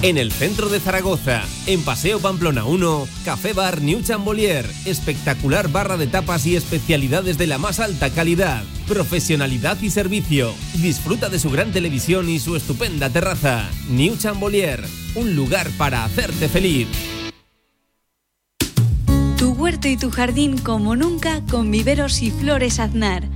[0.02, 4.70] En el centro de Zaragoza, en Paseo Pamplona 1, Café Bar New Chambolier.
[4.84, 8.62] Espectacular barra de tapas y especialidades de la más alta calidad.
[8.86, 10.52] Profesionalidad y servicio.
[10.74, 13.70] Disfruta de su gran televisión y su estupenda terraza.
[13.88, 14.84] New Chambolier,
[15.14, 16.88] un lugar para hacerte feliz.
[19.38, 23.35] Tu huerto y tu jardín como nunca con viveros y flores Aznar.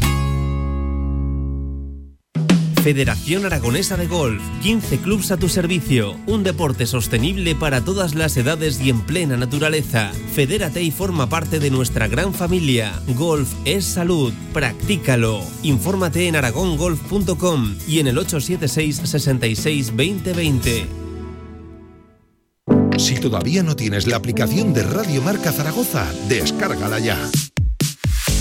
[2.83, 8.35] Federación Aragonesa de Golf, 15 clubs a tu servicio, un deporte sostenible para todas las
[8.37, 10.11] edades y en plena naturaleza.
[10.33, 12.99] Fedérate y forma parte de nuestra gran familia.
[13.15, 15.43] Golf es salud, practícalo.
[15.61, 20.87] Infórmate en aragongolf.com y en el 876 66 2020.
[22.97, 27.17] Si todavía no tienes la aplicación de Radio Marca Zaragoza, descárgala ya.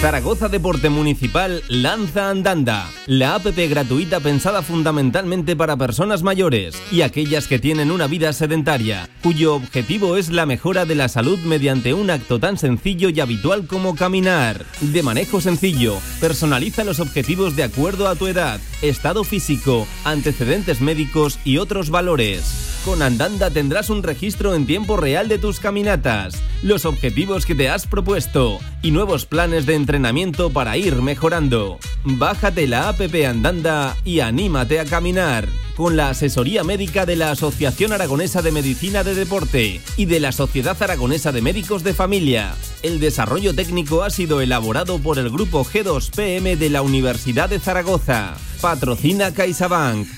[0.00, 7.48] Zaragoza Deporte Municipal lanza Andanda, la APP gratuita pensada fundamentalmente para personas mayores y aquellas
[7.48, 12.10] que tienen una vida sedentaria, cuyo objetivo es la mejora de la salud mediante un
[12.10, 14.66] acto tan sencillo y habitual como caminar.
[14.82, 21.38] De manejo sencillo, personaliza los objetivos de acuerdo a tu edad, estado físico, antecedentes médicos
[21.44, 22.80] y otros valores.
[22.84, 27.68] Con Andanda tendrás un registro en tiempo real de tus caminatas, los objetivos que te
[27.68, 31.78] has propuesto y nuevos planes de entrenamiento para ir mejorando.
[32.04, 37.92] Bájate la APP Andanda y anímate a caminar con la asesoría médica de la Asociación
[37.92, 42.54] Aragonesa de Medicina de Deporte y de la Sociedad Aragonesa de Médicos de Familia.
[42.82, 48.34] El desarrollo técnico ha sido elaborado por el grupo G2PM de la Universidad de Zaragoza.
[48.60, 50.08] Patrocina CaixaBank.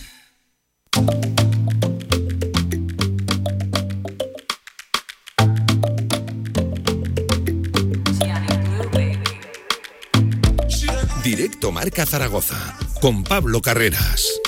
[11.24, 14.40] Directo Marca Zaragoza con Pablo Carreras.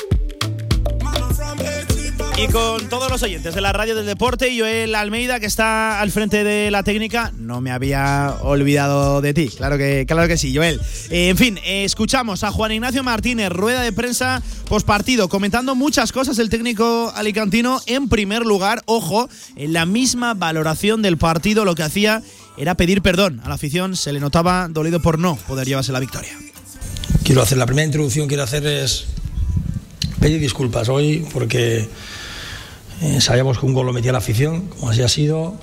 [2.42, 6.10] Y con todos los oyentes de la radio del deporte Joel Almeida, que está al
[6.10, 9.48] frente de la técnica, no me había olvidado de ti.
[9.48, 10.80] Claro que, claro que sí, Joel.
[11.10, 16.12] Eh, en fin, eh, escuchamos a Juan Ignacio Martínez, rueda de prensa postpartido, comentando muchas
[16.12, 17.82] cosas el técnico alicantino.
[17.84, 22.22] En primer lugar, ojo, en la misma valoración del partido, lo que hacía
[22.56, 23.96] era pedir perdón a la afición.
[23.96, 26.32] Se le notaba dolido por no poder llevarse la victoria.
[27.22, 29.08] Quiero hacer la primera introducción, quiero hacer es
[30.20, 31.86] pedir disculpas hoy porque
[33.00, 35.54] eh, sabíamos que un gol lo metía la afición, como así ha sido,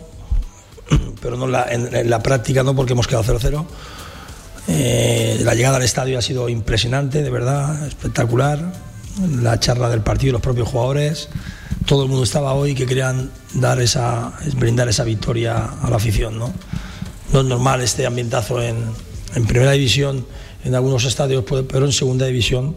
[1.21, 3.65] pero no la, en- en la práctica no porque hemos quedado 0-0.
[4.69, 8.73] Eh, la llegada al estadio ha sido impresionante, de verdad, espectacular.
[9.41, 11.29] La charla del partido, los propios jugadores,
[11.85, 16.37] todo el mundo estaba hoy que querían dar esa, brindar esa victoria a la afición.
[16.37, 16.53] No,
[17.33, 18.77] no es normal este ambientazo en,
[19.33, 20.25] en primera división,
[20.63, 22.75] en algunos estadios, pues, pero en segunda división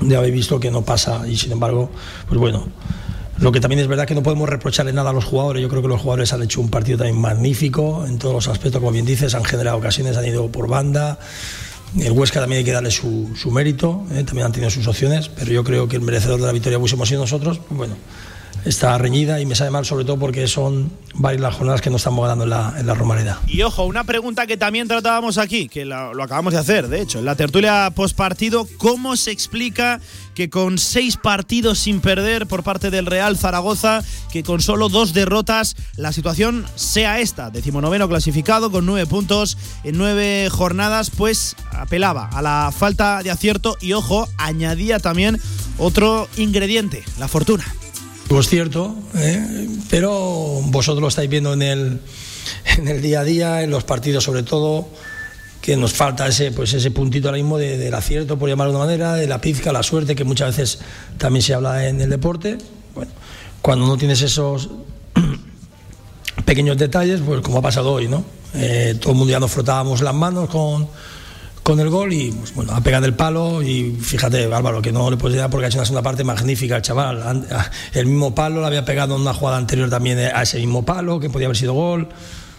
[0.00, 1.90] ya habéis visto que no pasa y sin embargo,
[2.28, 2.66] pues bueno,
[3.42, 5.60] lo que también es verdad que no podemos reprocharle nada a los jugadores.
[5.60, 8.80] Yo creo que los jugadores han hecho un partido también magnífico en todos los aspectos,
[8.80, 11.18] como bien dices, han generado ocasiones, han ido por banda.
[11.98, 14.22] El Huesca también hay que darle su, su mérito, ¿eh?
[14.22, 17.08] también han tenido sus opciones, pero yo creo que el merecedor de la victoria hubiésemos
[17.08, 17.60] sido nosotros.
[17.68, 17.96] Bueno,
[18.64, 21.96] está reñida y me sabe mal sobre todo porque son varias las jornadas que no
[21.96, 23.40] estamos ganando en la, en la Romareda.
[23.46, 27.18] Y ojo, una pregunta que también tratábamos aquí, que lo acabamos de hacer, de hecho,
[27.18, 30.00] en la tertulia postpartido, ¿cómo se explica
[30.34, 35.12] que con seis partidos sin perder por parte del Real Zaragoza, que con solo dos
[35.12, 37.50] derrotas, la situación sea esta?
[37.50, 43.76] Decimonoveno clasificado con nueve puntos en nueve jornadas, pues apelaba a la falta de acierto
[43.80, 45.40] y ojo, añadía también
[45.78, 47.64] otro ingrediente, la fortuna.
[48.32, 49.68] Pues cierto, ¿eh?
[49.90, 50.10] pero
[50.64, 52.00] vosotros lo estáis viendo en el,
[52.78, 54.88] en el día a día, en los partidos sobre todo,
[55.60, 58.76] que nos falta ese, pues ese puntito ahora mismo de- del acierto, por llamarlo de
[58.78, 60.78] una manera, de la pizca, la suerte, que muchas veces
[61.18, 62.56] también se habla en el deporte.
[62.94, 63.10] Bueno,
[63.60, 64.70] cuando no tienes esos
[66.46, 68.24] pequeños detalles, pues como ha pasado hoy, ¿no?
[68.54, 70.88] Eh, todo el mundo ya nos frotábamos las manos con,
[71.62, 75.10] con el gol y pues, bueno, ha pegado el palo y fíjate Álvaro que no
[75.10, 77.46] le puedes dar porque ha hecho una segunda parte magnífica el chaval.
[77.50, 80.84] Ah, El mismo palo lo había pegado en una jugada anterior también a ese mismo
[80.84, 82.08] palo que podía haber sido gol.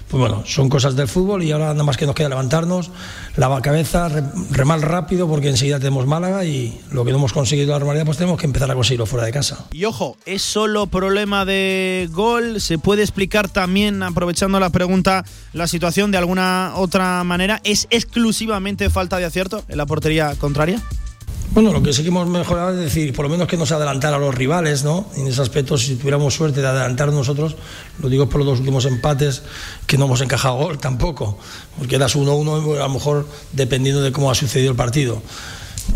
[0.10, 2.92] Pues bueno, son cosas del fútbol y ahora nada más que nos queda levantarnos,
[3.36, 7.72] la cabeza, re- remar rápido porque enseguida tenemos Málaga y lo que no hemos conseguido
[7.72, 9.66] la normalidad pues tenemos que empezar a conseguirlo fuera de casa.
[9.72, 12.62] Y ojo, ¿es solo problema de gol?
[12.62, 17.60] ¿Se puede explicar también, aprovechando la pregunta, la situación de alguna otra manera?
[17.64, 20.80] ¿Es exclusivamente falta de acierto en la portería contraria?
[21.54, 24.16] Bueno, lo que sí que hemos mejorado es decir, por lo menos que nos adelantara
[24.16, 25.06] a los rivales, ¿no?
[25.16, 27.56] En ese aspecto, si tuviéramos suerte de adelantar nosotros,
[28.02, 29.44] lo digo por los dos últimos empates,
[29.86, 31.38] que no hemos encajado gol tampoco,
[31.78, 35.22] porque eras 1-1, a lo mejor dependiendo de cómo ha sucedido el partido.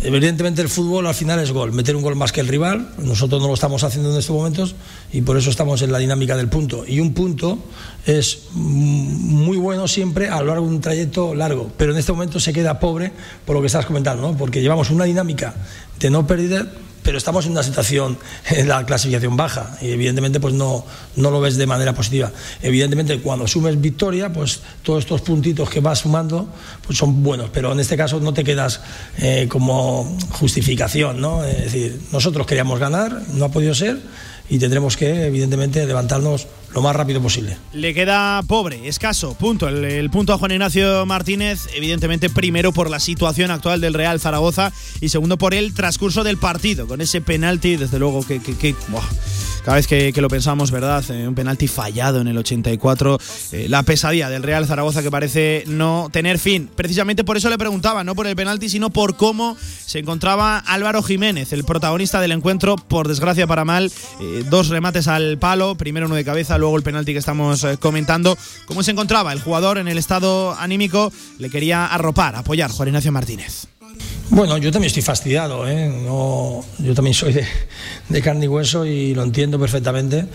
[0.03, 3.41] Evidentemente el fútbol al final es gol, meter un gol más que el rival, nosotros
[3.41, 4.75] no lo estamos haciendo en estos momentos
[5.11, 6.83] y por eso estamos en la dinámica del punto.
[6.85, 7.59] Y un punto
[8.05, 12.11] es mm, muy bueno siempre a lo largo de un trayecto largo, pero en este
[12.11, 13.11] momento se queda pobre
[13.45, 14.37] por lo que estás comentando, ¿no?
[14.37, 15.55] porque llevamos una dinámica
[15.99, 16.67] de no pérdida,
[17.03, 18.17] pero estamos en una situación
[18.49, 20.85] en la clasificación baja y evidentemente pues no,
[21.15, 22.33] no lo ves de manera positiva.
[22.61, 26.49] Evidentemente cuando sumes victoria, pues todos estos puntitos que vas sumando
[26.85, 28.81] pues son buenos, pero en este caso no te quedas
[29.19, 31.45] eh, como justificación, ¿no?
[31.45, 33.99] Es decir, nosotros queríamos ganar, no ha podido ser
[34.49, 37.57] y tendremos que evidentemente levantarnos lo más rápido posible.
[37.73, 39.67] Le queda pobre, escaso, punto.
[39.67, 44.71] El, punto a Juan Ignacio Martínez, evidentemente primero por la situación actual del Real Zaragoza
[45.01, 48.39] y segundo por el transcurso del partido, con ese penalti, desde luego que...
[49.67, 51.03] cada vez que, lo pensamos, ¿verdad?
[51.11, 53.19] Eh, un penalti fallado en el 84,
[53.51, 56.69] eh, la pesadilla del Real Zaragoza que parece no tener fin.
[56.73, 61.03] Precisamente por eso le preguntaba, no por el penalti, sino por cómo se encontraba Álvaro
[61.03, 63.91] Jiménez, el protagonista del encuentro, por desgracia para mal,
[64.21, 68.37] eh, dos remates al palo, primero uno de cabeza, luego el penalti que estamos comentando.
[68.67, 71.11] ¿Cómo se encontraba el jugador en el estado anímico?
[71.39, 73.67] Le quería arropar, apoyar Juan Ignacio Martínez.
[74.29, 75.87] Bueno, yo también estoy fastidiado, ¿eh?
[75.87, 77.45] no, yo también soy de,
[78.09, 80.25] de, carne y hueso y lo entiendo perfectamente.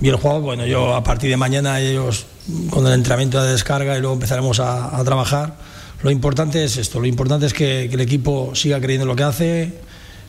[0.00, 2.26] Y el juego, bueno, yo a partir de mañana ellos
[2.70, 5.56] con el entrenamiento de descarga y luego empezaremos a, trabajar.
[6.02, 9.22] Lo importante es esto, lo importante es que, el equipo siga creyendo en lo que
[9.22, 9.72] hace,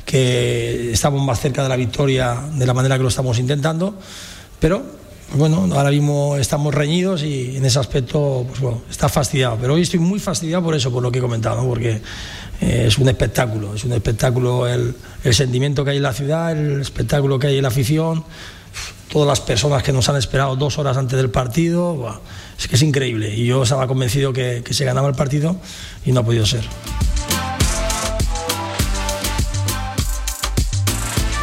[0.05, 3.97] que estamos más cerca de la victoria de la manera que lo estamos intentando,
[4.59, 4.83] pero
[5.35, 9.57] bueno, ahora mismo estamos reñidos y en ese aspecto, pues está fastidiado.
[9.59, 12.01] Pero hoy estoy muy fastidiado por eso, por lo que he comentado, porque
[12.63, 16.51] eh, es un espectáculo, es un espectáculo el, el, sentimiento que hay en la ciudad,
[16.51, 18.23] el espectáculo que hay en la afición,
[19.11, 22.21] todas las personas que nos han esperado dos horas antes del partido,
[22.57, 23.35] es que es increíble.
[23.35, 25.57] Y yo estaba convencido que, que se ganaba el partido
[26.05, 26.63] y no ha podido ser.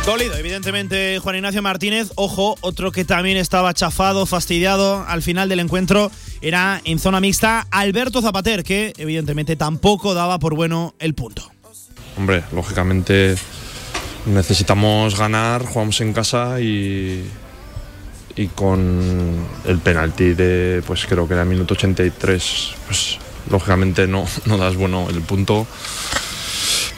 [0.07, 2.11] Dolido, evidentemente, Juan Ignacio Martínez.
[2.17, 6.11] Ojo, otro que también estaba chafado, fastidiado al final del encuentro
[6.41, 11.51] era en zona mixta Alberto Zapater, que evidentemente tampoco daba por bueno el punto.
[12.17, 13.37] Hombre, lógicamente
[14.27, 17.25] necesitamos ganar, jugamos en casa y,
[18.37, 23.19] y con el penalti de, pues creo que era minuto 83, pues
[23.51, 25.67] lógicamente no, no das bueno el punto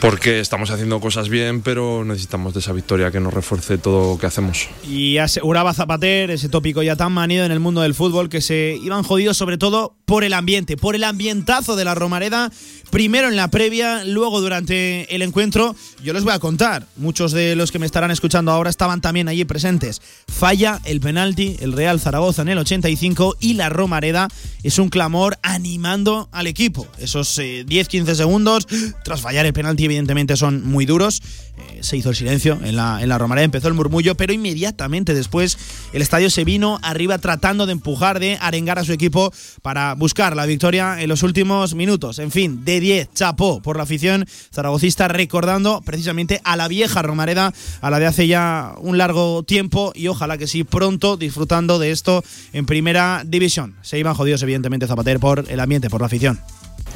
[0.03, 4.19] porque estamos haciendo cosas bien, pero necesitamos de esa victoria que nos refuerce todo lo
[4.19, 4.69] que hacemos.
[4.85, 8.77] Y aseguraba Zapater, ese tópico ya tan manido en el mundo del fútbol, que se
[8.83, 12.51] iban jodidos sobre todo por el ambiente, por el ambientazo de la Romareda,
[12.93, 15.75] primero en la previa, luego durante el encuentro.
[16.05, 19.29] Yo les voy a contar, muchos de los que me estarán escuchando ahora estaban también
[19.29, 20.03] allí presentes.
[20.29, 24.29] Falla el penalti, el Real Zaragoza en el 85 y la Romareda
[24.63, 26.87] es un clamor animando al equipo.
[26.99, 28.67] Esos 10-15 segundos
[29.05, 31.23] tras fallar el penalti evidentemente son muy duros.
[31.59, 35.15] Eh, se hizo el silencio en la, en la Romareda, empezó el murmullo, pero inmediatamente
[35.15, 35.59] después
[35.93, 40.35] el estadio se vino arriba tratando de empujar, de arengar a su equipo para buscar
[40.35, 42.19] la victoria en los últimos minutos.
[42.19, 47.53] En fin, de 10, chapó por la afición zaragocista, recordando precisamente a la vieja Romareda,
[47.81, 51.91] a la de hace ya un largo tiempo y ojalá que sí pronto disfrutando de
[51.91, 53.77] esto en primera división.
[53.83, 56.41] Se iban jodidos evidentemente Zapater por el ambiente, por la afición.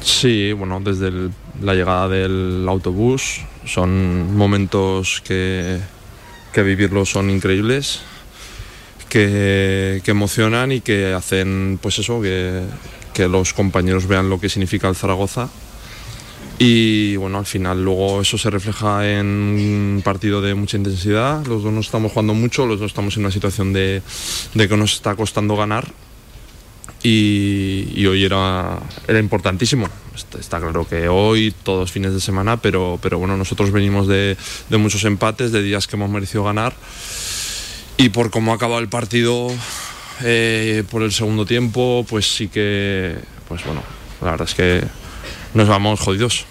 [0.01, 1.11] Sí, bueno, desde
[1.61, 5.79] la llegada del autobús son momentos que,
[6.53, 8.01] que vivirlos son increíbles,
[9.09, 12.63] que, que, emocionan y que hacen, pues eso, que,
[13.13, 15.49] que los compañeros vean lo que significa el Zaragoza.
[16.59, 21.45] Y bueno, al final luego eso se refleja en un partido de mucha intensidad.
[21.45, 24.01] Los dos nos estamos jugando mucho, los dos estamos en una situación de,
[24.55, 25.87] de que nos está costando ganar
[27.03, 29.87] y, hoy era, era importantísimo.
[30.15, 34.35] Está, está, claro que hoy, todos fines de semana, pero, pero bueno, nosotros venimos de,
[34.69, 36.73] de, muchos empates, de días que hemos merecido ganar
[37.97, 39.47] y por cómo ha acabado el partido
[40.23, 43.15] eh, por el segundo tiempo, pues sí que,
[43.47, 43.83] pues bueno,
[44.21, 44.83] la verdad es que
[45.53, 46.45] nos vamos jodidos.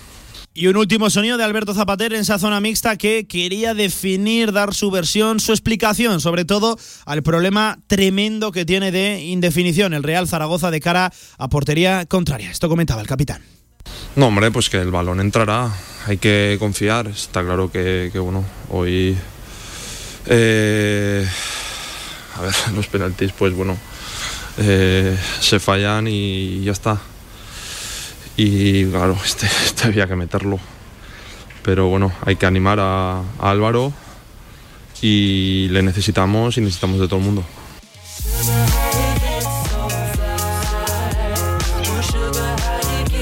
[0.58, 4.72] Y un último sonido de Alberto Zapater en esa zona mixta que quería definir, dar
[4.72, 10.26] su versión, su explicación, sobre todo al problema tremendo que tiene de indefinición el Real
[10.26, 12.50] Zaragoza de cara a portería contraria.
[12.50, 13.42] Esto comentaba el capitán.
[14.14, 15.70] No, hombre, pues que el balón entrará,
[16.06, 17.08] hay que confiar.
[17.08, 19.14] Está claro que, bueno, hoy.
[20.24, 21.28] Eh,
[22.34, 23.76] a ver, los penaltis, pues bueno,
[24.56, 26.98] eh, se fallan y ya está
[28.36, 30.58] y claro, este, este, había que meterlo.
[31.62, 33.92] Pero bueno, hay que animar a, Álvaro
[35.02, 37.44] y le necesitamos y necesitamos de todo el mundo.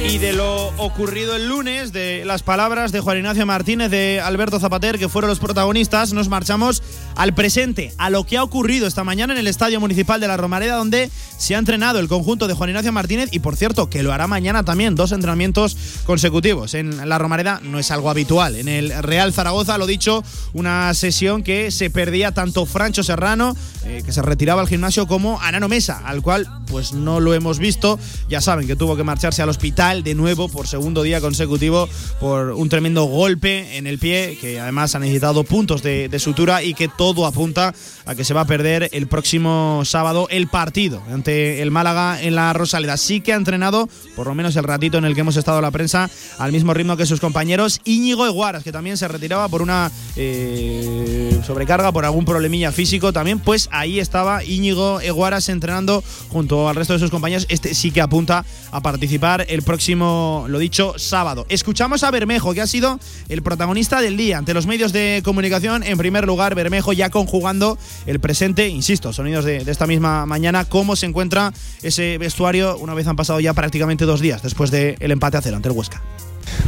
[0.07, 0.33] Y de
[0.77, 5.29] ocurrido el lunes, de las palabras de Juan Ignacio Martínez, de Alberto Zapater, que fueron
[5.29, 6.83] los protagonistas, nos marchamos
[7.15, 10.37] al presente, a lo que ha ocurrido esta mañana en el Estadio Municipal de la
[10.37, 14.03] Romareda, donde se ha entrenado el conjunto de Juan Ignacio Martínez y, por cierto, que
[14.03, 16.75] lo hará mañana también, dos entrenamientos consecutivos.
[16.75, 18.57] En la Romareda no es algo habitual.
[18.57, 20.25] En el Real Zaragoza, lo dicho,
[20.55, 25.41] una sesión que se perdía tanto Francho Serrano, eh, que se retiraba al gimnasio, como
[25.41, 27.99] Anano Mesa, al cual pues no lo hemos visto.
[28.29, 31.89] Ya saben que tuvo que marcharse al hospital de nuevo por segundo día consecutivo
[32.21, 36.75] por un tremendo golpe en el pie que además ha necesitado puntos de, sutura y
[36.75, 37.75] que todo apunta
[38.07, 42.35] a que se va a perder el próximo sábado el partido ante el Málaga en
[42.35, 42.97] la Rosaleda.
[42.97, 45.71] Sí que ha entrenado, por lo menos el ratito en el que hemos estado la
[45.71, 46.09] prensa,
[46.39, 47.81] al mismo ritmo que sus compañeros.
[47.85, 53.41] Íñigo Eguaras, que también se retiraba por una eh, sobrecarga, por algún problemilla físico también,
[53.41, 57.47] pues ahí estaba Íñigo Eguaras entrenando junto al resto de sus compañeros.
[57.49, 61.45] Este sí que apunta a participar el próximo, lo dicho, sábado.
[61.51, 62.99] Escuchamos a Bermejo, que ha sido
[63.29, 65.83] el protagonista del día ante los medios de comunicación.
[65.83, 67.77] En primer lugar, Bermejo ya conjugando
[68.07, 71.53] el presente, insisto, sonidos de, de esta misma mañana, cómo se encuentra
[71.83, 75.57] ese vestuario una vez han pasado ya prácticamente dos días después del empate a cero
[75.57, 76.01] ante el Huesca.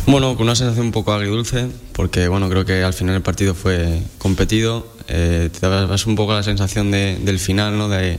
[0.07, 3.55] Bueno, con una sensación un poco agridulce, porque bueno, creo que al final el partido
[3.55, 4.87] fue competido.
[5.07, 7.89] Eh, te das un poco la sensación de, del final, ¿no?
[7.89, 8.19] De,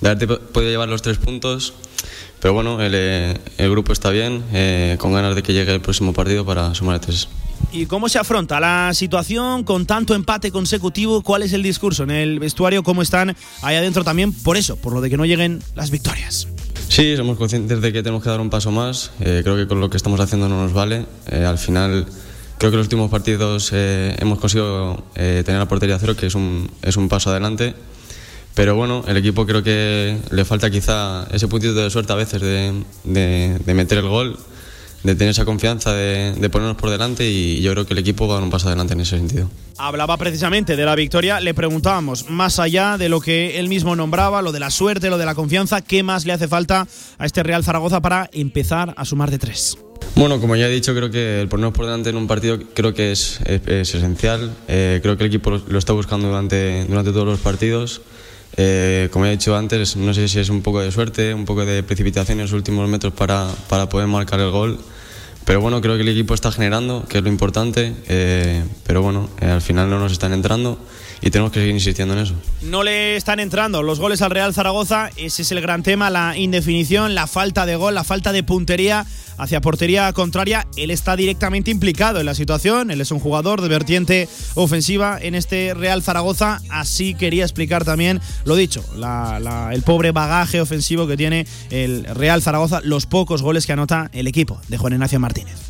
[0.00, 1.72] de haberte podido llevar los tres puntos.
[2.40, 5.80] Pero bueno, el, eh, el grupo está bien, eh, con ganas de que llegue el
[5.80, 7.28] próximo partido para sumar tres.
[7.72, 11.22] ¿Y cómo se afronta la situación con tanto empate consecutivo?
[11.22, 12.82] ¿Cuál es el discurso en el vestuario?
[12.82, 14.32] ¿Cómo están ahí adentro también?
[14.32, 16.48] Por eso, por lo de que no lleguen las victorias.
[16.88, 19.12] Sí, somos conscientes de que tenemos que dar un paso más.
[19.20, 21.06] Eh, creo que con lo que estamos haciendo no nos vale.
[21.30, 22.06] Eh, al final,
[22.58, 26.34] creo que los últimos partidos eh, hemos conseguido eh, tener la portería cero, que es
[26.34, 27.74] un, es un paso adelante.
[28.60, 32.42] Pero bueno, el equipo creo que le falta quizá ese puntito de suerte a veces
[32.42, 32.74] de,
[33.04, 34.36] de, de meter el gol,
[35.02, 38.28] de tener esa confianza, de, de ponernos por delante y yo creo que el equipo
[38.28, 39.48] va a dar un paso adelante en ese sentido.
[39.78, 44.42] Hablaba precisamente de la victoria, le preguntábamos, más allá de lo que él mismo nombraba,
[44.42, 47.42] lo de la suerte, lo de la confianza, ¿qué más le hace falta a este
[47.42, 49.78] Real Zaragoza para empezar a sumar de tres?
[50.16, 52.92] Bueno, como ya he dicho, creo que el ponernos por delante en un partido creo
[52.92, 54.54] que es, es, es esencial.
[54.68, 58.02] Eh, creo que el equipo lo, lo, está buscando durante, durante todos los partidos.
[58.56, 61.64] Eh, como he dicho antes, no sé si es un poco de suerte, un poco
[61.64, 64.78] de precipitación en los últimos metros para, para poder marcar el gol.
[65.44, 67.94] Pero bueno, creo que el equipo está generando, que es lo importante.
[68.08, 70.78] Eh, pero bueno, eh, al final no nos están entrando
[71.22, 72.34] y tenemos que seguir insistiendo en eso.
[72.62, 76.36] No le están entrando los goles al Real Zaragoza, ese es el gran tema, la
[76.36, 79.06] indefinición, la falta de gol, la falta de puntería
[79.40, 80.66] hacia portería contraria.
[80.76, 85.34] Él está directamente implicado en la situación, él es un jugador de vertiente ofensiva en
[85.34, 91.16] este Real Zaragoza, así quería explicar también, lo dicho, la, el pobre bagaje ofensivo que
[91.16, 95.69] tiene el Real Zaragoza, los pocos goles que anota el equipo de Juan Ignacio Martínez.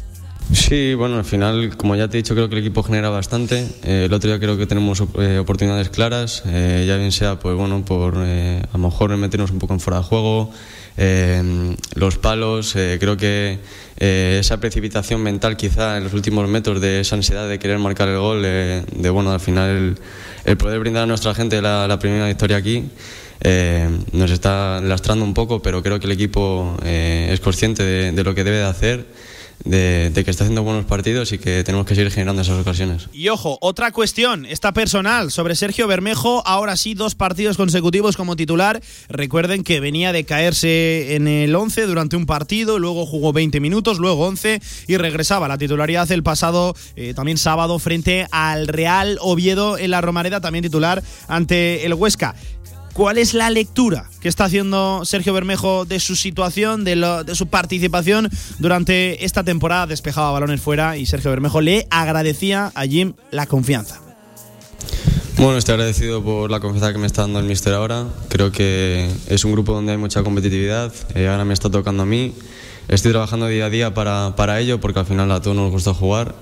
[0.52, 3.68] Sí, bueno, al final, como ya te he dicho, creo que el equipo genera bastante.
[3.84, 7.56] Eh, el otro día creo que tenemos eh, oportunidades claras, eh, ya bien sea, pues
[7.56, 10.50] bueno, por eh, a lo mejor meternos un poco en fuera de juego,
[10.96, 13.58] eh, los palos, creo que
[13.96, 18.18] esa precipitación mental quizá en los últimos metros de esa ansiedad de querer marcar el
[18.18, 19.96] gol, de bueno, al final
[20.44, 22.88] el, poder brindar a nuestra gente la, primera victoria aquí.
[24.12, 28.42] nos está lastrando un poco, pero creo que el equipo es consciente de lo que
[28.42, 29.29] debe de hacer
[29.64, 33.08] de, que está haciendo buenos partidos y que tenemos que seguir generando esas ocasiones.
[33.12, 38.36] Y ojo, otra cuestión, esta personal, sobre Sergio Bermejo, ahora sí dos partidos consecutivos como
[38.36, 38.80] titular.
[39.08, 43.98] Recuerden que venía de caerse en el 11 durante un partido, luego jugó 20 minutos,
[43.98, 49.18] luego 11 y regresaba a la titularidad el pasado eh, también sábado frente al Real
[49.20, 52.34] Oviedo en la Romareda, también titular ante el Huesca.
[53.00, 57.34] ¿Cuál es la lectura que está haciendo Sergio Bermejo de su situación, de, lo, de,
[57.34, 58.28] su participación
[58.58, 59.86] durante esta temporada?
[59.86, 64.02] Despejaba balones fuera y Sergio Bermejo le agradecía a Jim la confianza.
[65.38, 68.04] Bueno, estoy agradecido por la confianza que me está dando el míster ahora.
[68.28, 70.92] Creo que es un grupo donde hay mucha competitividad.
[71.14, 72.34] Eh, ahora me está tocando a mí.
[72.88, 75.94] Estoy trabajando día a día para, para ello porque al final a todos nos gusta
[75.94, 76.34] jugar.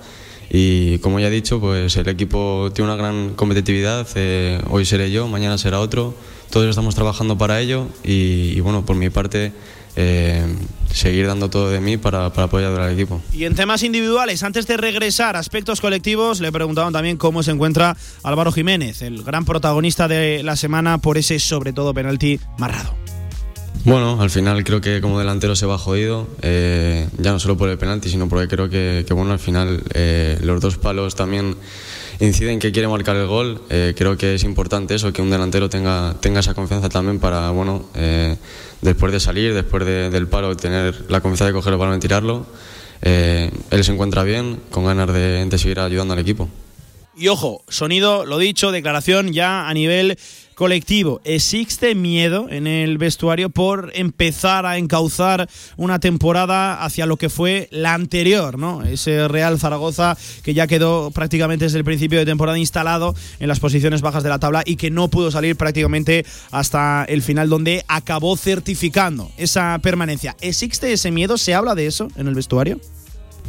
[0.51, 4.09] Y como ya he dicho, pues el equipo tiene una gran competitividad.
[4.17, 6.17] Eh, hoy seré yo, mañana será otro
[6.51, 9.53] todos estamos trabajando para ello y, y bueno, por mi parte,
[10.01, 10.47] eh,
[10.93, 13.21] seguir dando todo de mí para, para, apoyar al equipo.
[13.33, 17.51] Y en temas individuales, antes de regresar a aspectos colectivos, le preguntaban también cómo se
[17.51, 22.95] encuentra Álvaro Jiménez, el gran protagonista de la semana por ese sobre todo penalti marrado.
[23.85, 27.69] Bueno, al final creo que como delantero se va jodido, eh, ya no solo por
[27.69, 31.57] el penalti, sino porque creo que, que bueno, al final eh, los dos palos también
[32.21, 33.63] inciden que quiere marcar el gol.
[33.71, 37.51] Eh, creo que es importante eso, que un delantero tenga, tenga esa confianza también para,
[37.51, 38.37] bueno, eh,
[38.83, 42.01] después de salir, después de, del palo, tener la confianza de coger el balón y
[42.01, 42.47] tirarlo.
[43.03, 46.49] Eh, él se encuentra bien, con ganas de seguir ayudando al equipo.
[47.19, 50.17] Y ojo, sonido, lo dicho, declaración ya a nivel
[50.59, 51.21] colectivo.
[51.23, 57.69] ¿Existe miedo en el vestuario por empezar a encauzar una temporada hacia lo que fue
[57.71, 58.83] la anterior, ¿no?
[58.83, 63.61] Ese Real Zaragoza que ya quedó prácticamente desde el principio de temporada instalado en las
[63.61, 67.85] posiciones bajas de la tabla y que no pudo salir prácticamente hasta el final donde
[67.87, 70.35] acabó certificando esa permanencia.
[70.41, 71.39] ¿Existe ese miedo?
[71.39, 72.81] ¿Se habla de eso en el vestuario?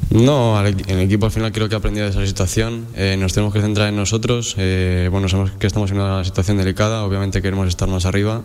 [0.10, 2.88] No, el equipo al final creo que ha aprendido de esa situación.
[2.96, 4.56] Eh, nos tenemos que centrar en nosotros.
[4.58, 8.42] Eh, bueno, sabemos que estamos en una situación delicada, obviamente queremos estar más arriba.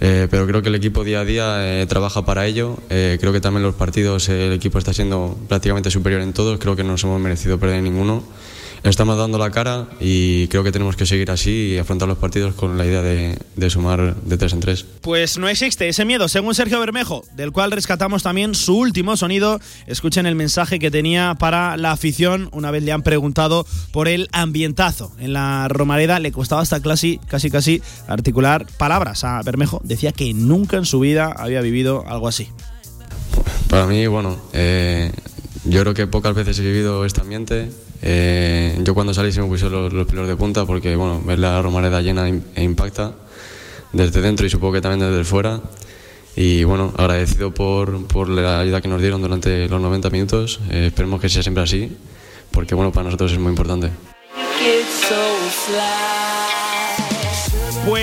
[0.00, 2.78] Eh, pero creo que el equipo día a día trabaja para ello.
[2.88, 6.58] creo que también los partidos el equipo está siendo prácticamente superior en todos.
[6.58, 8.24] Creo que no nos hemos merecido perder ninguno
[8.82, 12.54] estamos dando la cara y creo que tenemos que seguir así y afrontar los partidos
[12.54, 14.84] con la idea de, sumar de tres en tres.
[15.00, 19.60] Pues no existe ese miedo, según Sergio Bermejo, del cual rescatamos también su último sonido.
[19.86, 24.28] Escuchen el mensaje que tenía para la afición una vez le han preguntado por el
[24.32, 25.12] ambientazo.
[25.18, 29.80] En la Romareda le costaba hasta casi, casi, casi articular palabras a Bermejo.
[29.84, 32.48] Decía que nunca en su vida había vivido algo así.
[33.68, 35.12] Para mí, bueno, eh,
[35.64, 37.70] yo creo que pocas veces he vivido este ambiente.
[38.02, 41.60] Eh, yo cuando salí se me pusieron los, pelos de punta porque bueno, ver la
[41.60, 43.12] Romareda llena e impacta
[43.92, 45.60] desde dentro y supongo que también desde fuera.
[46.36, 50.60] Y bueno, agradecido por, por la ayuda que nos dieron durante los 90 minutos.
[50.70, 51.96] Eh, esperemos que sea siempre así,
[52.52, 53.90] porque bueno, para nosotros es muy importante.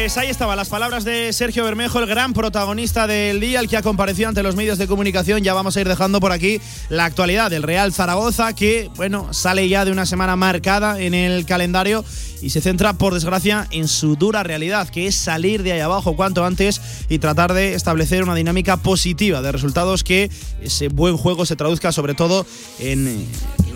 [0.05, 3.75] Pues ahí estaban las palabras de Sergio Bermejo, el gran protagonista del día, el que
[3.75, 5.41] ha comparecido ante los medios de comunicación.
[5.41, 9.67] Ya vamos a ir dejando por aquí la actualidad del Real Zaragoza, que, bueno, sale
[9.67, 12.05] ya de una semana marcada en el calendario
[12.41, 16.15] y se centra, por desgracia, en su dura realidad, que es salir de ahí abajo
[16.15, 20.29] cuanto antes y tratar de establecer una dinámica positiva de resultados que
[20.61, 22.45] ese buen juego se traduzca sobre todo
[22.79, 23.27] en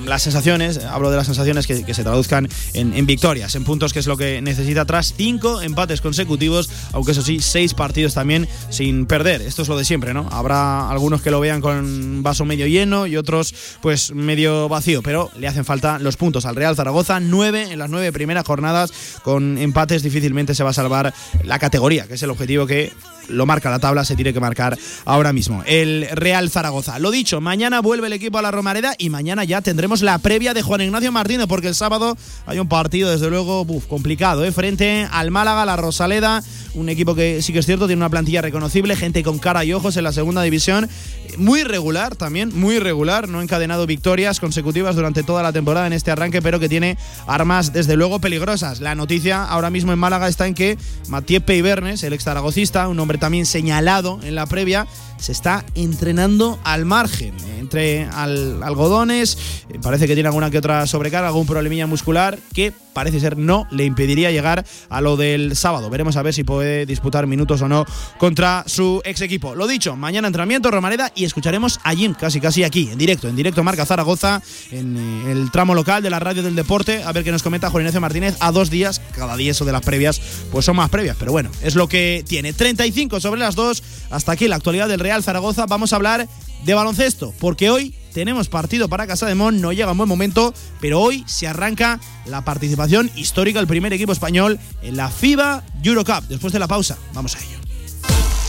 [0.06, 4.08] las sensaciones, hablo de las sensaciones que, se traduzcan en, victorias, en puntos que es
[4.08, 9.42] lo que necesita tras cinco empates consecutivos, aunque eso sí, seis partidos también sin perder.
[9.42, 10.28] Esto es lo de siempre, ¿no?
[10.32, 15.30] Habrá algunos que lo vean con vaso medio lleno y otros pues medio vacío, pero
[15.38, 19.60] le hacen falta los puntos al Real Zaragoza, nueve en las nueve primeras jornadas, con
[19.60, 21.14] empates difícilmente se va a salvar
[21.44, 22.92] la categoría, que es el objetivo que
[23.28, 25.62] lo marca la tabla, se tiene que marcar ahora mismo.
[25.68, 26.98] El Real Zaragoza.
[26.98, 30.56] Lo dicho, mañana vuelve el equipo a la Romareda y mañana ya tendremos la previa
[30.56, 32.18] de Juan Ignacio Martínez, porque el sábado
[32.48, 34.52] hay un partido, desde luego, complicado, ¿eh?
[34.52, 36.44] frente al Málaga, la Rosaleda,
[36.74, 39.74] un equipo que sí que es cierto, tiene una plantilla reconocible, gente con cara y
[39.74, 40.90] ojos en la segunda división,
[41.38, 45.94] muy regular también, muy regular, no ha encadenado victorias consecutivas durante toda la temporada en
[45.94, 46.98] este arranque, pero que tiene
[47.28, 48.39] armas desde luego peligrosas.
[48.80, 53.00] La noticia ahora mismo en Málaga está en que Matías Peibernes, el ex zaragocista, un
[53.00, 54.88] hombre también señalado en la previa,
[55.20, 59.38] se está entrenando al margen, entre algodones,
[59.70, 63.68] eh, parece que tiene alguna que otra sobrecarga, algún problemilla muscular que parece ser no
[63.72, 65.90] le impediría llegar a lo del sábado.
[65.90, 67.86] Veremos a ver si puede disputar minutos o no
[68.18, 69.56] contra su ex equipo.
[69.56, 73.36] Lo dicho, mañana entrenamiento, Romareda y escucharemos a Jim casi casi aquí, en directo, en
[73.36, 74.42] directo Marca Zaragoza,
[74.72, 77.70] en eh, el tramo local de la radio del deporte, a ver qué nos comenta
[77.70, 80.22] Juan Martínez a dos días, cada día eso de las previas,
[80.52, 82.54] pues son más previas, pero bueno, es lo que tiene.
[82.54, 86.28] 35 sobre las dos, hasta aquí la actualidad del Real Zaragoza, vamos a hablar
[86.64, 90.54] de baloncesto, porque hoy tenemos partido para Casa de Mon, no llega en buen momento,
[90.80, 96.24] pero hoy se arranca la participación histórica del primer equipo español en la FIBA Eurocup.
[96.28, 97.58] Después de la pausa, vamos a ello.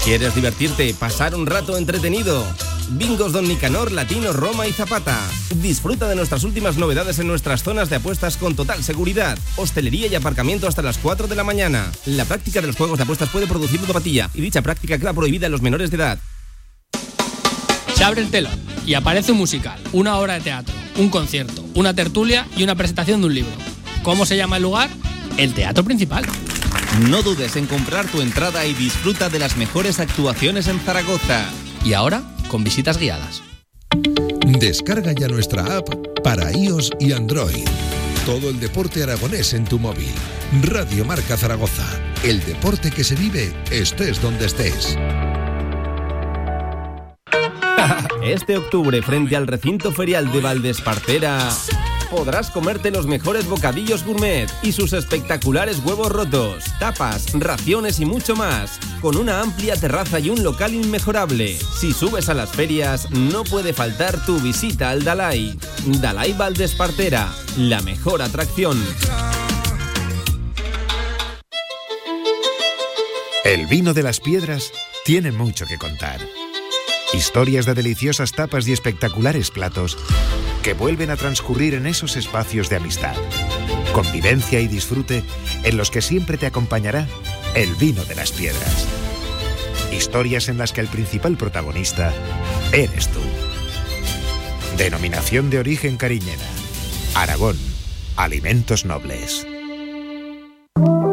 [0.05, 2.45] ¿Quieres divertirte, pasar un rato entretenido?
[2.93, 5.17] Bingos Don Nicanor, Latino, Roma y Zapata.
[5.57, 9.39] Disfruta de nuestras últimas novedades en nuestras zonas de apuestas con total seguridad.
[9.57, 11.93] Hostelería y aparcamiento hasta las 4 de la mañana.
[12.07, 15.47] La práctica de los juegos de apuestas puede producir ludopatía y dicha práctica queda prohibida
[15.47, 16.19] en los menores de edad.
[18.01, 21.93] Se abre el telón y aparece un musical, una obra de teatro, un concierto, una
[21.93, 23.53] tertulia y una presentación de un libro.
[24.03, 24.89] ¿Cómo se llama el lugar?
[25.37, 26.25] El teatro principal.
[27.11, 31.45] No dudes en comprar tu entrada y disfruta de las mejores actuaciones en Zaragoza.
[31.85, 33.43] Y ahora, con visitas guiadas.
[34.47, 35.91] Descarga ya nuestra app
[36.25, 37.69] para iOS y Android.
[38.25, 40.15] Todo el deporte aragonés en tu móvil.
[40.63, 41.87] Radio Marca Zaragoza.
[42.25, 44.97] El deporte que se vive estés donde estés.
[48.23, 51.51] Este octubre, frente al recinto ferial de Valdespartera,
[52.11, 58.37] podrás comerte los mejores bocadillos gourmet y sus espectaculares huevos rotos, tapas, raciones y mucho
[58.37, 61.57] más, con una amplia terraza y un local inmejorable.
[61.79, 65.59] Si subes a las ferias, no puede faltar tu visita al Dalai.
[65.87, 68.83] Dalai Valdespartera, la mejor atracción.
[73.45, 74.71] El vino de las piedras
[75.05, 76.21] tiene mucho que contar.
[77.13, 79.99] Historias de deliciosas tapas y espectaculares platos
[80.63, 83.17] que vuelven a transcurrir en esos espacios de amistad.
[83.93, 85.25] convivencia y disfrute
[85.65, 87.09] en los que siempre te acompañará
[87.57, 88.87] el vino de las piedras.
[89.93, 92.13] Historias en las que el principal protagonista
[92.73, 93.21] eres tú.
[94.79, 96.47] Denominación de origen cariñena.
[97.17, 97.59] Aragón.
[98.17, 99.45] Alimentos nobles.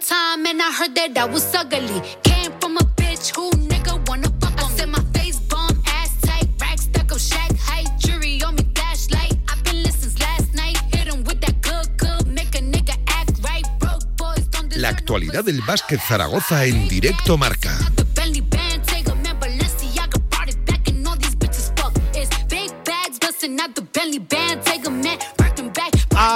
[0.00, 2.00] Time, and I heard that I was ugly.
[2.22, 6.48] Came from a bitch who nigga wanna fuck I said my face bomb, ass tight,
[6.60, 9.38] rack stuck up, shack height, jury on me, flashlight.
[9.48, 13.38] I've been listening last night, hit 'em with that good, good, make a nigga act
[13.42, 13.66] right.
[13.78, 17.78] Broke boys don't La actualidad del básquet Zaragoza en directo marca.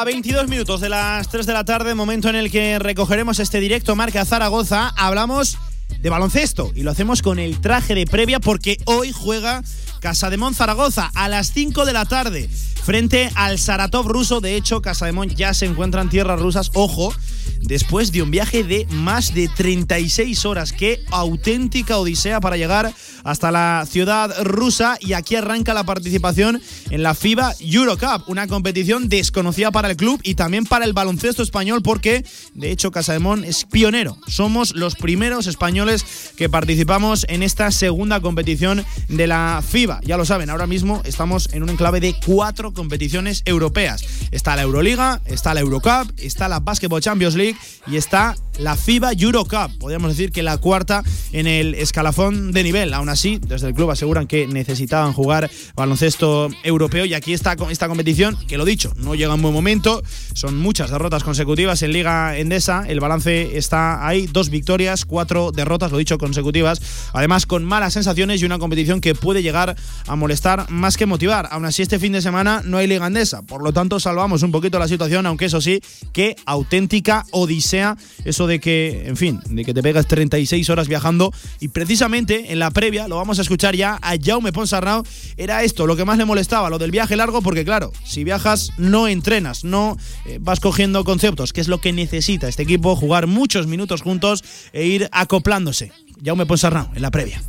[0.05, 3.59] A 22 minutos de las 3 de la tarde, momento en el que recogeremos este
[3.59, 5.57] directo Marca Zaragoza, hablamos
[5.99, 9.63] de baloncesto y lo hacemos con el traje de previa porque hoy juega
[10.01, 14.43] Casa de Mon Zaragoza a las 5 de la tarde frente al Saratov ruso.
[14.43, 16.71] De hecho, Casa de Mon ya se encuentra en tierras rusas.
[16.75, 17.15] Ojo,
[17.65, 20.73] después de un viaje de más de 36 horas.
[20.73, 22.93] Qué auténtica odisea para llegar
[23.25, 24.97] hasta la ciudad rusa.
[25.01, 26.61] Y aquí arranca la participación
[26.91, 31.43] en la FIBA Eurocup, una competición desconocida para el club y también para el baloncesto
[31.43, 32.25] español, porque
[32.55, 34.19] de hecho Casademón es pionero.
[34.27, 36.05] Somos los primeros españoles
[36.37, 40.01] que participamos en esta segunda competición de la FIBA.
[40.05, 44.05] Ya lo saben, ahora mismo estamos en un enclave de cuatro competiciones europeas.
[44.31, 47.54] Está la Euroliga, está la Eurocup, está la Basketball Champions League
[47.87, 49.79] y está la FIBA Eurocup.
[49.79, 51.03] Podríamos decir que la cuarta
[51.33, 52.95] en el escalafón de nivel.
[52.95, 57.89] Aún así, desde el club aseguran que necesitaban jugar baloncesto europeo y aquí está esta
[57.89, 60.03] competición, que lo dicho, no llega en buen momento.
[60.35, 62.85] Son muchas derrotas consecutivas en Liga Endesa.
[62.87, 66.81] El balance está ahí, dos victorias, cuatro derrotas, lo dicho, consecutivas.
[67.13, 69.77] Además, con malas sensaciones y una competición que puede llegar
[70.07, 71.49] a molestar más que motivar.
[71.51, 73.43] Aún así, este fin de semana no hay Liga Endesa.
[73.43, 75.81] Por lo tanto, salvamos un poquito la situación, aunque eso sí,
[76.13, 81.33] qué auténtica odisea eso de que, en fin, de que te pegas 36 horas viajando.
[81.61, 85.03] Y precisamente en la previa, lo vamos a escuchar ya a Jaume Ponsarnau,
[85.37, 88.71] era esto lo que más le molestaba, lo del viaje largo, porque claro, si viajas
[88.79, 89.97] no entrenas, no
[90.27, 94.45] eh, vas cogiendo conceptos, que es lo que necesita este equipo, jugar muchos minutos juntos
[94.73, 95.93] e ir acoplándose.
[96.25, 97.43] Jaume Ponsarnau en la previa.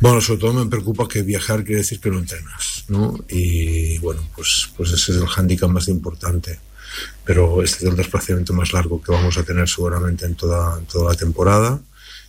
[0.00, 3.18] Bueno, sobre todo me preocupa que viajar quiere decir que no entrenas, ¿no?
[3.28, 6.58] Y bueno, pues, pues ese es el hándicap más importante.
[7.24, 11.14] Pero este es el desplazamiento más largo que vamos a tener seguramente en toda, la
[11.14, 11.80] temporada.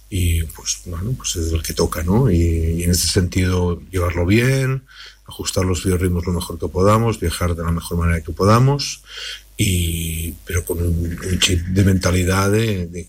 [0.10, 2.30] Y pues bueno, pues es el que toca, ¿no?
[2.30, 4.84] Y, y en ese sentido, llevarlo bien,
[5.27, 9.03] ajustar los biorritmos lo mejor que podamos, viajar de la mejor manera que podamos
[9.56, 12.52] y pero con un, chip de mentalidad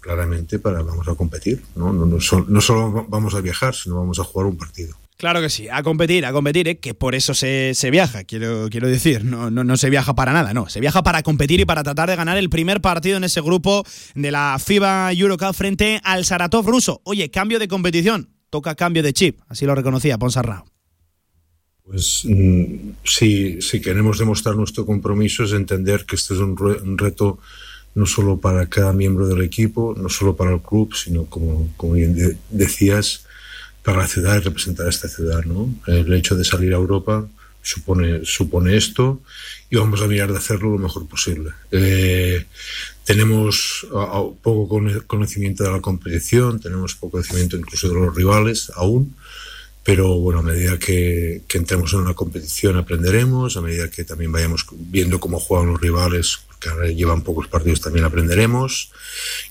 [0.01, 4.47] claramente para vamos a competir no no solo vamos a viajar sino vamos a jugar
[4.47, 6.78] un partido Claro que sí, a competir, a competir, ¿eh?
[6.78, 10.32] que por eso se, se viaja, quiero, quiero decir, no, no, no, se viaja para
[10.32, 13.24] nada, no, se viaja para competir y para tratar de ganar el primer partido en
[13.24, 13.85] ese grupo
[14.16, 17.01] de la FIBA Eurocup frente al Saratov ruso.
[17.05, 20.65] Oye, cambio de competición, toca cambio de chip, así lo reconocía Ponsarrao.
[21.85, 26.81] Pues mm, si, si queremos demostrar nuestro compromiso es entender que este es un, re,
[26.82, 27.39] un, reto
[27.95, 31.93] no solo para cada miembro del equipo, no solo para el club, sino como, como
[31.93, 33.27] bien de, decías,
[33.85, 35.44] para la ciudad y representar a esta ciudad.
[35.44, 35.73] ¿no?
[35.86, 37.28] El hecho de salir a Europa
[37.62, 39.20] supone, supone esto
[39.70, 41.51] y vamos a mirar de hacerlo lo mejor posible.
[41.70, 42.44] Eh,
[43.05, 43.86] tenemos
[44.43, 49.15] poco conocimiento de la competición, tenemos poco conocimiento incluso de los rivales aún,
[49.82, 54.32] pero bueno, a medida que, que, entremos en una competición aprenderemos, a medida que también
[54.32, 58.91] vayamos viendo cómo juegan los rivales, que llevan pocos partidos, también aprenderemos,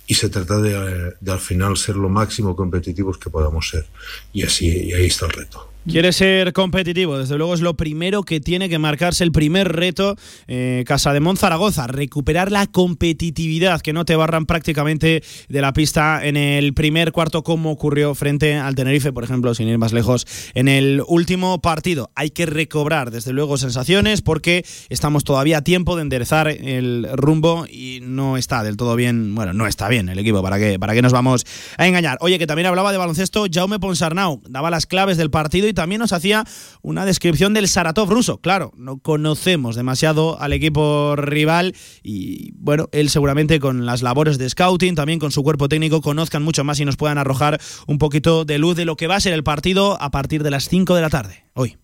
[0.08, 3.86] y se trata de, de al final ser lo máximo competitivos que podamos ser,
[4.34, 5.73] y así, y ahí está el reto.
[5.86, 10.16] Quiere ser competitivo, desde luego es lo primero que tiene que marcarse el primer reto
[10.48, 16.26] eh, Casa de Zaragoza, recuperar la competitividad, que no te barran prácticamente de la pista
[16.26, 20.26] en el primer cuarto como ocurrió frente al Tenerife, por ejemplo, sin ir más lejos,
[20.54, 22.12] en el último partido.
[22.16, 27.66] Hay que recobrar desde luego sensaciones porque estamos todavía a tiempo de enderezar el rumbo
[27.70, 30.94] y no está del todo bien, bueno, no está bien el equipo, ¿para qué, para
[30.94, 31.46] qué nos vamos
[31.78, 32.18] a engañar?
[32.22, 36.14] Oye, que también hablaba de baloncesto, Jaume Ponsarnau, daba las claves del partido también nos
[36.14, 36.46] hacía
[36.82, 38.38] una descripción del Saratov ruso.
[38.40, 44.50] Claro, no conocemos demasiado al equipo rival y bueno, él seguramente con las labores de
[44.50, 48.46] scouting, también con su cuerpo técnico, conozcan mucho más y nos puedan arrojar un poquito
[48.46, 50.96] de luz de lo que va a ser el partido a partir de las 5
[50.96, 51.78] de la tarde, hoy.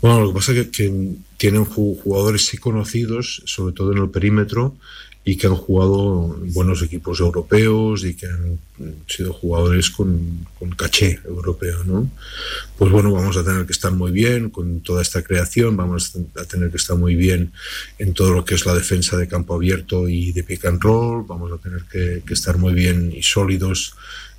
[0.00, 4.10] Bueno, lo que pasa es que, que tienen jugadores sí conocidos, sobre todo en el
[4.10, 4.76] perímetro,
[5.28, 8.58] y que han jugado en buenos equipos europeos y que han
[9.06, 12.10] sido jugadores con, con, caché europeo, ¿no?
[12.78, 16.44] Pues bueno, vamos a tener que estar muy bien con toda esta creación, vamos a
[16.46, 17.52] tener que estar muy bien
[17.98, 21.26] en todo lo que es la defensa de campo abierto y de pick and roll,
[21.26, 23.96] vamos a tener que, que estar muy bien y sólidos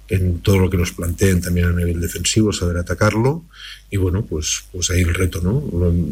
[0.09, 3.43] en todo lo que nos planteen también a nivel defensivo, saber atacarlo.
[3.91, 5.63] Y bueno, pues, pues ahí el reto, ¿no?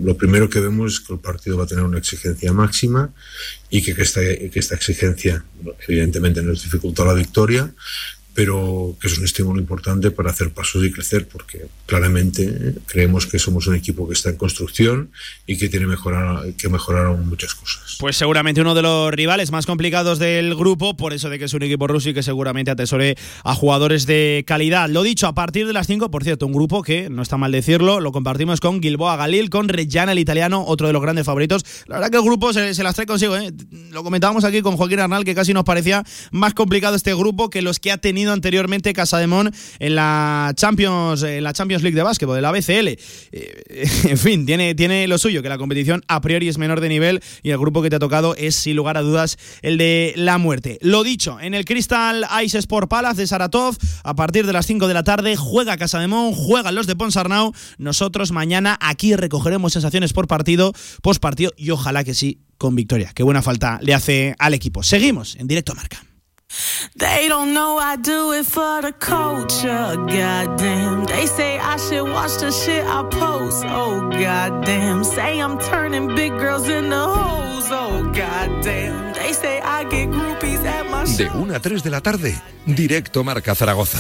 [0.04, 3.12] Lo, primero que vemos es que el partido va a tener una exigencia máxima
[3.70, 5.44] y que, que, esta, que esta exigencia,
[5.88, 7.72] evidentemente, nos dificulta la victoria,
[8.38, 13.40] pero que es un estímulo importante para hacer pasos y crecer, porque claramente creemos que
[13.40, 15.10] somos un equipo que está en construcción
[15.48, 17.98] y que tiene mejorar, que mejorar muchas cosas.
[18.00, 21.54] Pues seguramente uno de los rivales más complicados del grupo, por eso de que es
[21.56, 24.88] un equipo ruso y que seguramente atesore a jugadores de calidad.
[24.88, 27.52] Lo dicho, a partir de las 5, por cierto, un grupo que, no está mal
[27.52, 31.66] decirlo, lo compartimos con Gilboa Galil, con Reggiana el italiano, otro de los grandes favoritos.
[31.88, 33.52] La verdad que el grupo se, se las trae consigo, ¿eh?
[33.90, 37.64] lo comentábamos aquí con Joaquín Arnal, que casi nos parecía más complicado este grupo que
[37.64, 42.36] los que ha tenido anteriormente Casademón en la Champions, en la Champions League de básquetbol,
[42.36, 42.88] de la BCL.
[42.88, 46.90] Eh, en fin, tiene, tiene lo suyo, que la competición a priori es menor de
[46.90, 50.14] nivel y el grupo que te ha tocado es, sin lugar a dudas, el de
[50.16, 50.78] la muerte.
[50.82, 54.88] Lo dicho, en el Crystal Ice Sport Palace de Saratov, a partir de las 5
[54.88, 57.54] de la tarde, juega Casademón, juegan los de Ponsarnau.
[57.78, 63.12] Nosotros mañana aquí recogeremos sensaciones por partido, post partido y ojalá que sí con victoria.
[63.14, 64.84] Qué buena falta le hace al equipo.
[64.84, 66.07] Seguimos en directo a marca.
[66.96, 69.96] They don't know I do it for the culture.
[69.96, 71.06] Goddamn.
[71.06, 73.64] They say I should watch the shit I post.
[73.68, 75.04] Oh, goddamn.
[75.04, 77.68] Say I'm turning big girls into hoes.
[77.70, 79.14] Oh, goddamn.
[79.14, 80.34] They say I get my
[81.16, 83.98] De 1 a 3 de la tarde, directo Marca Zaragoza.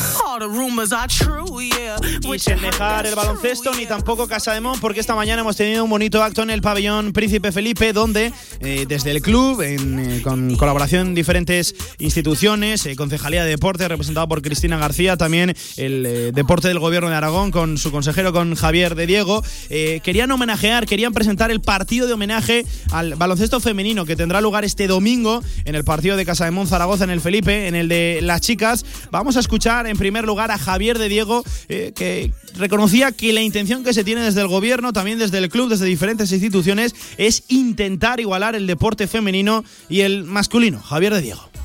[2.21, 5.83] Y sin dejar el baloncesto ni tampoco Casa de Mon, porque esta mañana hemos tenido
[5.83, 10.21] un bonito acto en el pabellón Príncipe Felipe, donde eh, desde el club, en, eh,
[10.21, 16.31] con colaboración diferentes instituciones, eh, Concejalía de Deporte, representado por Cristina García, también el eh,
[16.33, 20.85] Deporte del Gobierno de Aragón, con su consejero, con Javier de Diego, eh, querían homenajear,
[20.85, 25.73] querían presentar el partido de homenaje al baloncesto femenino que tendrá lugar este domingo en
[25.73, 28.85] el partido de Casa de Mon Zaragoza, en el Felipe, en el de las chicas.
[29.11, 33.41] Vamos a escuchar en primer lugar a Javier de Diego, eh, que reconocía que la
[33.41, 37.43] intención que se tiene desde el gobierno, también desde el club, desde diferentes instituciones, es
[37.47, 40.79] intentar igualar el deporte femenino y el masculino.
[40.81, 41.56] Javier de Diego.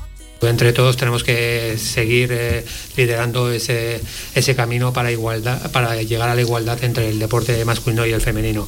[0.47, 2.65] Entre todos tenemos que seguir eh,
[2.97, 4.01] liderando ese,
[4.35, 8.21] ese camino para, igualdad, para llegar a la igualdad entre el deporte masculino y el
[8.21, 8.67] femenino.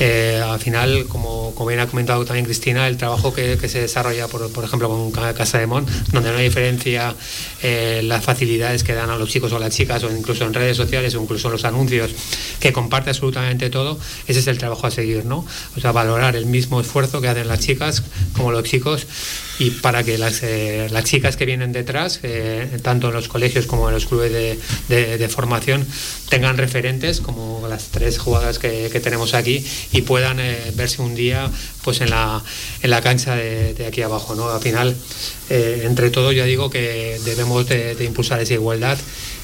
[0.00, 3.80] Eh, al final, como, como bien ha comentado también Cristina, el trabajo que, que se
[3.80, 7.14] desarrolla, por, por, ejemplo, con Casa de Mon, donde no hay diferencia
[7.62, 10.76] eh, las facilidades que dan a los chicos o las chicas, o incluso en redes
[10.76, 12.10] sociales o incluso en los anuncios,
[12.60, 15.46] que comparte absolutamente todo, ese es el trabajo a seguir, ¿no?
[15.76, 18.02] O sea, valorar el mismo esfuerzo que hacen las chicas
[18.34, 19.06] como los chicos
[19.58, 23.66] y para que las, eh, las chicas que vienen detrás, eh, tanto en los colegios
[23.66, 24.58] como en los clubes de,
[25.18, 25.86] de, formación,
[26.28, 31.14] tengan referentes como las tres jugadoras que, que tenemos aquí y puedan eh, verse un
[31.14, 31.50] día
[31.82, 32.42] pues en la,
[32.82, 34.34] en la cancha de, de aquí abajo.
[34.34, 34.48] ¿no?
[34.50, 34.96] Al final,
[35.50, 38.98] eh, entre todos, yo digo que debemos de, de, impulsar esa igualdad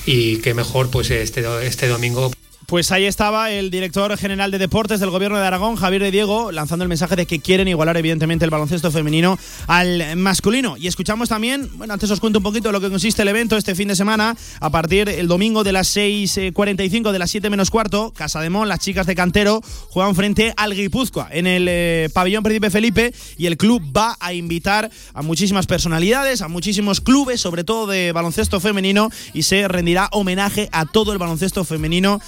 [0.06, 2.32] y que mejor pues este, este domingo.
[2.70, 6.52] Pues ahí estaba el director general de deportes del gobierno de Aragón, Javier de Diego,
[6.52, 9.36] lanzando el mensaje de que quieren igualar evidentemente el baloncesto femenino
[9.66, 10.76] al masculino.
[10.76, 13.74] Y escuchamos también, bueno, antes os cuento un poquito lo que consiste el evento este
[13.74, 18.12] fin de semana, a partir el domingo de las 6.45 de las 7 menos cuarto,
[18.14, 22.44] Casa de Mon, las chicas de Cantero juegan frente al Guipúzcoa en el eh, pabellón
[22.44, 27.64] Príncipe Felipe y el club va a invitar a muchísimas personalidades, a muchísimos clubes, sobre
[27.64, 32.20] todo de baloncesto femenino, y se rendirá homenaje a todo el baloncesto femenino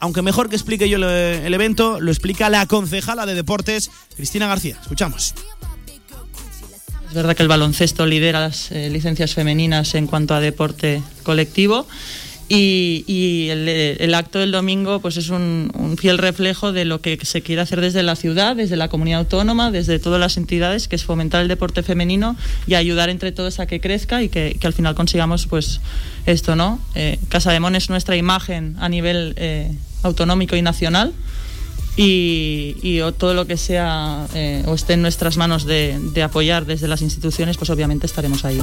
[0.00, 4.78] Aunque mejor que explique yo el evento, lo explica la concejala de deportes, Cristina García.
[4.80, 5.34] Escuchamos.
[7.08, 11.86] Es verdad que el baloncesto lidera las eh, licencias femeninas en cuanto a deporte colectivo.
[12.48, 17.62] Y, el, acto del domingo pues es un, fiel reflejo de lo que se quiere
[17.62, 21.42] hacer desde la ciudad, desde la comunidad autónoma, desde todas las entidades, que es fomentar
[21.42, 25.46] el deporte femenino y ayudar entre todos a que crezca y que, al final consigamos
[25.46, 25.80] pues
[26.26, 26.80] esto, ¿no?
[26.94, 29.72] Eh, Casa de Mon es nuestra imagen a nivel eh,
[30.02, 31.12] autonómico y nacional
[31.96, 36.66] y, y todo lo que sea eh, o esté en nuestras manos de, de apoyar
[36.66, 38.60] desde las instituciones, pues obviamente estaremos ahí.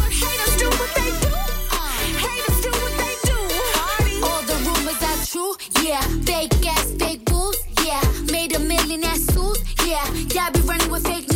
[6.25, 8.01] Fake ass, fake boobs, yeah.
[8.31, 10.05] Made a million ass suits, yeah.
[10.33, 11.30] Yeah, I be running with fake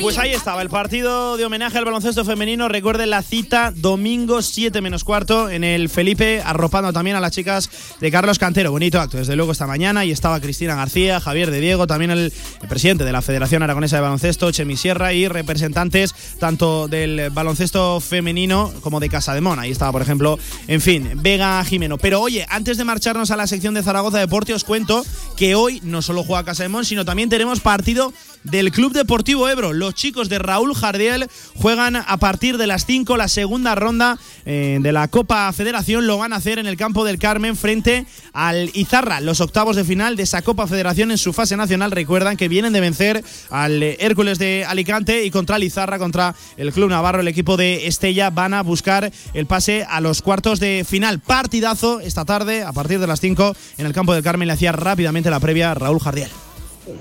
[0.00, 2.68] Pues ahí estaba el partido de homenaje al baloncesto femenino.
[2.68, 7.70] Recuerden la cita domingo 7 menos cuarto en el Felipe, arropando también a las chicas
[8.00, 8.70] de Carlos Cantero.
[8.70, 10.04] Bonito acto, desde luego, esta mañana.
[10.04, 12.32] Y estaba Cristina García, Javier de Diego, también el,
[12.68, 18.74] presidente de la Federación Aragonesa de Baloncesto, Chemi Sierra, y representantes tanto del baloncesto femenino
[18.82, 19.58] como de Casa de Mon.
[19.58, 21.98] Ahí estaba, por ejemplo, en fin, Vega Jimeno.
[21.98, 25.02] Pero oye, antes de marcharnos a la sección de Zaragoza Deporte, os cuento
[25.36, 28.12] que hoy no solo juega Casa de Mon, sino también tenemos partido
[28.44, 29.72] del Club Deportivo Ebro.
[29.72, 34.78] Los chicos de Raúl Jardiel juegan a partir de las 5 la segunda ronda eh,
[34.80, 36.06] de la Copa Federación.
[36.06, 39.20] Lo van a hacer en el campo del Carmen frente al Izarra.
[39.20, 41.90] Los octavos de final de esa Copa Federación en su fase nacional.
[41.90, 46.34] Recuerdan que vienen de vencer al eh, Hércules de Alicante y contra el Izarra, contra
[46.56, 50.60] el Club Navarro, el equipo de Estella, van a buscar el pase a los cuartos
[50.60, 51.20] de final.
[51.20, 54.48] Partidazo esta tarde a partir de las 5 en el campo del Carmen.
[54.48, 56.30] Le hacía rápidamente la previa Raúl Jardiel.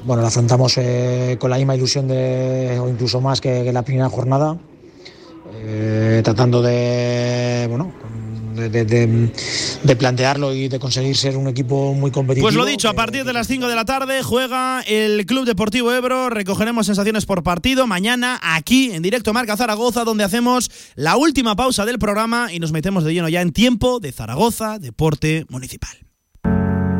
[0.05, 4.09] Bueno, la afrontamos eh, con la misma ilusión de, o incluso más que, la primera
[4.09, 4.57] jornada,
[5.55, 7.93] eh, tratando de, bueno,
[8.55, 9.31] de, de- de-
[9.83, 12.45] de plantearlo y de conseguir ser un equipo muy competitivo.
[12.45, 15.91] Pues lo dicho, a partir de las 5 de la tarde juega el Club Deportivo
[15.91, 16.29] Ebro.
[16.29, 21.85] Recogeremos sensaciones por partido mañana aquí en directo Marca Zaragoza, donde hacemos la última pausa
[21.85, 25.97] del programa y nos metemos de lleno ya en tiempo de Zaragoza Deporte Municipal.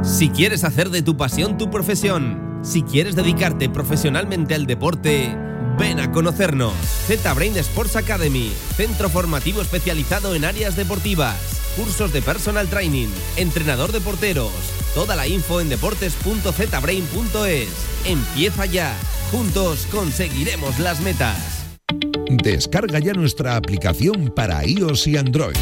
[0.03, 5.33] Si quieres hacer de tu pasión tu profesión, si quieres dedicarte profesionalmente al deporte,
[5.79, 6.73] ven a conocernos.
[7.07, 11.37] Z-Brain Sports Academy, centro formativo especializado en áreas deportivas,
[11.77, 13.07] cursos de personal training,
[13.37, 14.51] entrenador de porteros.
[14.93, 17.69] Toda la info en deportes.zbrain.es.
[18.03, 18.93] Empieza ya.
[19.31, 21.63] Juntos conseguiremos las metas.
[22.27, 25.55] Descarga ya nuestra aplicación para iOS y Android.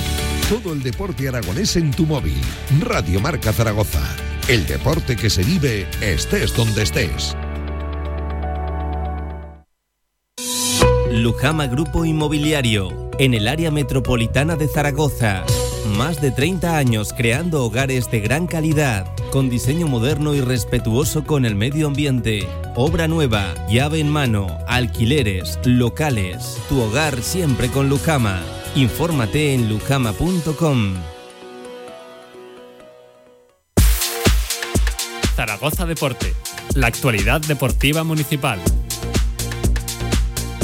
[0.50, 2.42] Todo el deporte aragonés en tu móvil.
[2.80, 4.02] Radio Marca Zaragoza.
[4.52, 7.38] El deporte que se vive estés donde estés.
[11.10, 15.46] Lujama Grupo Inmobiliario, en el área metropolitana de Zaragoza.
[15.96, 21.46] Más de 30 años creando hogares de gran calidad, con diseño moderno y respetuoso con
[21.46, 22.46] el medio ambiente.
[22.76, 26.58] Obra nueva, llave en mano, alquileres, locales.
[26.68, 28.42] Tu hogar siempre con Lujama.
[28.76, 30.96] Infórmate en lujama.com.
[35.42, 36.36] Zaragoza Deporte,
[36.76, 38.60] la actualidad deportiva municipal.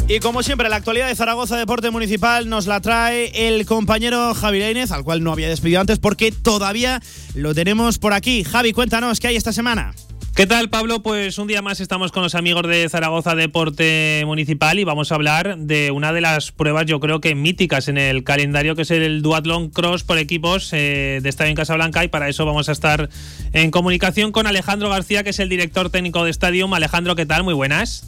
[0.07, 4.59] Y como siempre, la actualidad de Zaragoza Deporte Municipal nos la trae el compañero Javi
[4.59, 7.01] Lainez, al cual no había despedido antes porque todavía
[7.33, 8.43] lo tenemos por aquí.
[8.43, 9.95] Javi, cuéntanos qué hay esta semana.
[10.37, 11.01] ¿Qué tal, Pablo?
[11.01, 15.15] Pues un día más estamos con los amigos de Zaragoza Deporte Municipal y vamos a
[15.15, 18.91] hablar de una de las pruebas, yo creo que míticas en el calendario, que es
[18.91, 22.03] el Duathlon Cross por equipos eh, de Estadio en Casablanca.
[22.03, 23.09] Y para eso vamos a estar
[23.51, 26.71] en comunicación con Alejandro García, que es el director técnico de Stadium.
[26.75, 27.43] Alejandro, ¿qué tal?
[27.43, 28.07] Muy buenas.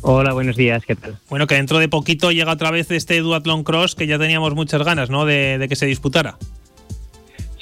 [0.00, 1.18] Hola, buenos días, ¿qué tal?
[1.28, 4.82] Bueno, que dentro de poquito llega otra vez este Duathlon Cross, que ya teníamos muchas
[4.84, 5.26] ganas, ¿no?
[5.26, 6.38] De, de que se disputara.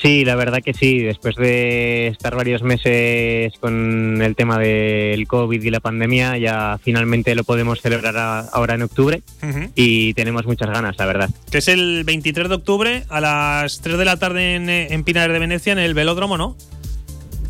[0.01, 0.99] Sí, la verdad que sí.
[0.99, 7.35] Después de estar varios meses con el tema del COVID y la pandemia, ya finalmente
[7.35, 9.23] lo podemos celebrar a- ahora en octubre
[9.75, 11.31] y tenemos muchas ganas, la verdad.
[11.51, 15.33] Que es el 23 de octubre a las 3 de la tarde en, en Pinar
[15.33, 16.57] de Venecia, en el velódromo, ¿no?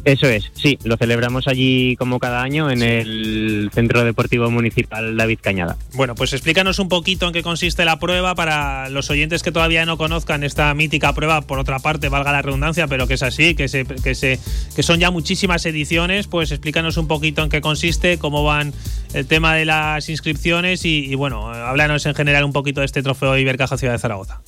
[0.06, 5.40] Eso es, sí, lo celebramos allí como cada año en el Centro Deportivo Municipal David
[5.42, 5.76] Cañada.
[5.94, 9.84] Bueno, pues explícanos un poquito en qué consiste la prueba para los oyentes que todavía
[9.84, 13.56] no conozcan esta mítica prueba, por otra parte, valga la redundancia, pero que es así,
[13.56, 14.38] que, se, que, se,
[14.76, 18.72] que son ya muchísimas ediciones, pues explícanos un poquito en qué consiste, cómo van
[19.12, 23.02] el tema de las inscripciones y, y bueno, háblanos en general un poquito de este
[23.02, 24.40] trofeo Ibercaja Ciudad de Zaragoza.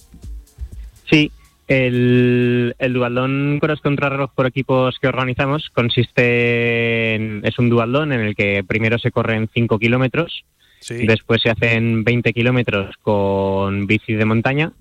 [1.11, 1.33] Sí,
[1.69, 8.21] el, el dualdón cross contrarreloj por equipos que organizamos consiste en, es un dualdón en
[8.21, 10.45] el que primero se corren 5 kilómetros,
[10.89, 14.73] después se hacen 20 kilómetros con bici de montaña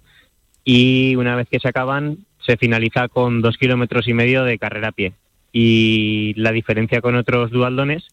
[0.64, 4.90] y una vez que se acaban se finaliza con 2 kilómetros y medio de carrera
[4.90, 5.12] a pie.
[5.52, 8.08] Y la diferencia con otros dualdones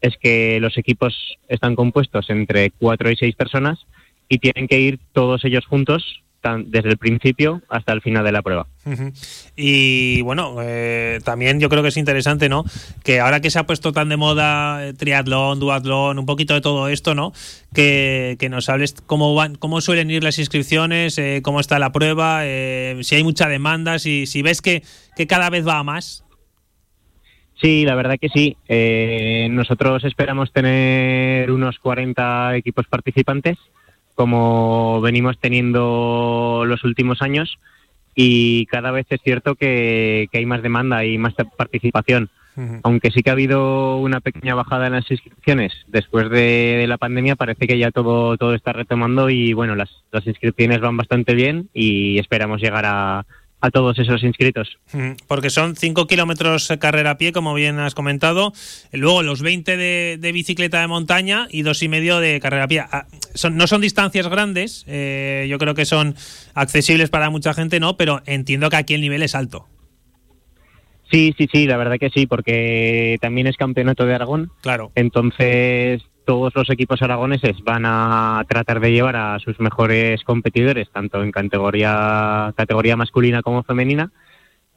[0.00, 3.86] es que los equipos están compuestos entre 4 y 6 personas
[4.28, 8.32] y tienen que ir todos ellos juntos tan- desde el principio hasta el final de
[8.32, 8.66] la prueba.
[9.56, 12.64] Y bueno, eh, también yo creo que es interesante, ¿no?
[13.04, 16.60] Que ahora que se ha puesto tan de moda eh, triatlón, duatlón, un poquito de
[16.60, 17.32] todo esto, ¿no?
[17.74, 21.92] Que, que nos hables cómo van, cómo suelen ir las inscripciones, eh, cómo está la
[21.92, 24.82] prueba, eh, si hay mucha demanda, si, si ves que,
[25.16, 26.24] que cada vez va a más.
[27.60, 28.56] Sí, la verdad que sí.
[28.68, 33.58] Eh, nosotros esperamos tener unos 40 equipos participantes,
[34.20, 37.58] como venimos teniendo los últimos años,
[38.14, 42.28] y cada vez es cierto que, que hay más demanda y más participación.
[42.82, 46.98] Aunque sí que ha habido una pequeña bajada en las inscripciones después de, de la
[46.98, 51.32] pandemia, parece que ya todo, todo está retomando y bueno, las, las inscripciones van bastante
[51.32, 53.24] bien y esperamos llegar a,
[53.60, 54.78] a todos esos inscritos.
[54.92, 58.52] Mm, Porque son 5 kilómetros carrera a pie, como bien has comentado,
[58.92, 62.68] luego los 20 de, de bicicleta de montaña y dos y medio de carrera a
[62.68, 62.80] pie.
[62.80, 66.14] Ah, Son, no son distancias grandes, eh, yo creo que son
[66.54, 67.96] accesibles para mucha gente, ¿no?
[67.96, 69.66] Pero entiendo que aquí el nivel es alto.
[71.10, 74.52] Sí, sí, sí, la verdad que sí, porque también es campeonato de Aragón.
[74.62, 74.92] Claro.
[74.94, 81.24] Entonces, todos los equipos aragoneses van a tratar de llevar a sus mejores competidores, tanto
[81.24, 84.12] en categoría, categoría masculina como femenina,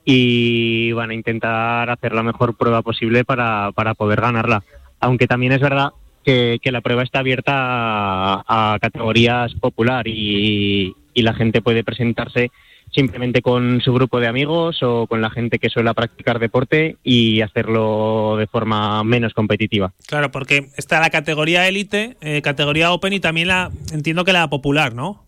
[0.04, 4.64] y van a intentar hacer la mejor prueba posible para, para poder ganarla.
[5.00, 5.92] Aunque también es verdad
[6.26, 12.50] que, la prueba está abierta a, categorías popular y la gente puede presentarse
[12.94, 17.42] simplemente con su grupo de amigos o con la gente que suele practicar deporte y
[17.42, 19.94] hacerlo de forma menos competitiva.
[20.08, 24.50] Claro, porque está la categoría élite, eh, categoría open y también la, entiendo que la
[24.50, 25.26] popular, ¿no?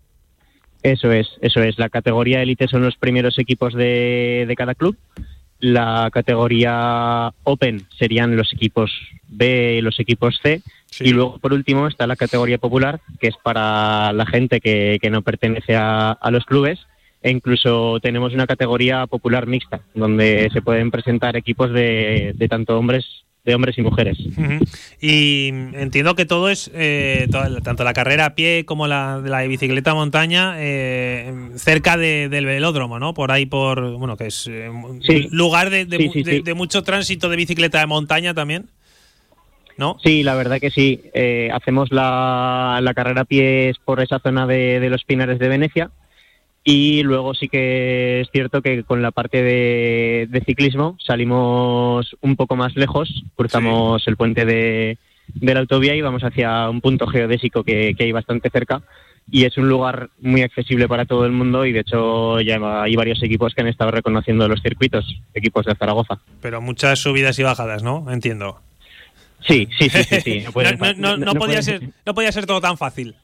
[0.83, 1.79] Eso es, eso es.
[1.79, 4.95] La categoría élite son los primeros equipos de, de cada club.
[5.59, 8.91] La categoría Open serían los equipos
[9.27, 10.61] B y los equipos C.
[10.99, 15.09] Y luego, por último, está la categoría popular, que es para la gente que, que
[15.09, 16.85] no pertenece a, a los clubes.
[17.25, 22.77] E incluso tenemos una categoría popular mixta, donde se pueden presentar equipos de, de tanto
[22.77, 23.03] hombres
[23.43, 24.17] de hombres y mujeres.
[25.01, 27.27] Y entiendo que todo es, eh,
[27.63, 32.27] tanto la carrera a pie como la de la de bicicleta montaña, eh, cerca de-
[32.29, 33.13] del velódromo, ¿no?
[33.13, 34.69] Por ahí, por, bueno, que es eh,
[35.01, 35.27] Sí.
[35.31, 36.41] lugar de, de Sí, mu- sí, de- sí.
[36.41, 38.65] de mucho tránsito de bicicleta de montaña también.
[39.77, 39.97] ¿No?
[40.03, 41.01] Sí, la verdad que sí.
[41.13, 45.89] Eh, hacemos la, la carrera a pies por esa zona de los Pinares de Venecia
[46.67, 52.35] y luego sí que es cierto que con la parte de, de ciclismo salimos un
[52.35, 54.97] poco más lejos, cruzamos el puente de,
[55.33, 58.81] de la autovía y vamos hacia un punto geodésico que, que hay bastante cerca
[59.29, 62.95] y es un lugar muy accesible para todo el mundo y de hecho ya hay
[62.95, 66.19] varios equipos que han estado reconociendo los circuitos, equipos de Zaragoza.
[66.41, 68.11] Pero muchas subidas y bajadas, ¿no?
[68.11, 68.59] Entiendo.
[69.47, 70.21] Sí, sí, sí, sí.
[70.21, 70.41] sí.
[70.45, 73.15] No, puede- no, no- no no podía ser, no podía ser todo tan fácil.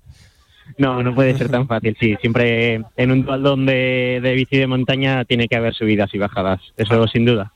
[0.78, 2.16] No, no puede ser tan fácil, sí.
[2.22, 6.62] Siempre en un dualdón de, de bici de montaña tiene que haber subidas y bajadas,
[6.78, 7.52] eso sin duda.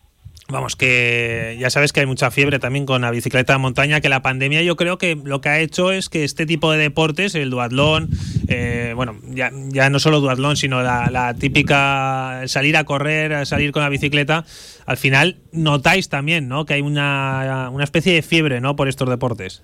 [0.47, 4.09] Vamos, que ya sabes que hay mucha fiebre también con la bicicleta de montaña, que
[4.09, 7.33] la pandemia yo creo que lo que ha hecho es que este tipo de deportes,
[7.33, 8.09] el duatlón,
[8.47, 13.71] eh, bueno, ya, ya no solo duatlón, sino la, la típica salir a correr, salir
[13.71, 14.45] con la bicicleta,
[14.85, 16.65] al final notáis también, ¿no?
[16.65, 18.75] Que hay una, una especie de fiebre, ¿no?
[18.75, 19.63] Por estos deportes.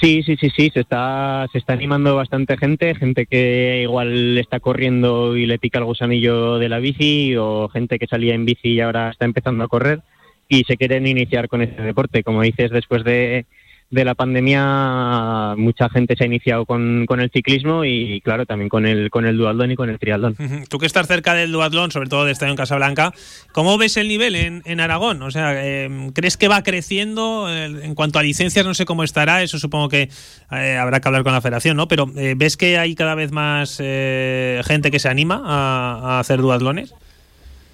[0.00, 4.60] Sí, sí, sí, sí, se está, se está animando bastante gente, gente que igual está
[4.60, 8.70] corriendo y le pica el gusanillo de la bici o gente que salía en bici
[8.70, 10.02] y ahora está empezando a correr
[10.48, 12.22] y se quieren iniciar con este deporte.
[12.22, 13.46] Como dices, después de,
[13.94, 18.68] de la pandemia mucha gente se ha iniciado con, con el ciclismo y claro, también
[18.68, 20.36] con el, con el dualdón y con el triatlón.
[20.68, 23.12] Tú que estás cerca del duatlón, sobre todo de Estadio en Casablanca,
[23.52, 25.22] ¿cómo ves el nivel en, en Aragón?
[25.22, 27.48] O sea, eh, ¿crees que va creciendo?
[27.48, 30.08] En cuanto a licencias, no sé cómo estará, eso supongo que
[30.50, 31.86] eh, habrá que hablar con la federación, ¿no?
[31.86, 36.40] Pero eh, ¿ves que hay cada vez más gente que se anima a, a hacer
[36.40, 36.94] duatlones?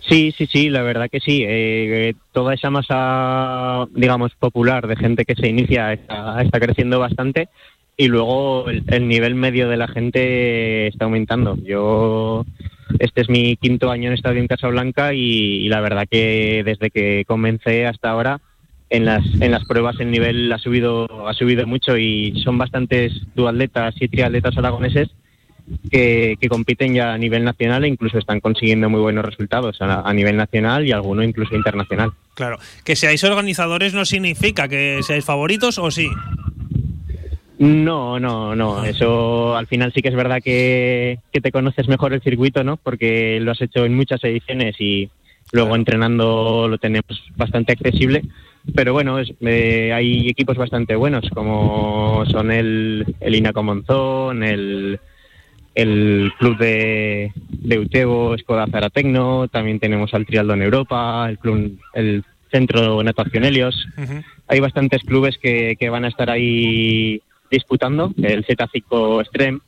[0.08, 1.44] Sí, sí, sí, la verdad que sí.
[1.46, 7.48] Eh, toda esa masa, digamos, popular de gente que se inicia está, creciendo bastante
[7.96, 11.56] y luego el, el nivel medio de la gente está aumentando.
[11.62, 12.44] Yo,
[12.98, 16.90] este es mi quinto año en Estadio en Casablanca y, y la verdad que desde
[16.90, 18.40] que comencé hasta ahora
[18.90, 23.12] en las, en las pruebas el nivel ha subido, ha subido mucho y son bastantes
[23.34, 25.08] duatletas y triatletas aragoneses
[25.90, 30.08] que, que compiten ya a nivel nacional e incluso están consiguiendo muy buenos resultados a,
[30.08, 32.12] a nivel nacional y alguno incluso internacional.
[32.34, 32.58] Claro.
[32.84, 36.08] Que seáis organizadores no significa que seáis favoritos o sí.
[37.58, 38.84] No, no, no.
[38.84, 42.78] Eso al final sí que es verdad que, que te conoces mejor el circuito, ¿no?
[42.78, 45.10] Porque lo has hecho en muchas ediciones y
[45.52, 48.22] luego entrenando lo tenemos bastante accesible.
[48.74, 54.98] Pero bueno, es- eh, hay equipos bastante buenos como son el, el Inaco Monzón, el,
[55.74, 62.24] el club de, de Utebo, Skoda Zaratecno, también tenemos al Trialdón Europa, el club, el
[62.50, 63.86] Centro Natación Helios.
[64.48, 69.60] Hay bastantes clubes que, que van a estar ahí disputando, el Z5 Extreme,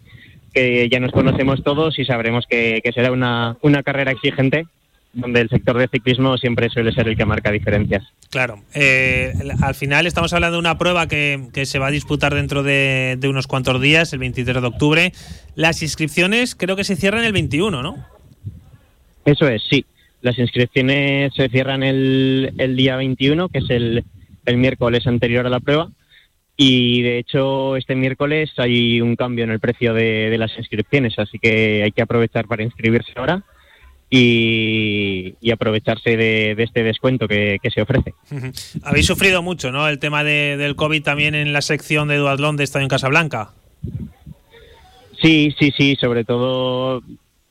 [0.52, 4.66] que ya nos conocemos todos y sabremos que, que será una, una carrera exigente,
[5.12, 8.02] donde el sector de ciclismo siempre suele ser el que marca diferencias.
[8.30, 8.62] Claro.
[8.74, 12.62] Eh, al final estamos hablando de una prueba que, que se va a disputar dentro
[12.62, 15.12] de, de unos cuantos días, el 23 de octubre.
[15.54, 18.06] Las inscripciones creo que se cierran el 21, ¿no?
[19.24, 19.84] Eso es, sí.
[20.22, 24.04] las inscripciones se cierran el, el día 21, que es el,
[24.46, 25.90] el miércoles anterior a la prueba.
[26.56, 31.18] Y de hecho, este miércoles hay un cambio en el precio de, de las inscripciones,
[31.18, 33.42] así que hay que aprovechar para inscribirse ahora
[34.10, 38.14] y, y aprovecharse de, de este descuento que, que se ofrece.
[38.82, 39.88] Habéis sufrido mucho, ¿no?
[39.88, 43.50] El tema de- del COVID también en la sección de duatlón de Estadio en Casablanca.
[45.22, 47.02] Sí, sí, sí, sobre todo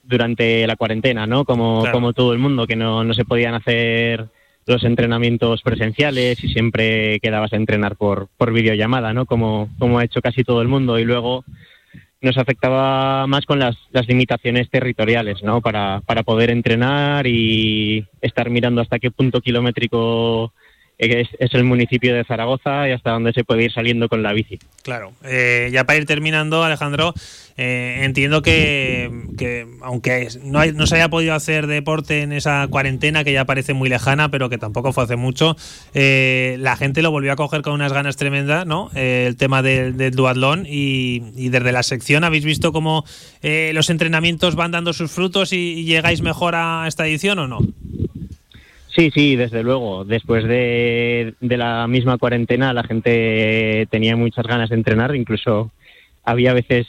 [0.04, 1.46] durante la cuarentena, ¿no?
[1.46, 1.94] Como, Claro.
[1.96, 4.28] como todo el mundo, que no, no se podían hacer
[4.68, 9.26] los entrenamientos presenciales y siempre quedabas a entrenar por, por videollamada, ¿no?
[9.26, 11.00] Como, como ha hecho casi todo el mundo.
[11.00, 11.46] Y luego
[12.22, 15.62] nos afectaba más con las, las limitaciones territoriales, ¿no?
[15.62, 20.54] Para, para poder entrenar y estar mirando hasta qué punto kilométrico
[21.02, 24.34] es, es el municipio de Zaragoza y hasta dónde se puede ir saliendo con la
[24.34, 24.60] bici.
[24.84, 25.14] Claro.
[25.24, 27.14] Eh, ya para ir terminando, Alejandro,
[27.58, 32.68] eh, entiendo que, que aunque no, hay- no se haya podido hacer deporte en esa
[32.70, 35.56] cuarentena, que ya parece muy lejana, pero que tampoco fue hace mucho,
[35.94, 38.90] eh, la gente lo volvió a coger con unas ganas tremendas, ¿no?
[38.96, 43.06] Eh, el tema del, del duatlón y, y desde la sección habéis visto cómo
[43.42, 47.48] eh, los entrenamientos van dando sus frutos y, y llegáis mejor a esta edición o
[47.48, 47.60] no?
[48.96, 50.04] Sí, sí, desde luego.
[50.06, 55.16] Después de, de la misma cuarentena, la gente tenía muchas ganas de entrenar.
[55.16, 55.72] Incluso
[56.24, 56.88] había veces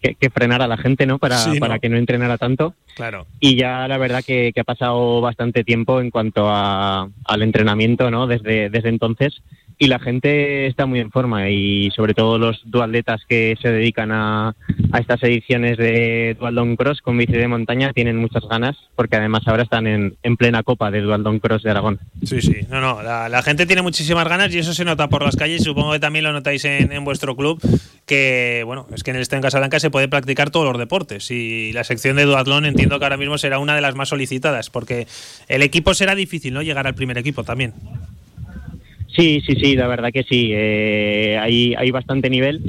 [0.00, 1.18] que, que frenar a la gente, ¿no?
[1.18, 1.60] Para, Sí, ¿no?
[1.60, 2.74] para que no entrenara tanto.
[2.96, 3.26] Claro.
[3.38, 8.10] Y ya la verdad que, que ha pasado bastante tiempo en cuanto a, al entrenamiento,
[8.10, 8.26] ¿no?
[8.26, 9.42] Desde, desde entonces.
[9.78, 14.12] Y la gente está muy en forma y sobre todo los duatletas que se dedican
[14.12, 14.54] a,
[14.98, 19.62] estas ediciones de Dualdon Cross con bici de montaña tienen muchas ganas porque además ahora
[19.62, 22.00] están en, en plena copa de Dualdon Cross de Aragón.
[22.24, 25.36] Sí, sí, no, no, la, gente tiene muchísimas ganas y eso se nota por las
[25.36, 27.60] calles, supongo que también lo notáis en, en vuestro club,
[28.06, 31.72] que bueno, es que en el Estadio Casablanca se puede practicar todos los deportes y
[31.72, 35.06] la sección de duatlón entiendo que ahora mismo será una de las más solicitadas, porque
[35.48, 36.62] el equipo será difícil, ¿no?
[36.62, 37.74] Llegar al primer equipo también.
[39.16, 40.50] Sí, sí, sí, la verdad que sí.
[40.52, 42.62] Eh, hay, hay bastante nivel,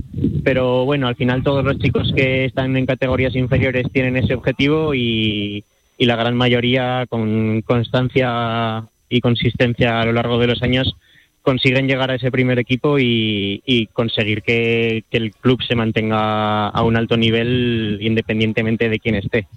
[0.43, 4.93] pero bueno, al final todos los chicos que están en categorías inferiores tienen ese objetivo
[4.93, 5.63] y,
[5.97, 10.95] y la gran mayoría con constancia y consistencia a lo largo de los años
[11.43, 16.69] consiguen llegar a ese primer equipo y, y conseguir que, que el club se mantenga
[16.69, 19.47] a un alto nivel independientemente de quién esté.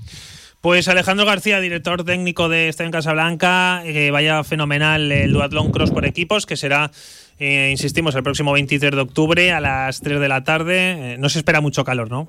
[0.61, 5.71] Pues Alejandro García, director técnico de Estadio en Casablanca, eh, que vaya fenomenal el duatlón
[5.71, 6.91] cross por equipos, que será,
[7.39, 11.13] eh, insistimos, el próximo 23 de octubre a las 3 de la tarde.
[11.15, 12.29] Eh, no se espera mucho calor, ¿no?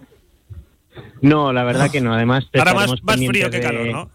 [1.21, 2.13] No, la verdad que no.
[2.13, 2.91] Además, Ahora más,
[3.27, 4.09] frío que de- calor, ¿no?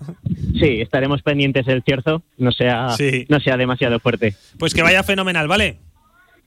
[0.60, 3.24] Sí, estaremos pendientes del cierzo, no sea, Sí.
[3.28, 4.34] no sea demasiado fuerte.
[4.58, 5.78] Pues que vaya fenomenal, ¿vale?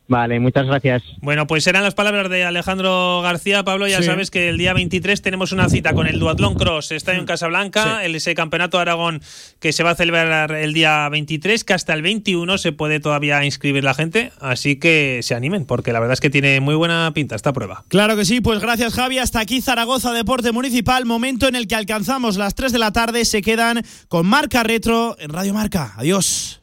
[0.08, 1.02] Vale, muchas gracias.
[1.22, 3.64] Bueno, pues eran las palabras de Alejandro García.
[3.64, 4.04] Pablo, ya Sí.
[4.04, 8.06] sabes que el día 23 tenemos una cita con el Duatlón Cross, Estadio en Casablanca,
[8.06, 9.22] el ese campeonato de Aragón
[9.60, 13.44] que se va a celebrar el día 23, que hasta el 21 se puede todavía
[13.46, 17.12] inscribir la gente, así que se animen, porque la verdad es que tiene muy buena
[17.16, 17.84] pinta esta prueba.
[17.88, 19.18] Claro que sí, pues gracias Javi.
[19.18, 23.26] Hasta aquí Zaragoza Deporte Municipal, momento en el que alcanzamos las 3 de la tarde.
[23.26, 25.94] Se quedan con Marca Retro en Radio Marca.
[25.98, 26.62] Adiós.